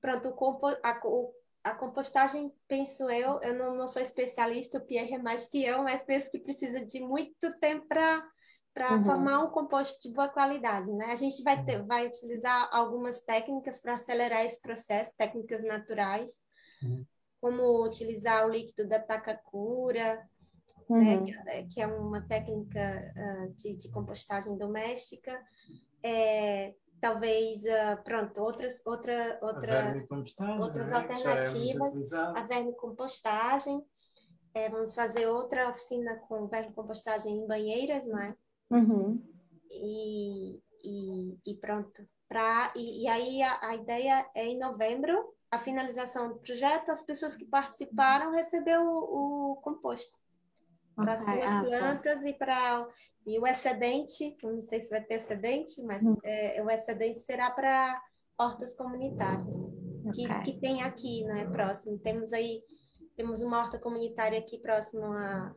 pronto, 0.00 0.28
o 0.28 0.66
a, 0.82 1.00
a, 1.64 1.74
compostagem, 1.74 2.52
penso 2.68 3.08
eu, 3.10 3.40
eu 3.40 3.54
não, 3.54 3.74
não 3.74 3.88
sou 3.88 4.02
especialista, 4.02 4.78
o 4.78 4.84
Pierre 4.84 5.14
é 5.14 5.18
mais 5.18 5.46
que 5.46 5.64
eu, 5.64 5.82
mas 5.82 6.04
penso 6.04 6.30
que 6.30 6.38
precisa 6.38 6.84
de 6.84 7.00
muito 7.00 7.58
tempo 7.58 7.86
para 7.86 8.24
para 8.74 8.92
uhum. 8.92 9.04
formar 9.04 9.38
um 9.38 9.50
composto 9.50 10.02
de 10.02 10.12
boa 10.12 10.28
qualidade, 10.28 10.92
né? 10.92 11.12
A 11.12 11.16
gente 11.16 11.44
vai 11.44 11.64
ter, 11.64 11.80
vai 11.86 12.08
utilizar 12.08 12.68
algumas 12.72 13.20
técnicas 13.20 13.78
para 13.80 13.94
acelerar 13.94 14.44
esse 14.44 14.60
processo, 14.60 15.14
técnicas 15.16 15.62
naturais, 15.62 16.32
uhum. 16.82 17.06
como 17.40 17.84
utilizar 17.84 18.44
o 18.44 18.50
líquido 18.50 18.88
da 18.88 18.98
Takakura, 18.98 20.16
né, 20.16 20.26
uhum. 20.88 21.24
né, 21.44 21.66
que, 21.70 21.80
é 21.80 21.86
uma 21.86 22.20
técnica 22.20 23.14
uh, 23.16 23.54
de, 23.54 23.76
de, 23.76 23.90
compostagem 23.90 24.56
doméstica. 24.56 25.40
É, 26.02 26.74
talvez, 27.00 27.62
uh, 27.64 28.02
pronto, 28.02 28.40
outras, 28.42 28.82
outra, 28.84 29.38
outra, 29.42 30.06
outras 30.60 30.90
né? 30.90 30.96
alternativas. 30.96 32.12
É 32.12 32.16
a 32.16 32.42
vermicompostagem. 32.42 33.82
É, 34.54 34.68
vamos 34.68 34.94
fazer 34.94 35.26
outra 35.26 35.68
oficina 35.68 36.16
com 36.28 36.46
vermicompostagem 36.46 37.36
em 37.36 37.46
banheiras, 37.46 38.06
não 38.06 38.18
é? 38.20 38.36
Uhum. 38.70 39.20
E, 39.70 40.60
e, 40.84 41.38
e, 41.44 41.54
pronto. 41.56 42.06
Pra, 42.28 42.72
e, 42.76 43.02
e 43.02 43.08
aí 43.08 43.42
a, 43.42 43.68
a, 43.68 43.74
ideia 43.74 44.30
é 44.34 44.46
em 44.46 44.58
novembro, 44.58 45.34
a 45.50 45.58
finalização 45.58 46.28
do 46.28 46.38
projeto, 46.38 46.90
as 46.90 47.02
pessoas 47.02 47.36
que 47.36 47.44
participaram 47.44 48.32
receber 48.32 48.78
o, 48.78 49.52
o 49.52 49.56
composto 49.56 50.23
para 50.94 51.14
okay. 51.14 51.24
suas 51.24 51.48
ah, 51.48 51.62
tá. 51.62 51.64
plantas 51.64 52.22
tá. 52.22 52.28
e 52.28 52.32
para 52.34 52.88
e 53.26 53.38
o 53.38 53.46
excedente, 53.46 54.36
não 54.42 54.60
sei 54.60 54.80
se 54.80 54.90
vai 54.90 55.02
ter 55.02 55.14
excedente, 55.14 55.82
mas 55.82 56.04
hum. 56.04 56.14
é, 56.22 56.62
o 56.62 56.70
excedente 56.70 57.20
será 57.20 57.50
para 57.50 58.02
hortas 58.38 58.74
comunitárias 58.74 59.56
okay. 60.04 60.26
que, 60.26 60.52
que 60.52 60.60
tem 60.60 60.82
aqui, 60.82 61.24
né, 61.24 61.46
próximo. 61.46 61.98
Temos 61.98 62.32
aí 62.32 62.62
temos 63.16 63.42
uma 63.42 63.60
horta 63.60 63.78
comunitária 63.78 64.38
aqui 64.38 64.58
próximo 64.58 65.04
a 65.04 65.54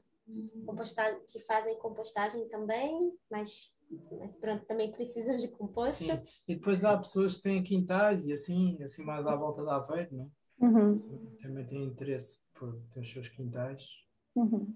compostagem 0.65 1.19
que 1.27 1.39
fazem 1.41 1.77
compostagem 1.79 2.47
também, 2.49 3.11
mas 3.29 3.75
mas 4.19 4.35
pronto, 4.35 4.65
também 4.65 4.91
precisam 4.91 5.37
de 5.37 5.47
composto. 5.47 6.03
Sim. 6.05 6.21
E 6.45 6.55
depois 6.55 6.83
há 6.83 6.97
pessoas 6.97 7.37
que 7.37 7.43
têm 7.43 7.63
quintais 7.63 8.25
e 8.25 8.33
assim, 8.33 8.77
assim 8.83 9.03
mais 9.03 9.25
à 9.25 9.33
volta 9.33 9.63
da 9.63 9.77
Aveiro, 9.77 10.13
não 10.13 10.25
é? 10.25 10.65
Uhum. 10.65 11.37
Também 11.41 11.65
têm 11.65 11.85
interesse 11.85 12.37
por 12.53 12.81
ter 12.91 12.99
os 12.99 13.11
seus 13.11 13.29
quintais. 13.29 13.85
Uhum. 14.35 14.75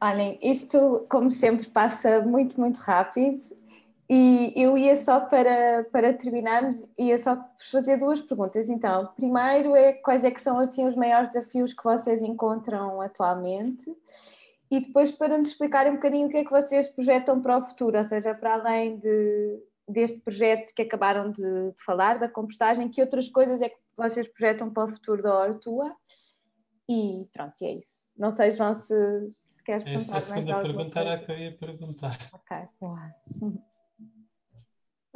Olhem, 0.00 0.38
isto, 0.42 1.06
como 1.08 1.30
sempre, 1.30 1.68
passa 1.70 2.20
muito, 2.20 2.60
muito 2.60 2.76
rápido. 2.76 3.42
E 4.08 4.52
eu 4.54 4.78
ia 4.78 4.94
só 4.94 5.20
para, 5.20 5.84
para 5.90 6.14
terminarmos, 6.14 6.80
ia 6.96 7.18
só 7.18 7.44
fazer 7.70 7.96
duas 7.96 8.20
perguntas. 8.20 8.68
Então, 8.68 9.10
primeiro 9.16 9.74
é 9.74 9.94
quais 9.94 10.22
é 10.22 10.30
que 10.30 10.40
são 10.40 10.60
assim 10.60 10.86
os 10.86 10.94
maiores 10.94 11.30
desafios 11.30 11.72
que 11.72 11.82
vocês 11.82 12.22
encontram 12.22 13.00
atualmente 13.00 13.92
e 14.70 14.80
depois 14.80 15.10
para 15.12 15.38
nos 15.38 15.48
explicarem 15.48 15.92
um 15.92 15.96
bocadinho 15.96 16.26
o 16.26 16.30
que 16.30 16.38
é 16.38 16.44
que 16.44 16.50
vocês 16.50 16.88
projetam 16.88 17.40
para 17.40 17.58
o 17.58 17.62
futuro, 17.62 17.98
ou 17.98 18.04
seja, 18.04 18.34
para 18.34 18.54
além 18.54 18.98
de, 18.98 19.62
deste 19.88 20.20
projeto 20.20 20.74
que 20.74 20.82
acabaram 20.82 21.30
de, 21.30 21.42
de 21.72 21.84
falar, 21.84 22.18
da 22.18 22.28
compostagem, 22.28 22.88
que 22.88 23.00
outras 23.00 23.28
coisas 23.28 23.62
é 23.62 23.68
que 23.68 23.76
vocês 23.96 24.26
projetam 24.28 24.72
para 24.72 24.84
o 24.84 24.92
futuro 24.92 25.22
da 25.22 25.38
Hortua? 25.38 25.94
E 26.88 27.28
pronto, 27.32 27.54
e 27.60 27.66
é 27.66 27.72
isso. 27.74 28.05
Não 28.18 28.30
sei, 28.30 28.52
João, 28.52 28.74
se, 28.74 28.94
se 29.48 29.62
queres 29.62 29.84
perguntar 29.84 30.02
Essa 30.02 30.12
mais 30.12 30.24
segunda 30.24 30.62
pergunta 30.62 31.00
era 31.00 31.14
a 31.14 31.18
que 31.18 31.32
eu 31.32 31.38
ia 31.38 31.56
perguntar. 31.56 32.18
Ok, 32.32 32.56
boa. 32.80 33.14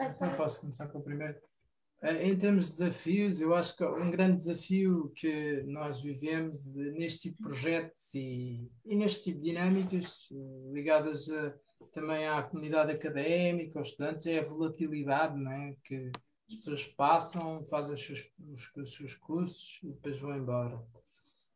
Então 0.02 0.34
posso 0.34 0.62
começar 0.62 0.88
com 0.88 0.98
o 0.98 1.02
primeiro. 1.02 1.38
Eh, 2.02 2.28
em 2.28 2.38
termos 2.38 2.64
de 2.64 2.70
desafios, 2.70 3.40
eu 3.40 3.54
acho 3.54 3.76
que 3.76 3.84
um 3.84 4.10
grande 4.10 4.36
desafio 4.36 5.12
que 5.14 5.62
nós 5.66 6.00
vivemos 6.00 6.74
neste 6.76 7.28
tipo 7.28 7.36
de 7.36 7.48
projetos 7.48 8.14
e, 8.14 8.70
e 8.86 8.96
neste 8.96 9.24
tipo 9.24 9.40
de 9.40 9.50
dinâmicas 9.50 10.28
eh, 10.32 10.72
ligadas 10.72 11.28
a, 11.28 11.54
também 11.92 12.26
à 12.26 12.42
comunidade 12.42 12.92
académica, 12.92 13.78
aos 13.78 13.88
estudantes, 13.88 14.26
é 14.26 14.38
a 14.38 14.44
volatilidade 14.44 15.38
não 15.38 15.52
é? 15.52 15.76
que 15.84 16.10
as 16.48 16.54
pessoas 16.56 16.86
passam, 16.86 17.64
fazem 17.66 17.94
os 17.94 18.04
seus, 18.04 18.32
os, 18.48 18.76
os 18.76 18.94
seus 18.96 19.14
cursos 19.14 19.80
e 19.82 19.88
depois 19.88 20.18
vão 20.18 20.34
embora. 20.34 20.82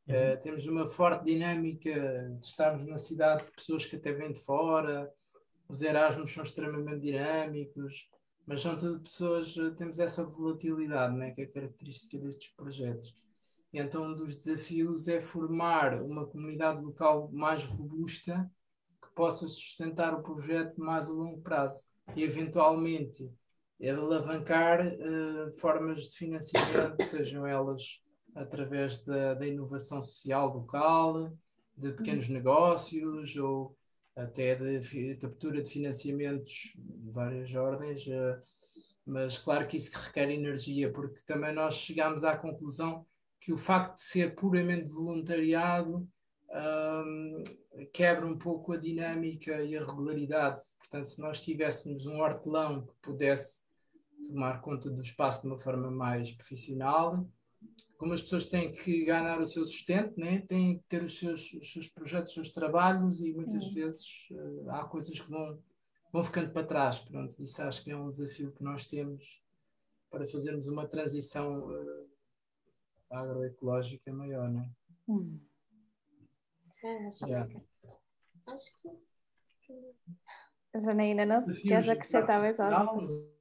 Uh, 0.06 0.38
temos 0.42 0.66
uma 0.66 0.86
forte 0.86 1.24
dinâmica 1.24 2.30
de 2.38 2.44
estarmos 2.46 2.86
na 2.86 2.98
cidade 2.98 3.44
de 3.44 3.52
pessoas 3.52 3.86
que 3.86 3.96
até 3.96 4.12
vêm 4.12 4.32
de 4.32 4.40
fora, 4.40 5.10
os 5.68 5.82
Erasmus 5.82 6.32
são 6.32 6.42
extremamente 6.42 7.00
dinâmicos, 7.00 8.08
mas 8.46 8.60
são 8.60 8.76
todas 8.76 9.00
pessoas, 9.00 9.56
eh, 9.56 9.70
temos 9.70 9.98
essa 9.98 10.24
volatilidade, 10.24 11.16
né, 11.16 11.30
que 11.30 11.42
é 11.42 11.46
característica 11.46 12.18
destes 12.18 12.50
projetos. 12.54 13.16
E 13.72 13.78
então, 13.78 14.04
um 14.04 14.14
dos 14.14 14.34
desafios 14.34 15.08
é 15.08 15.20
formar 15.20 16.00
uma 16.02 16.26
comunidade 16.26 16.82
local 16.82 17.30
mais 17.32 17.64
robusta 17.64 18.48
que 19.02 19.08
possa 19.14 19.48
sustentar 19.48 20.14
o 20.14 20.22
projeto 20.22 20.78
mais 20.80 21.08
a 21.08 21.12
longo 21.12 21.40
prazo 21.40 21.88
e, 22.14 22.22
eventualmente, 22.22 23.28
alavancar 23.82 24.86
uh, 24.86 25.52
formas 25.58 26.04
de 26.04 26.16
financiamento, 26.16 27.02
sejam 27.04 27.46
elas 27.46 28.00
através 28.34 29.04
da, 29.04 29.34
da 29.34 29.46
inovação 29.46 30.02
social 30.02 30.48
local, 30.48 31.32
de 31.76 31.92
pequenos 31.92 32.28
uhum. 32.28 32.34
negócios 32.34 33.36
ou 33.36 33.76
até 34.16 34.54
de 34.54 35.16
captura 35.16 35.60
de 35.60 35.68
financiamentos 35.68 36.72
de 36.76 37.10
várias 37.10 37.52
ordens, 37.54 38.06
eh, 38.06 38.40
mas 39.04 39.38
claro 39.38 39.66
que 39.66 39.76
isso 39.76 39.90
requer 39.98 40.30
energia, 40.30 40.92
porque 40.92 41.20
também 41.26 41.52
nós 41.52 41.74
chegamos 41.74 42.22
à 42.22 42.36
conclusão 42.36 43.04
que 43.40 43.52
o 43.52 43.58
facto 43.58 43.96
de 43.96 44.02
ser 44.02 44.34
puramente 44.34 44.88
voluntariado 44.88 46.08
um, 46.54 47.42
quebra 47.92 48.26
um 48.26 48.38
pouco 48.38 48.72
a 48.72 48.76
dinâmica 48.76 49.62
e 49.62 49.76
a 49.76 49.80
regularidade. 49.80 50.62
Portanto, 50.78 51.06
se 51.06 51.20
nós 51.20 51.42
tivéssemos 51.42 52.06
um 52.06 52.20
hortelão 52.20 52.86
que 52.86 52.94
pudesse 53.02 53.62
tomar 54.28 54.60
conta 54.60 54.88
do 54.88 55.02
espaço 55.02 55.42
de 55.42 55.48
uma 55.48 55.58
forma 55.58 55.90
mais 55.90 56.32
profissional, 56.32 57.28
como 58.04 58.12
as 58.12 58.20
pessoas 58.20 58.44
têm 58.44 58.70
que 58.70 59.02
ganhar 59.02 59.40
o 59.40 59.46
seu 59.46 59.64
sustento, 59.64 60.20
né? 60.20 60.42
têm 60.42 60.76
que 60.76 60.84
ter 60.84 61.02
os 61.02 61.18
seus, 61.18 61.54
os 61.54 61.72
seus 61.72 61.88
projetos, 61.88 62.28
os 62.28 62.34
seus 62.34 62.48
trabalhos 62.50 63.22
e 63.22 63.32
muitas 63.32 63.64
uhum. 63.64 63.72
vezes 63.72 64.28
uh, 64.30 64.70
há 64.72 64.84
coisas 64.84 65.18
que 65.18 65.30
vão, 65.30 65.58
vão 66.12 66.22
ficando 66.22 66.52
para 66.52 66.66
trás. 66.66 66.98
Pronto, 66.98 67.42
isso 67.42 67.62
acho 67.62 67.82
que 67.82 67.90
é 67.90 67.96
um 67.96 68.10
desafio 68.10 68.52
que 68.52 68.62
nós 68.62 68.84
temos 68.84 69.42
para 70.10 70.26
fazermos 70.26 70.68
uma 70.68 70.86
transição 70.86 71.66
uh, 71.66 72.08
agroecológica 73.08 74.12
maior. 74.12 74.50
Né? 74.50 74.70
Hum. 75.08 75.40
É, 76.84 77.06
acho, 77.06 77.26
yeah. 77.26 77.48
que... 77.48 77.62
acho 78.48 78.76
que. 78.82 78.90
Janaína, 80.78 81.24
não 81.24 81.46
queres 81.46 81.88
acrescentar 81.88 82.38
mais 82.38 82.60
algo? 82.60 83.33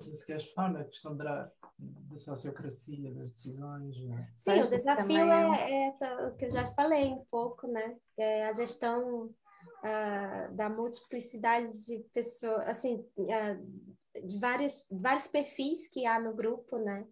Não 0.00 0.06
sei 0.06 0.14
se 0.14 0.26
queres 0.26 0.50
falar 0.52 0.72
da 0.72 0.84
questão 0.84 1.16
da 1.16 1.52
da 1.80 2.18
sociocracia, 2.18 3.12
das 3.12 3.30
decisões. 3.30 3.98
Né? 4.04 4.28
Sim, 4.36 4.60
o 4.60 4.68
desafio 4.68 5.32
é, 5.32 5.70
é 5.70 5.88
essa, 5.88 6.28
o 6.28 6.36
que 6.36 6.46
eu 6.46 6.50
já 6.50 6.66
falei 6.66 7.08
um 7.08 7.24
pouco, 7.30 7.66
né? 7.66 7.96
É 8.18 8.46
a 8.46 8.52
gestão 8.52 9.26
uh, 9.26 10.54
da 10.54 10.68
multiplicidade 10.68 11.86
de 11.86 12.00
pessoas, 12.12 12.68
assim, 12.68 13.06
uh, 13.16 14.26
de 14.26 14.38
vários, 14.38 14.86
vários 14.90 15.26
perfis 15.26 15.88
que 15.88 16.04
há 16.06 16.20
no 16.20 16.34
grupo, 16.34 16.78
né? 16.78 17.06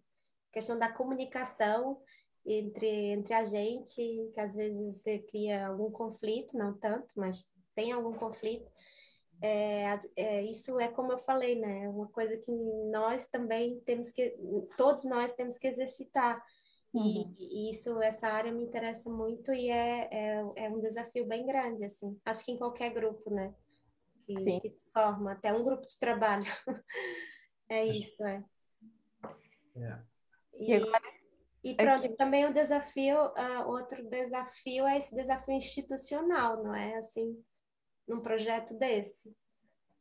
A 0.49 0.53
questão 0.53 0.77
da 0.77 0.91
comunicação 0.91 1.99
entre, 2.45 2.87
entre 2.87 3.33
a 3.33 3.43
gente, 3.43 4.31
que 4.33 4.39
às 4.39 4.53
vezes 4.53 5.03
cria 5.29 5.67
algum 5.67 5.91
conflito, 5.91 6.57
não 6.57 6.73
tanto, 6.77 7.07
mas 7.15 7.49
tem 7.75 7.91
algum 7.91 8.13
conflito. 8.13 8.69
É, 9.41 9.99
é, 10.15 10.43
isso 10.43 10.79
é 10.79 10.87
como 10.87 11.11
eu 11.11 11.19
falei, 11.19 11.55
né? 11.59 11.87
Uma 11.87 12.07
coisa 12.07 12.35
que 12.37 12.51
nós 12.91 13.27
também 13.27 13.79
temos 13.81 14.11
que, 14.11 14.35
todos 14.75 15.05
nós 15.05 15.31
temos 15.33 15.57
que 15.57 15.67
exercitar. 15.67 16.43
Uhum. 16.93 17.35
E, 17.37 17.69
e, 17.69 17.71
isso, 17.71 18.01
essa 18.01 18.27
área 18.27 18.51
me 18.51 18.63
interessa 18.63 19.09
muito 19.09 19.53
e 19.53 19.69
é, 19.69 20.09
é, 20.11 20.45
é, 20.55 20.69
um 20.69 20.79
desafio 20.79 21.25
bem 21.25 21.45
grande, 21.45 21.85
assim. 21.85 22.19
Acho 22.25 22.43
que 22.43 22.51
em 22.51 22.57
qualquer 22.57 22.91
grupo, 22.91 23.29
né? 23.29 23.53
Que, 24.23 24.37
Sim. 24.39 24.59
que 24.59 24.69
se 24.71 24.89
forma, 24.91 25.31
até 25.31 25.53
um 25.53 25.63
grupo 25.63 25.85
de 25.85 25.97
trabalho. 25.97 26.45
é 27.69 27.85
isso, 27.85 28.23
é. 28.23 28.43
Yeah. 29.75 30.05
E, 30.53 31.71
e, 31.71 31.75
pronto, 31.75 32.05
Aqui. 32.05 32.15
também 32.15 32.45
o 32.45 32.53
desafio, 32.53 33.17
uh, 33.27 33.67
outro 33.67 34.03
desafio 34.09 34.85
é 34.85 34.97
esse 34.97 35.15
desafio 35.15 35.53
institucional, 35.53 36.63
não 36.63 36.75
é? 36.75 36.97
Assim, 36.97 37.41
num 38.09 38.19
projeto 38.19 38.73
desse. 38.77 39.33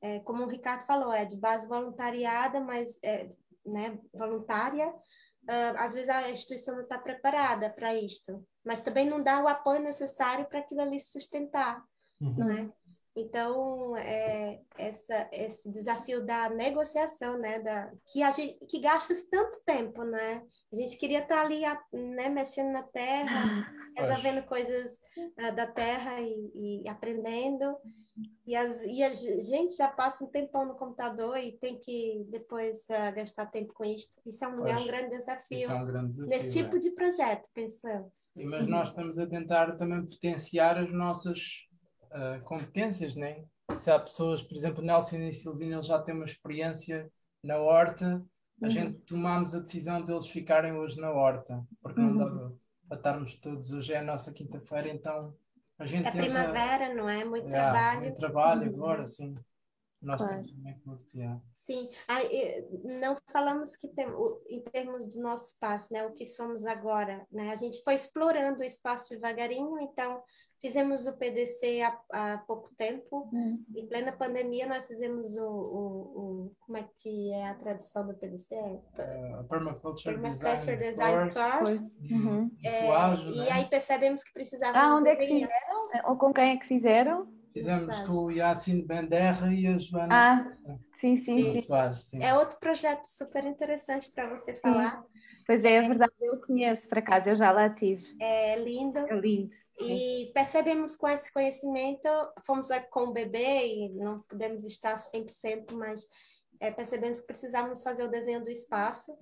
É, 0.00 0.20
como 0.20 0.44
o 0.44 0.48
Ricardo 0.48 0.86
falou, 0.86 1.12
é 1.12 1.24
de 1.24 1.36
base 1.36 1.68
voluntariada, 1.68 2.60
mas 2.60 2.98
é, 3.02 3.30
né, 3.64 3.98
voluntária. 4.12 4.88
Uh, 4.88 5.76
às 5.76 5.92
vezes 5.94 6.08
a 6.08 6.30
instituição 6.30 6.74
não 6.74 6.82
está 6.82 6.98
preparada 6.98 7.70
para 7.70 7.94
isto, 7.94 8.46
mas 8.64 8.82
também 8.82 9.06
não 9.06 9.22
dá 9.22 9.42
o 9.42 9.48
apoio 9.48 9.80
necessário 9.80 10.46
para 10.46 10.58
aquilo 10.58 10.80
ali 10.80 11.00
se 11.00 11.12
sustentar, 11.12 11.82
uhum. 12.20 12.34
não 12.36 12.50
é? 12.50 12.70
Então, 13.18 13.96
é, 13.96 14.60
essa, 14.76 15.28
esse 15.32 15.68
desafio 15.70 16.24
da 16.24 16.48
negociação, 16.50 17.36
né, 17.38 17.58
da, 17.58 17.90
que, 18.12 18.22
a 18.22 18.30
gente, 18.30 18.64
que 18.66 18.78
gasta 18.80 19.12
tanto 19.28 19.58
tempo, 19.66 20.04
né? 20.04 20.44
A 20.72 20.76
gente 20.76 20.96
queria 20.96 21.18
estar 21.18 21.44
ali, 21.44 21.62
né, 21.92 22.28
mexendo 22.28 22.72
na 22.72 22.84
terra, 22.84 23.66
resolvendo 23.96 24.46
coisas 24.46 24.92
uh, 25.16 25.54
da 25.54 25.66
terra 25.66 26.20
e, 26.20 26.82
e, 26.84 26.88
aprendendo. 26.88 27.76
E, 28.46 28.54
as, 28.54 28.84
e 28.84 29.02
a 29.02 29.12
gente 29.12 29.76
já 29.76 29.88
passa 29.88 30.24
um 30.24 30.30
tempão 30.30 30.64
no 30.64 30.76
computador 30.76 31.36
e 31.38 31.58
tem 31.58 31.78
que 31.80 32.24
depois 32.30 32.82
uh, 32.84 33.14
gastar 33.14 33.46
tempo 33.46 33.72
com 33.74 33.84
isso. 33.84 34.08
Isso 34.24 34.44
é 34.44 34.48
um, 34.48 34.66
é 34.66 34.76
um 34.76 34.86
grande 34.86 35.10
desafio. 35.10 35.70
é 35.70 35.74
um 35.74 35.86
grande 35.86 36.08
desafio 36.08 36.28
nesse 36.28 36.52
tipo 36.56 36.76
é. 36.76 36.78
de 36.78 36.90
projeto, 36.92 37.48
penso 37.52 37.88
eu. 37.88 38.12
Mas 38.44 38.68
nós 38.68 38.88
estamos 38.90 39.18
a 39.18 39.26
tentar 39.26 39.76
também 39.76 40.06
potenciar 40.06 40.78
as 40.78 40.92
nossas 40.92 41.67
uh, 42.12 42.42
competências, 42.44 43.16
né? 43.16 43.44
Se 43.76 43.90
há 43.90 43.98
pessoas, 43.98 44.42
por 44.42 44.56
exemplo, 44.56 44.82
Nelson 44.82 45.16
e 45.18 45.32
Silvina, 45.32 45.82
já 45.82 46.00
têm 46.00 46.14
uma 46.14 46.24
experiência 46.24 47.10
na 47.42 47.58
horta, 47.58 48.24
a 48.60 48.64
uhum. 48.64 48.70
gente 48.70 48.98
tomámos 49.00 49.54
a 49.54 49.60
decisão 49.60 50.02
deles 50.02 50.26
ficarem 50.26 50.72
hoje 50.72 51.00
na 51.00 51.12
horta, 51.12 51.64
porque 51.80 52.00
uhum. 52.00 52.14
não 52.14 52.18
dava 52.18 52.58
para 52.88 52.96
estarmos 52.96 53.34
todos, 53.36 53.70
hoje 53.70 53.92
é 53.92 53.98
a 53.98 54.02
nossa 54.02 54.32
quinta-feira, 54.32 54.88
então 54.88 55.34
a 55.78 55.86
gente 55.86 56.08
É 56.08 56.10
tenta... 56.10 56.24
primavera, 56.24 56.94
não 56.94 57.08
é? 57.08 57.24
Muito 57.24 57.46
yeah, 57.46 57.72
trabalho. 57.72 58.00
Muito 58.00 58.16
trabalho 58.16 58.62
uhum. 58.62 58.74
agora, 58.74 59.06
sim. 59.06 59.34
Nós 60.00 60.22
claro. 60.22 60.46
também 60.46 60.78
curto, 60.80 61.16
yeah. 61.16 61.40
Sim, 61.52 61.86
não 63.00 63.14
falamos 63.30 63.76
que 63.76 63.88
tem, 63.88 64.06
em 64.48 64.62
termos 64.62 65.06
do 65.06 65.20
nosso 65.20 65.52
espaço, 65.52 65.92
né, 65.92 66.06
o 66.06 66.14
que 66.14 66.24
somos 66.24 66.64
agora, 66.64 67.26
né? 67.30 67.52
A 67.52 67.56
gente 67.56 67.82
foi 67.82 67.94
explorando 67.94 68.62
o 68.62 68.64
espaço 68.64 69.10
devagarinho, 69.10 69.78
então 69.80 70.22
Fizemos 70.60 71.06
o 71.06 71.16
PDC 71.16 71.80
há, 71.82 72.00
há 72.12 72.38
pouco 72.38 72.74
tempo. 72.76 73.30
Hum. 73.32 73.64
Em 73.76 73.86
plena 73.86 74.10
pandemia, 74.12 74.66
nós 74.66 74.88
fizemos 74.88 75.36
o, 75.36 75.46
o, 75.46 75.86
o, 76.46 76.56
Como 76.60 76.78
é 76.78 76.88
que 76.96 77.32
é 77.32 77.48
a 77.48 77.54
tradução 77.54 78.06
do 78.06 78.14
PDC? 78.14 78.56
Uh, 78.56 79.44
Permaculture, 79.48 80.14
Permaculture 80.14 80.76
Design, 80.76 81.28
Design 81.28 81.30
Course. 81.32 81.90
Uhum. 82.10 82.50
É, 82.64 82.90
ágil, 82.90 83.34
e 83.34 83.38
né? 83.38 83.48
aí 83.52 83.64
percebemos 83.66 84.24
que 84.24 84.32
precisávamos... 84.32 84.80
Ah, 84.80 84.96
onde 84.96 85.10
é 85.10 85.16
que 85.16 85.26
fizeram? 85.26 86.10
Ou 86.10 86.16
com 86.16 86.32
quem 86.32 86.50
é 86.50 86.56
que 86.56 86.66
fizeram? 86.66 87.28
Fizemos 87.52 87.98
com 88.00 88.24
o 88.24 88.30
Yacine 88.30 88.82
Benderra 88.82 89.52
e 89.52 89.66
a 89.66 89.78
Joana. 89.78 90.08
Ah, 90.10 90.76
sim, 90.98 91.16
sim, 91.18 91.52
sim. 91.52 91.62
Soares, 91.62 92.02
sim. 92.02 92.22
É 92.22 92.34
outro 92.34 92.58
projeto 92.58 93.06
super 93.06 93.44
interessante 93.44 94.10
para 94.12 94.28
você 94.28 94.54
falar. 94.54 95.02
Sim. 95.02 95.18
Pois 95.46 95.64
é, 95.64 95.76
é 95.76 95.88
verdade, 95.88 96.12
eu 96.20 96.38
conheço, 96.40 96.88
por 96.88 96.98
acaso, 96.98 97.30
eu 97.30 97.36
já 97.36 97.50
lá 97.50 97.70
tive. 97.70 98.04
É 98.20 98.56
lindo. 98.56 98.98
É 98.98 99.14
lindo. 99.14 99.56
E 99.80 100.30
percebemos 100.34 100.96
com 100.96 101.08
esse 101.08 101.32
conhecimento, 101.32 102.08
fomos 102.44 102.68
com 102.90 103.04
o 103.04 103.12
bebê 103.12 103.66
e 103.66 103.88
não 103.90 104.20
podemos 104.22 104.64
estar 104.64 104.96
100%, 104.96 105.72
mas 105.72 106.08
é, 106.60 106.70
percebemos 106.70 107.20
que 107.20 107.26
precisávamos 107.26 107.82
fazer 107.82 108.04
o 108.04 108.10
desenho 108.10 108.42
do 108.42 108.50
espaço. 108.50 109.16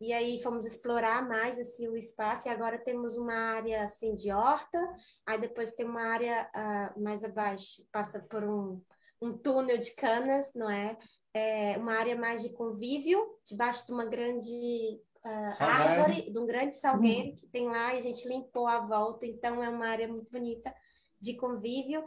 E 0.00 0.12
aí 0.12 0.40
fomos 0.42 0.64
explorar 0.64 1.26
mais 1.26 1.58
assim, 1.58 1.88
o 1.88 1.96
espaço 1.96 2.46
e 2.46 2.50
agora 2.50 2.78
temos 2.78 3.16
uma 3.16 3.34
área 3.34 3.82
assim 3.82 4.14
de 4.14 4.30
horta, 4.30 4.78
aí 5.26 5.40
depois 5.40 5.74
tem 5.74 5.84
uma 5.84 6.02
área 6.02 6.48
uh, 6.54 7.02
mais 7.02 7.24
abaixo, 7.24 7.84
passa 7.90 8.20
por 8.20 8.44
um, 8.44 8.80
um 9.20 9.36
túnel 9.36 9.76
de 9.76 9.92
canas, 9.96 10.52
não 10.54 10.70
é? 10.70 10.96
é? 11.34 11.76
Uma 11.78 11.94
área 11.94 12.14
mais 12.14 12.42
de 12.42 12.52
convívio, 12.52 13.20
debaixo 13.44 13.86
de 13.86 13.92
uma 13.92 14.04
grande 14.04 15.00
uh, 15.28 15.62
árvore, 15.62 16.30
de 16.30 16.38
um 16.38 16.46
grande 16.46 16.74
salgueiro 16.74 17.36
que 17.36 17.46
tem 17.46 17.66
lá 17.66 17.94
e 17.94 17.98
a 17.98 18.02
gente 18.02 18.26
limpou 18.26 18.66
a 18.66 18.80
volta, 18.80 19.26
então 19.26 19.62
é 19.62 19.68
uma 19.68 19.86
área 19.86 20.08
muito 20.08 20.30
bonita 20.30 20.74
de 21.20 21.34
convívio. 21.34 22.02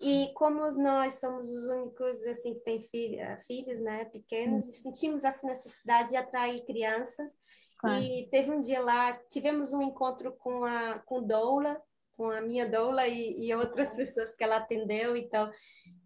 E 0.00 0.32
como 0.34 0.66
nós 0.78 1.14
somos 1.20 1.46
os 1.46 1.64
únicos 1.68 2.24
assim 2.24 2.54
que 2.54 2.60
têm 2.60 2.80
filho, 2.80 3.22
ah, 3.22 3.36
filhos, 3.38 3.80
né, 3.80 4.06
pequenos, 4.06 4.68
hum. 4.68 4.72
sentimos 4.72 5.24
essa 5.24 5.46
necessidade 5.46 6.10
de 6.10 6.16
atrair 6.16 6.64
crianças. 6.64 7.32
Claro. 7.78 8.02
E 8.02 8.28
teve 8.30 8.50
um 8.50 8.60
dia 8.60 8.80
lá, 8.80 9.12
tivemos 9.28 9.72
um 9.72 9.82
encontro 9.82 10.32
com 10.32 10.64
a 10.64 10.98
com 11.00 11.22
Doula, 11.22 11.80
com 12.12 12.30
a 12.30 12.40
minha 12.40 12.66
Doula 12.66 13.06
e, 13.08 13.46
e 13.46 13.54
outras 13.54 13.94
pessoas 13.94 14.34
que 14.34 14.44
ela 14.44 14.56
atendeu, 14.56 15.16
então, 15.16 15.50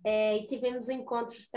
é, 0.04 0.36
e 0.36 0.46
tivemos 0.46 0.88
encontros 0.88 1.48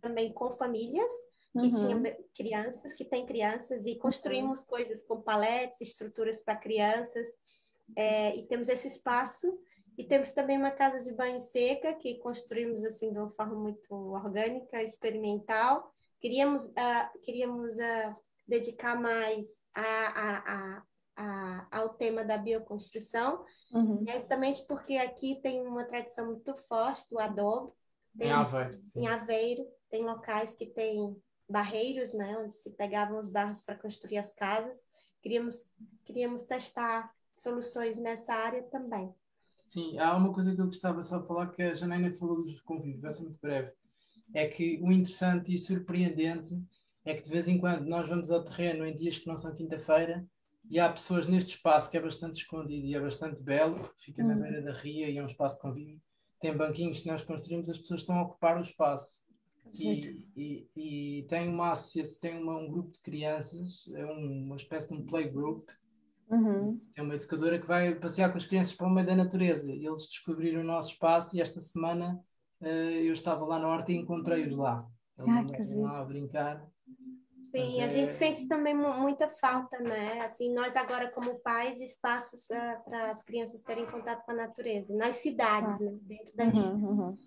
também 0.00 0.32
com 0.32 0.56
famílias 0.56 1.12
que 1.52 1.66
uhum. 1.66 2.00
tinha 2.00 2.16
crianças, 2.34 2.92
que 2.94 3.04
tem 3.04 3.26
crianças, 3.26 3.84
e 3.86 3.96
construímos 3.96 4.60
uhum. 4.60 4.66
coisas 4.66 5.02
com 5.02 5.20
paletes, 5.20 5.80
estruturas 5.80 6.42
para 6.42 6.56
crianças, 6.56 7.28
é, 7.96 8.36
e 8.36 8.46
temos 8.46 8.68
esse 8.68 8.86
espaço, 8.88 9.58
e 9.98 10.04
temos 10.04 10.30
também 10.30 10.56
uma 10.56 10.70
casa 10.70 11.04
de 11.04 11.12
banho 11.12 11.40
seca, 11.40 11.92
que 11.92 12.14
construímos 12.18 12.84
assim 12.84 13.12
de 13.12 13.18
uma 13.18 13.30
forma 13.30 13.54
muito 13.54 13.92
orgânica, 13.92 14.82
experimental. 14.82 15.92
Queríamos, 16.20 16.64
uh, 16.64 17.20
queríamos 17.22 17.72
uh, 17.74 18.16
dedicar 18.46 18.98
mais 18.98 19.46
a, 19.74 19.82
a, 19.82 20.38
a, 20.38 20.82
a, 21.16 21.68
ao 21.70 21.90
tema 21.90 22.24
da 22.24 22.38
bioconstrução, 22.38 23.44
uhum. 23.72 24.04
justamente 24.06 24.66
porque 24.66 24.96
aqui 24.96 25.40
tem 25.42 25.66
uma 25.66 25.84
tradição 25.84 26.26
muito 26.26 26.54
forte 26.54 27.10
do 27.10 27.18
adobe. 27.18 27.72
Tem, 28.16 28.28
em 28.28 28.32
Aveiro. 28.32 28.80
Em 28.96 29.06
Aveiro, 29.06 29.66
tem 29.90 30.02
locais 30.02 30.54
que 30.54 30.66
tem 30.66 31.14
barreiros, 31.50 32.12
né, 32.12 32.38
onde 32.38 32.54
se 32.54 32.70
pegavam 32.70 33.18
os 33.18 33.28
barros 33.28 33.60
para 33.60 33.76
construir 33.76 34.18
as 34.18 34.32
casas. 34.32 34.78
Queríamos, 35.22 35.66
queríamos 36.04 36.42
testar 36.42 37.12
soluções 37.36 37.96
nessa 37.96 38.32
área 38.32 38.62
também. 38.62 39.12
Sim, 39.70 39.98
há 39.98 40.16
uma 40.16 40.32
coisa 40.32 40.54
que 40.54 40.60
eu 40.60 40.66
gostava 40.66 41.02
só 41.02 41.18
de 41.18 41.26
falar 41.26 41.48
que 41.48 41.62
a 41.62 41.74
Janaina 41.74 42.12
falou 42.12 42.42
dos 42.42 42.60
convívios, 42.60 43.02
vai 43.02 43.12
ser 43.12 43.22
muito 43.22 43.38
breve. 43.40 43.72
É 44.34 44.46
que 44.46 44.80
o 44.82 44.90
interessante 44.90 45.52
e 45.52 45.58
surpreendente 45.58 46.60
é 47.04 47.14
que 47.14 47.22
de 47.22 47.30
vez 47.30 47.48
em 47.48 47.58
quando 47.58 47.86
nós 47.86 48.08
vamos 48.08 48.30
ao 48.30 48.44
terreno 48.44 48.86
em 48.86 48.94
dias 48.94 49.18
que 49.18 49.26
não 49.26 49.36
são 49.36 49.54
quinta-feira 49.54 50.26
e 50.68 50.78
há 50.78 50.88
pessoas 50.90 51.26
neste 51.26 51.50
espaço 51.50 51.90
que 51.90 51.96
é 51.96 52.00
bastante 52.00 52.34
escondido 52.34 52.86
e 52.86 52.94
é 52.94 53.00
bastante 53.00 53.42
belo, 53.42 53.80
porque 53.80 54.02
fica 54.02 54.22
na 54.22 54.34
hum. 54.34 54.40
beira 54.40 54.62
da 54.62 54.72
ria 54.72 55.08
e 55.08 55.18
é 55.18 55.22
um 55.22 55.26
espaço 55.26 55.56
de 55.56 55.62
convívio. 55.62 56.00
Tem 56.38 56.56
banquinhos 56.56 57.00
que 57.00 57.08
nós 57.08 57.22
construímos, 57.22 57.68
as 57.68 57.78
pessoas 57.78 58.00
estão 58.00 58.18
a 58.18 58.22
ocupar 58.22 58.56
o 58.56 58.62
espaço. 58.62 59.22
E, 59.74 60.26
e, 60.36 60.68
e, 60.76 61.22
tem 61.28 61.48
uma 61.48 61.74
tem 62.20 62.42
uma, 62.42 62.56
um 62.56 62.68
grupo 62.68 62.90
de 62.92 63.00
crianças, 63.00 63.88
é 63.94 64.06
um, 64.06 64.44
uma 64.44 64.56
espécie 64.56 64.88
de 64.88 64.94
um 64.94 65.06
playgroup. 65.06 65.68
Uhum. 66.30 66.80
Tem 66.94 67.04
uma 67.04 67.14
educadora 67.14 67.58
que 67.58 67.66
vai 67.66 67.94
passear 67.94 68.30
com 68.30 68.36
as 68.38 68.46
crianças 68.46 68.74
para 68.74 68.86
o 68.86 68.90
meio 68.90 69.06
da 69.06 69.16
natureza. 69.16 69.72
E 69.72 69.86
eles 69.86 70.06
descobriram 70.06 70.60
o 70.60 70.64
nosso 70.64 70.90
espaço 70.90 71.36
e 71.36 71.40
esta 71.40 71.60
semana 71.60 72.20
uh, 72.60 72.66
eu 72.66 73.12
estava 73.12 73.44
lá 73.44 73.58
na 73.58 73.68
horta 73.68 73.92
e 73.92 73.96
encontrei-os 73.96 74.56
lá. 74.56 74.86
Eles 75.18 75.76
ah, 75.76 75.80
lá 75.80 76.00
a 76.00 76.04
brincar. 76.04 76.66
Sim, 77.50 77.82
a 77.82 77.88
gente 77.88 78.12
sente 78.12 78.46
também 78.46 78.74
muita 78.74 79.28
falta, 79.28 79.76
né? 79.80 80.20
Assim, 80.20 80.54
nós 80.54 80.76
agora 80.76 81.10
como 81.10 81.40
pais, 81.40 81.80
espaços 81.80 82.44
uh, 82.44 82.84
para 82.84 83.10
as 83.10 83.24
crianças 83.24 83.60
terem 83.62 83.84
contato 83.86 84.24
com 84.24 84.30
a 84.30 84.36
natureza, 84.36 84.94
nas 84.94 85.16
cidades, 85.16 85.74
ah. 85.74 85.84
né? 85.84 85.98
Dentro 86.02 86.36
das 86.36 86.54
uhum, 86.54 86.86
uhum. 86.86 87.18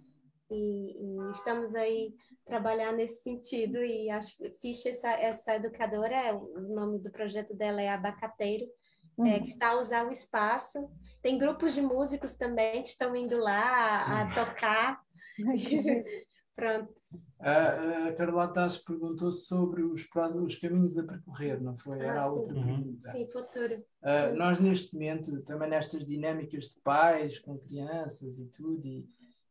E, 0.54 0.98
e, 1.00 1.32
estamos 1.32 1.74
aí 1.74 2.14
trabalhar 2.46 2.92
nesse 2.92 3.24
sentido 3.24 3.78
e 3.84 4.10
acho 4.10 4.38
ficha 4.62 4.90
essa, 4.90 5.10
essa 5.10 5.56
educadora, 5.56 6.14
é, 6.14 6.34
o 6.34 6.74
nome 6.74 7.00
do 7.00 7.10
projeto 7.10 7.54
dela 7.56 7.82
é 7.82 7.90
Abacateiro, 7.90 8.66
é, 8.66 9.22
uhum. 9.22 9.28
é, 9.28 9.40
que 9.40 9.50
está 9.50 9.70
a 9.70 9.80
usar 9.80 10.08
o 10.08 10.12
espaço. 10.12 10.90
Tem 11.22 11.38
grupos 11.38 11.74
de 11.74 11.82
músicos 11.82 12.36
também 12.36 12.84
que 12.84 12.90
estão 12.90 13.16
indo 13.16 13.38
lá 13.38 13.64
a, 13.64 14.22
a 14.22 14.34
tocar. 14.34 15.02
Pronto. 16.56 16.94
A, 17.40 18.08
a 18.08 18.14
Carlota 18.14 18.68
perguntou 18.86 19.32
sobre 19.32 19.84
os, 19.84 20.08
os 20.46 20.56
caminhos 20.56 20.98
a 20.98 21.04
percorrer, 21.04 21.62
não 21.62 21.78
foi? 21.78 22.00
Era 22.00 22.22
ah, 22.22 22.24
a 22.24 22.32
outra 22.32 22.56
sim. 22.56 22.64
pergunta. 22.64 23.12
Sim, 23.12 23.28
futuro. 23.32 23.86
Uh, 24.02 24.36
nós, 24.36 24.60
neste 24.60 24.94
momento, 24.94 25.42
também 25.42 25.70
nestas 25.70 26.06
dinâmicas 26.06 26.66
de 26.66 26.80
pais 26.82 27.40
com 27.40 27.58
crianças 27.58 28.40
e 28.40 28.46
tudo, 28.46 28.88
e, 28.88 29.06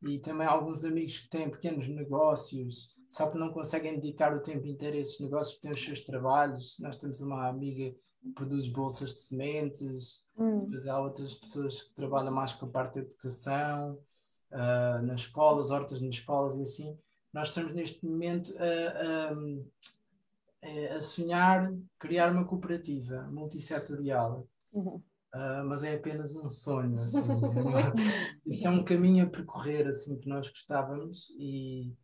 e 0.05 0.19
também 0.19 0.47
alguns 0.47 0.85
amigos 0.85 1.19
que 1.19 1.29
têm 1.29 1.51
pequenos 1.51 1.89
negócios, 1.89 2.95
só 3.09 3.31
que 3.31 3.39
não 3.39 3.53
conseguem 3.53 4.01
dedicar 4.01 4.35
o 4.35 4.43
tempo 4.43 4.67
inteiro 4.67 4.97
a 4.97 5.01
esses 5.01 5.21
negócios 5.21 5.55
porque 5.55 5.69
têm 5.69 5.75
os 5.75 5.85
seus 5.85 6.01
trabalhos. 6.01 6.79
Nós 6.81 6.97
temos 6.97 7.21
uma 7.21 7.47
amiga 7.49 7.95
que 8.23 8.31
produz 8.35 8.69
bolsas 8.69 9.13
de 9.13 9.21
sementes, 9.21 10.25
hum. 10.37 10.61
depois 10.61 10.87
há 10.87 11.01
outras 11.01 11.35
pessoas 11.35 11.83
que 11.83 11.93
trabalham 11.95 12.33
mais 12.33 12.53
com 12.53 12.67
a 12.67 12.71
parte 12.71 12.95
da 12.95 13.01
educação, 13.03 13.99
uh, 14.51 15.03
nas 15.05 15.21
escolas, 15.21 15.71
hortas 15.71 16.01
nas 16.01 16.15
escolas 16.15 16.57
e 16.57 16.63
assim. 16.63 16.99
Nós 17.33 17.49
estamos 17.49 17.73
neste 17.73 18.05
momento 18.05 18.55
a, 18.59 19.33
a, 20.63 20.97
a 20.97 21.01
sonhar 21.01 21.73
criar 21.99 22.31
uma 22.31 22.45
cooperativa 22.45 23.23
multissetorial. 23.31 24.47
Uhum. 24.73 25.03
Uh, 25.35 25.64
mas 25.64 25.83
é 25.83 25.95
apenas 25.95 26.37
um 26.37 26.49
sonho. 26.51 27.01
Assim, 27.03 27.20
isso 28.45 28.66
é 28.66 28.70
um 28.70 28.85
caminho 28.85 29.24
a 29.24 29.28
percorrer 29.28 29.87
assim 29.89 30.18
que 30.18 30.28
nós 30.28 30.47
gostávamos 30.49 31.30
e, 31.39 31.95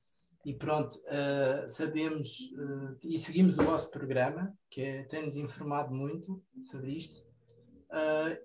e 0.46 0.54
pronto, 0.54 0.94
uh, 0.94 1.68
sabemos 1.68 2.38
uh, 2.56 2.96
e 3.02 3.18
seguimos 3.18 3.58
o 3.58 3.62
vosso 3.62 3.90
programa, 3.90 4.56
que 4.70 4.80
é, 4.80 5.02
tem-nos 5.02 5.36
informado 5.36 5.94
muito 5.94 6.42
sobre 6.62 6.92
isto, 6.92 7.28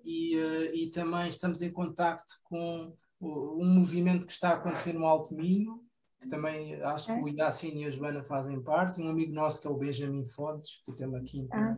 e, 0.06 0.38
e 0.74 0.90
também 0.90 1.28
estamos 1.28 1.62
em 1.62 1.70
contacto 1.70 2.34
com 2.44 2.96
um 3.20 3.66
movimento 3.66 4.26
que 4.26 4.32
está 4.32 4.52
a 4.52 4.54
acontecer 4.54 4.94
no 4.94 5.06
Alto 5.06 5.34
Minho, 5.34 5.84
que 6.22 6.30
também 6.30 6.82
acho 6.82 7.08
que 7.08 7.22
o 7.22 7.28
Yacine 7.28 7.84
e 7.84 7.86
a 7.86 7.90
Joana 7.90 8.24
fazem 8.24 8.62
parte, 8.62 9.02
um 9.02 9.10
amigo 9.10 9.34
nosso 9.34 9.60
que 9.60 9.68
é 9.68 9.70
o 9.70 9.78
Benjamin 9.78 10.26
Fontes, 10.26 10.82
que 10.86 10.94
temos 10.94 11.16
aqui. 11.16 11.46
Ah 11.52 11.76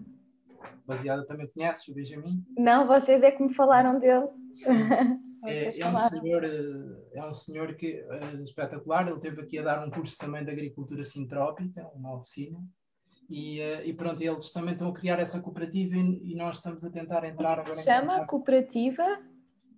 baseada 0.86 1.26
também 1.26 1.48
conheces 1.48 1.88
o 1.88 1.94
Benjamin? 1.94 2.44
Não, 2.58 2.88
vocês 2.88 3.22
é 3.24 3.32
que 3.32 3.44
me 3.44 3.54
falaram 3.54 4.00
dele. 4.00 4.28
é, 5.46 5.80
é, 5.80 5.88
um 5.88 5.98
senhor, 5.98 6.44
eh, 6.44 7.20
é 7.20 7.26
um 7.26 7.34
senhor 7.34 7.74
que 7.76 8.04
é 8.10 8.34
espetacular, 8.44 9.08
ele 9.08 9.20
teve 9.20 9.42
aqui 9.42 9.60
a 9.60 9.64
dar 9.64 9.86
um 9.86 9.90
curso 9.90 10.18
também 10.18 10.44
de 10.44 10.52
agricultura 10.52 11.04
sintrópica, 11.04 11.88
uma 11.94 12.16
oficina, 12.16 12.60
e, 13.30 13.60
eh, 13.60 13.88
e 13.88 13.94
pronto, 13.94 14.22
eles 14.22 14.52
também 14.52 14.74
estão 14.74 14.90
a 14.90 14.94
criar 14.94 15.20
essa 15.20 15.42
cooperativa 15.42 15.96
e, 15.96 16.32
e 16.32 16.36
nós 16.36 16.58
estamos 16.58 16.84
a 16.84 16.90
tentar 16.90 17.24
entrar 17.26 17.60
agora. 17.60 17.84
Chama 17.84 18.26
cooperativa? 18.26 19.04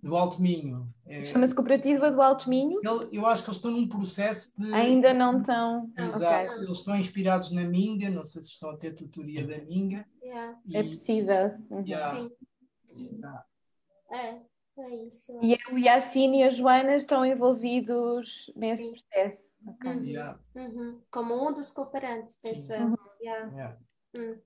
Do 0.02 0.16
Alto 0.16 0.40
Minho. 0.40 0.88
É... 1.06 1.24
Chama-se 1.24 1.54
Cooperativa 1.54 2.10
do 2.10 2.22
Alto 2.22 2.48
Minho? 2.48 2.80
Eu, 2.82 3.00
eu 3.12 3.26
acho 3.26 3.42
que 3.42 3.50
eles 3.50 3.56
estão 3.56 3.70
num 3.70 3.88
processo 3.88 4.52
de. 4.56 4.72
Ainda 4.72 5.12
não 5.12 5.38
estão. 5.40 5.90
Exato. 5.96 6.52
Okay. 6.52 6.64
Eles 6.64 6.78
estão 6.78 6.96
inspirados 6.96 7.50
na 7.50 7.64
Minga, 7.64 8.10
não 8.10 8.24
sei 8.24 8.42
se 8.42 8.50
estão 8.50 8.70
a 8.70 8.76
ter 8.76 8.94
tutoria 8.94 9.46
da 9.46 9.58
Minga. 9.58 10.06
Yeah. 10.22 10.58
E... 10.66 10.76
É 10.76 10.82
possível. 10.82 11.54
Uhum. 11.70 11.84
Yeah. 11.86 12.16
Sim. 12.16 12.30
Yeah. 12.96 13.44
É, 14.10 14.40
é 14.78 14.94
isso. 15.06 15.38
E 15.42 15.56
o 15.72 15.78
Yacine 15.78 16.40
e 16.40 16.42
a 16.44 16.50
Joana 16.50 16.96
estão 16.96 17.24
envolvidos 17.24 18.52
nesse 18.56 18.82
Sim. 18.82 18.92
processo. 18.92 19.48
Okay. 19.66 20.16
Uhum. 20.16 20.36
Uhum. 20.54 21.00
Como 21.10 21.48
um 21.48 21.52
dos 21.52 21.72
cooperantes 21.72 22.38
dessa. 22.42 22.78
Uhum. 22.78 22.96
Yeah. 23.20 23.78
Hum. 24.16 24.36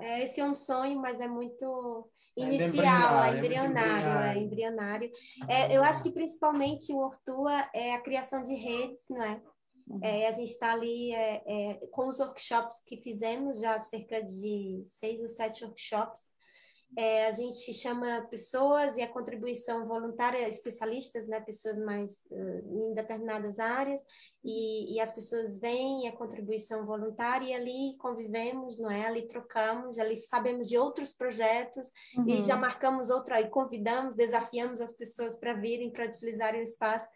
É, 0.00 0.24
esse 0.24 0.40
é 0.40 0.44
um 0.44 0.54
sonho, 0.54 1.00
mas 1.00 1.20
é 1.20 1.28
muito 1.28 2.08
é 2.36 2.42
inicial, 2.42 3.22
é 3.22 3.38
embrionário, 3.38 4.18
é, 4.18 4.38
embrionário. 4.38 5.12
É, 5.48 5.76
eu 5.76 5.82
acho 5.82 6.02
que 6.02 6.10
principalmente 6.10 6.92
o 6.92 6.98
Ortua 6.98 7.68
é 7.72 7.94
a 7.94 8.00
criação 8.00 8.42
de 8.42 8.54
redes, 8.54 9.04
não 9.08 9.22
é? 9.22 9.40
Uhum. 9.86 10.00
É, 10.02 10.28
a 10.28 10.32
gente 10.32 10.50
está 10.50 10.72
ali 10.72 11.12
é, 11.12 11.42
é, 11.46 11.74
com 11.92 12.08
os 12.08 12.18
workshops 12.18 12.80
que 12.86 12.96
fizemos, 13.02 13.60
já 13.60 13.78
cerca 13.78 14.22
de 14.22 14.82
seis 14.86 15.20
ou 15.20 15.28
sete 15.28 15.64
workshops, 15.64 16.26
é, 16.96 17.26
a 17.26 17.32
gente 17.32 17.72
chama 17.72 18.26
pessoas 18.30 18.96
e 18.96 19.02
a 19.02 19.08
contribuição 19.08 19.86
voluntária, 19.86 20.48
especialistas, 20.48 21.26
né, 21.26 21.40
pessoas 21.40 21.78
mais 21.78 22.22
uh, 22.30 22.90
em 22.90 22.94
determinadas 22.94 23.58
áreas, 23.58 24.00
e, 24.44 24.94
e, 24.94 25.00
as 25.00 25.10
pessoas 25.10 25.58
vêm, 25.58 26.06
a 26.06 26.12
contribuição 26.12 26.84
voluntária, 26.84 27.46
e 27.46 27.54
ali 27.54 27.96
convivemos, 27.98 28.78
não 28.78 28.90
é? 28.90 29.06
Ali 29.06 29.26
trocamos, 29.26 29.98
ali 29.98 30.20
sabemos 30.20 30.68
de 30.68 30.76
outros 30.76 31.12
projetos, 31.14 31.88
uhum. 32.16 32.28
e 32.28 32.42
já 32.42 32.54
marcamos 32.54 33.08
outra, 33.08 33.40
e 33.40 33.48
convidamos, 33.48 34.14
desafiamos 34.14 34.80
as 34.80 34.92
pessoas 34.92 35.36
para 35.36 35.54
virem, 35.54 35.90
para 35.90 36.06
utilizarem 36.06 36.60
o 36.60 36.64
espaço 36.64 37.08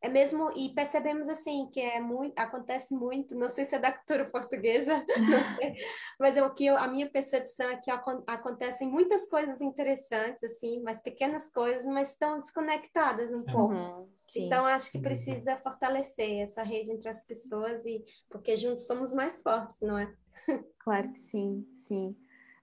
é 0.00 0.08
mesmo 0.08 0.52
e 0.56 0.68
percebemos 0.70 1.28
assim 1.28 1.68
que 1.72 1.80
é 1.80 2.00
muito 2.00 2.38
acontece 2.38 2.94
muito 2.94 3.34
não 3.34 3.48
sei 3.48 3.64
se 3.64 3.74
é 3.74 3.78
da 3.78 3.92
cultura 3.92 4.24
portuguesa 4.30 5.04
sei, 5.60 5.74
mas 6.18 6.36
é 6.36 6.44
o 6.44 6.54
que 6.54 6.66
eu, 6.66 6.76
a 6.76 6.86
minha 6.86 7.08
percepção 7.10 7.68
é 7.70 7.76
que 7.76 7.90
acontecem 7.90 8.88
muitas 8.88 9.28
coisas 9.28 9.60
interessantes 9.60 10.42
assim 10.44 10.80
mas 10.82 11.00
pequenas 11.00 11.48
coisas 11.50 11.84
mas 11.86 12.10
estão 12.10 12.40
desconectadas 12.40 13.32
um 13.32 13.42
pouco. 13.42 13.74
Uhum, 13.74 14.08
então 14.36 14.64
acho 14.66 14.92
que 14.92 14.98
precisa 14.98 15.56
fortalecer 15.56 16.40
essa 16.40 16.62
rede 16.62 16.92
entre 16.92 17.08
as 17.08 17.24
pessoas 17.24 17.84
e 17.84 18.04
porque 18.28 18.56
juntos 18.56 18.86
somos 18.86 19.12
mais 19.12 19.42
fortes 19.42 19.80
não 19.80 19.98
é? 19.98 20.12
Claro 20.78 21.12
que 21.12 21.20
sim 21.20 21.66
sim 21.74 22.16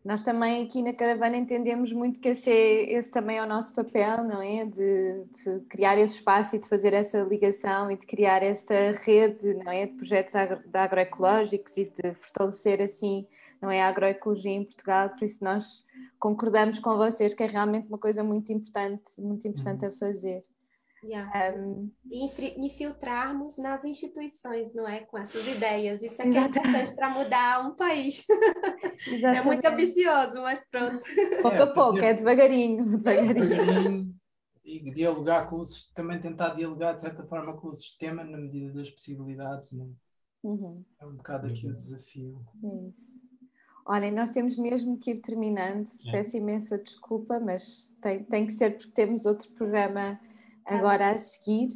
nós 0.05 0.21
também 0.21 0.63
aqui 0.63 0.83
na 0.83 0.93
Caravana 0.93 1.35
entendemos 1.35 1.91
muito 1.91 2.19
que 2.19 2.29
esse, 2.29 2.47
é, 2.47 2.93
esse 2.93 3.09
também 3.09 3.39
é 3.39 3.43
o 3.43 3.47
nosso 3.47 3.73
papel, 3.73 4.23
não 4.23 4.39
é? 4.39 4.63
De, 4.63 5.23
de, 5.23 5.59
criar 5.67 5.97
esse 5.97 6.17
espaço 6.17 6.55
e 6.55 6.59
de 6.59 6.69
fazer 6.69 6.93
essa 6.93 7.21
ligação 7.21 7.89
e 7.89 7.97
de 7.97 8.05
criar 8.05 8.43
esta 8.43 8.91
rede, 8.91 9.55
não 9.55 9.71
é? 9.71 9.87
De 9.87 9.93
projetos 9.93 10.35
agro, 10.35 10.59
de 10.63 10.77
agroecológicos 10.77 11.75
e 11.75 11.85
de 11.85 12.13
fortalecer 12.13 12.83
assim, 12.83 13.27
não 13.59 13.71
é? 13.71 13.81
A 13.81 13.87
agroecologia 13.87 14.51
em 14.51 14.63
Portugal, 14.63 15.09
por 15.09 15.23
isso 15.25 15.43
nós 15.43 15.83
concordamos 16.19 16.77
com 16.77 16.95
vocês 16.97 17.33
que 17.33 17.41
é 17.41 17.47
realmente 17.47 17.87
uma 17.87 17.97
coisa 17.97 18.23
muito 18.23 18.53
importante, 18.53 19.19
muito 19.19 19.47
importante 19.47 19.81
uhum. 19.81 19.89
a 19.89 19.91
fazer. 19.91 20.45
Yeah. 21.05 21.55
Um, 21.55 21.91
e 22.09 22.25
infiltrarmos 22.65 23.57
nas 23.57 23.85
instituições, 23.85 24.73
não 24.73 24.87
é? 24.87 25.01
Com 25.01 25.19
essas 25.19 25.47
ideias. 25.47 26.01
Isso 26.01 26.19
é 26.21 26.29
que 26.31 26.37
é 26.37 26.41
importante 26.41 26.95
para 26.95 27.09
mudar 27.09 27.65
um 27.65 27.75
país. 27.75 28.25
é 29.23 29.41
muito 29.43 29.65
ambicioso, 29.67 30.41
mas 30.41 30.67
pronto. 30.67 31.05
Pouco 31.43 31.57
a 31.61 31.67
pouco, 31.67 31.99
é 31.99 32.13
devagarinho. 32.15 32.97
devagarinho. 32.97 34.15
E 34.63 34.91
dialogar 34.91 35.47
com 35.47 35.57
os, 35.57 35.91
também 35.93 36.19
tentar 36.19 36.55
dialogar 36.55 36.93
de 36.93 37.01
certa 37.01 37.23
forma 37.23 37.55
com 37.55 37.67
o 37.67 37.75
sistema 37.75 38.23
na 38.23 38.39
medida 38.39 38.73
das 38.73 38.89
possibilidades. 38.89 39.71
Não? 39.73 39.85
É? 40.43 40.47
Uhum. 40.47 40.83
É 40.99 41.05
um 41.05 41.15
bocado 41.17 41.45
aqui 41.45 41.67
o 41.67 41.75
desafio. 41.75 42.43
Isso. 42.89 43.05
Olhem, 43.85 44.11
nós 44.11 44.31
temos 44.31 44.57
mesmo 44.57 44.97
que 44.97 45.11
ir 45.11 45.21
terminando. 45.21 45.87
É. 46.07 46.11
Peço 46.13 46.35
imensa 46.35 46.79
desculpa, 46.79 47.39
mas 47.39 47.93
tem, 48.01 48.23
tem 48.23 48.47
que 48.47 48.53
ser 48.53 48.75
porque 48.75 48.91
temos 48.91 49.27
outro 49.27 49.51
programa 49.51 50.19
agora 50.65 51.11
a 51.11 51.17
seguir. 51.17 51.69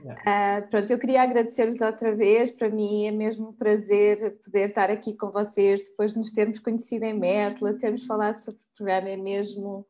Uh, 0.00 0.68
pronto, 0.68 0.92
eu 0.92 0.98
queria 0.98 1.22
agradecer-vos 1.22 1.80
outra 1.80 2.14
vez, 2.14 2.50
para 2.50 2.68
mim 2.68 3.06
é 3.06 3.10
mesmo 3.10 3.48
um 3.48 3.52
prazer 3.52 4.38
poder 4.44 4.68
estar 4.68 4.90
aqui 4.90 5.16
com 5.16 5.30
vocês, 5.30 5.82
depois 5.82 6.12
de 6.12 6.18
nos 6.18 6.32
termos 6.32 6.58
conhecido 6.58 7.04
em 7.04 7.18
Mértola, 7.18 7.78
termos 7.78 8.04
falado 8.04 8.38
sobre 8.38 8.60
o 8.60 8.76
programa, 8.76 9.08
é 9.08 9.16
mesmo 9.16 9.86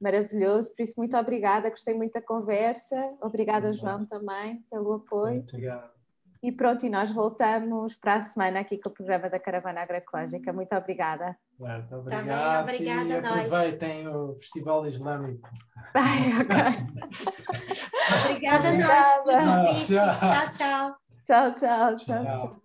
maravilhoso, 0.00 0.74
por 0.74 0.82
isso 0.82 0.94
muito 0.96 1.16
obrigada, 1.16 1.70
gostei 1.70 1.94
muito 1.94 2.14
da 2.14 2.20
conversa, 2.20 3.16
obrigada 3.22 3.72
João 3.72 4.04
também 4.04 4.60
pelo 4.68 4.94
apoio. 4.94 5.36
Muito 5.36 5.54
obrigado. 5.54 5.93
E 6.44 6.52
pronto, 6.52 6.84
e 6.84 6.90
nós 6.90 7.10
voltamos 7.10 7.94
para 7.94 8.16
a 8.16 8.20
semana 8.20 8.60
aqui 8.60 8.76
com 8.76 8.90
o 8.90 8.92
programa 8.92 9.30
da 9.30 9.40
Caravana 9.40 9.80
Agroecológica. 9.80 10.52
Muito 10.52 10.76
obrigada. 10.76 11.34
Muito 11.58 11.88
tá 11.88 11.96
obrigado. 11.96 12.26
Também, 12.26 12.60
obrigada 12.60 13.08
e 13.08 13.16
aproveitem 13.16 14.04
nós. 14.04 14.14
o 14.14 14.34
Festival 14.34 14.86
Islâmico. 14.86 15.48
Ai, 15.94 16.32
obrigada 18.28 18.68
a 18.68 19.46
nós. 19.46 19.86
Tchau, 19.86 20.50
tchau. 20.50 20.96
Tchau, 21.24 21.54
tchau. 21.54 21.96
tchau. 21.96 22.24
tchau. 22.24 22.63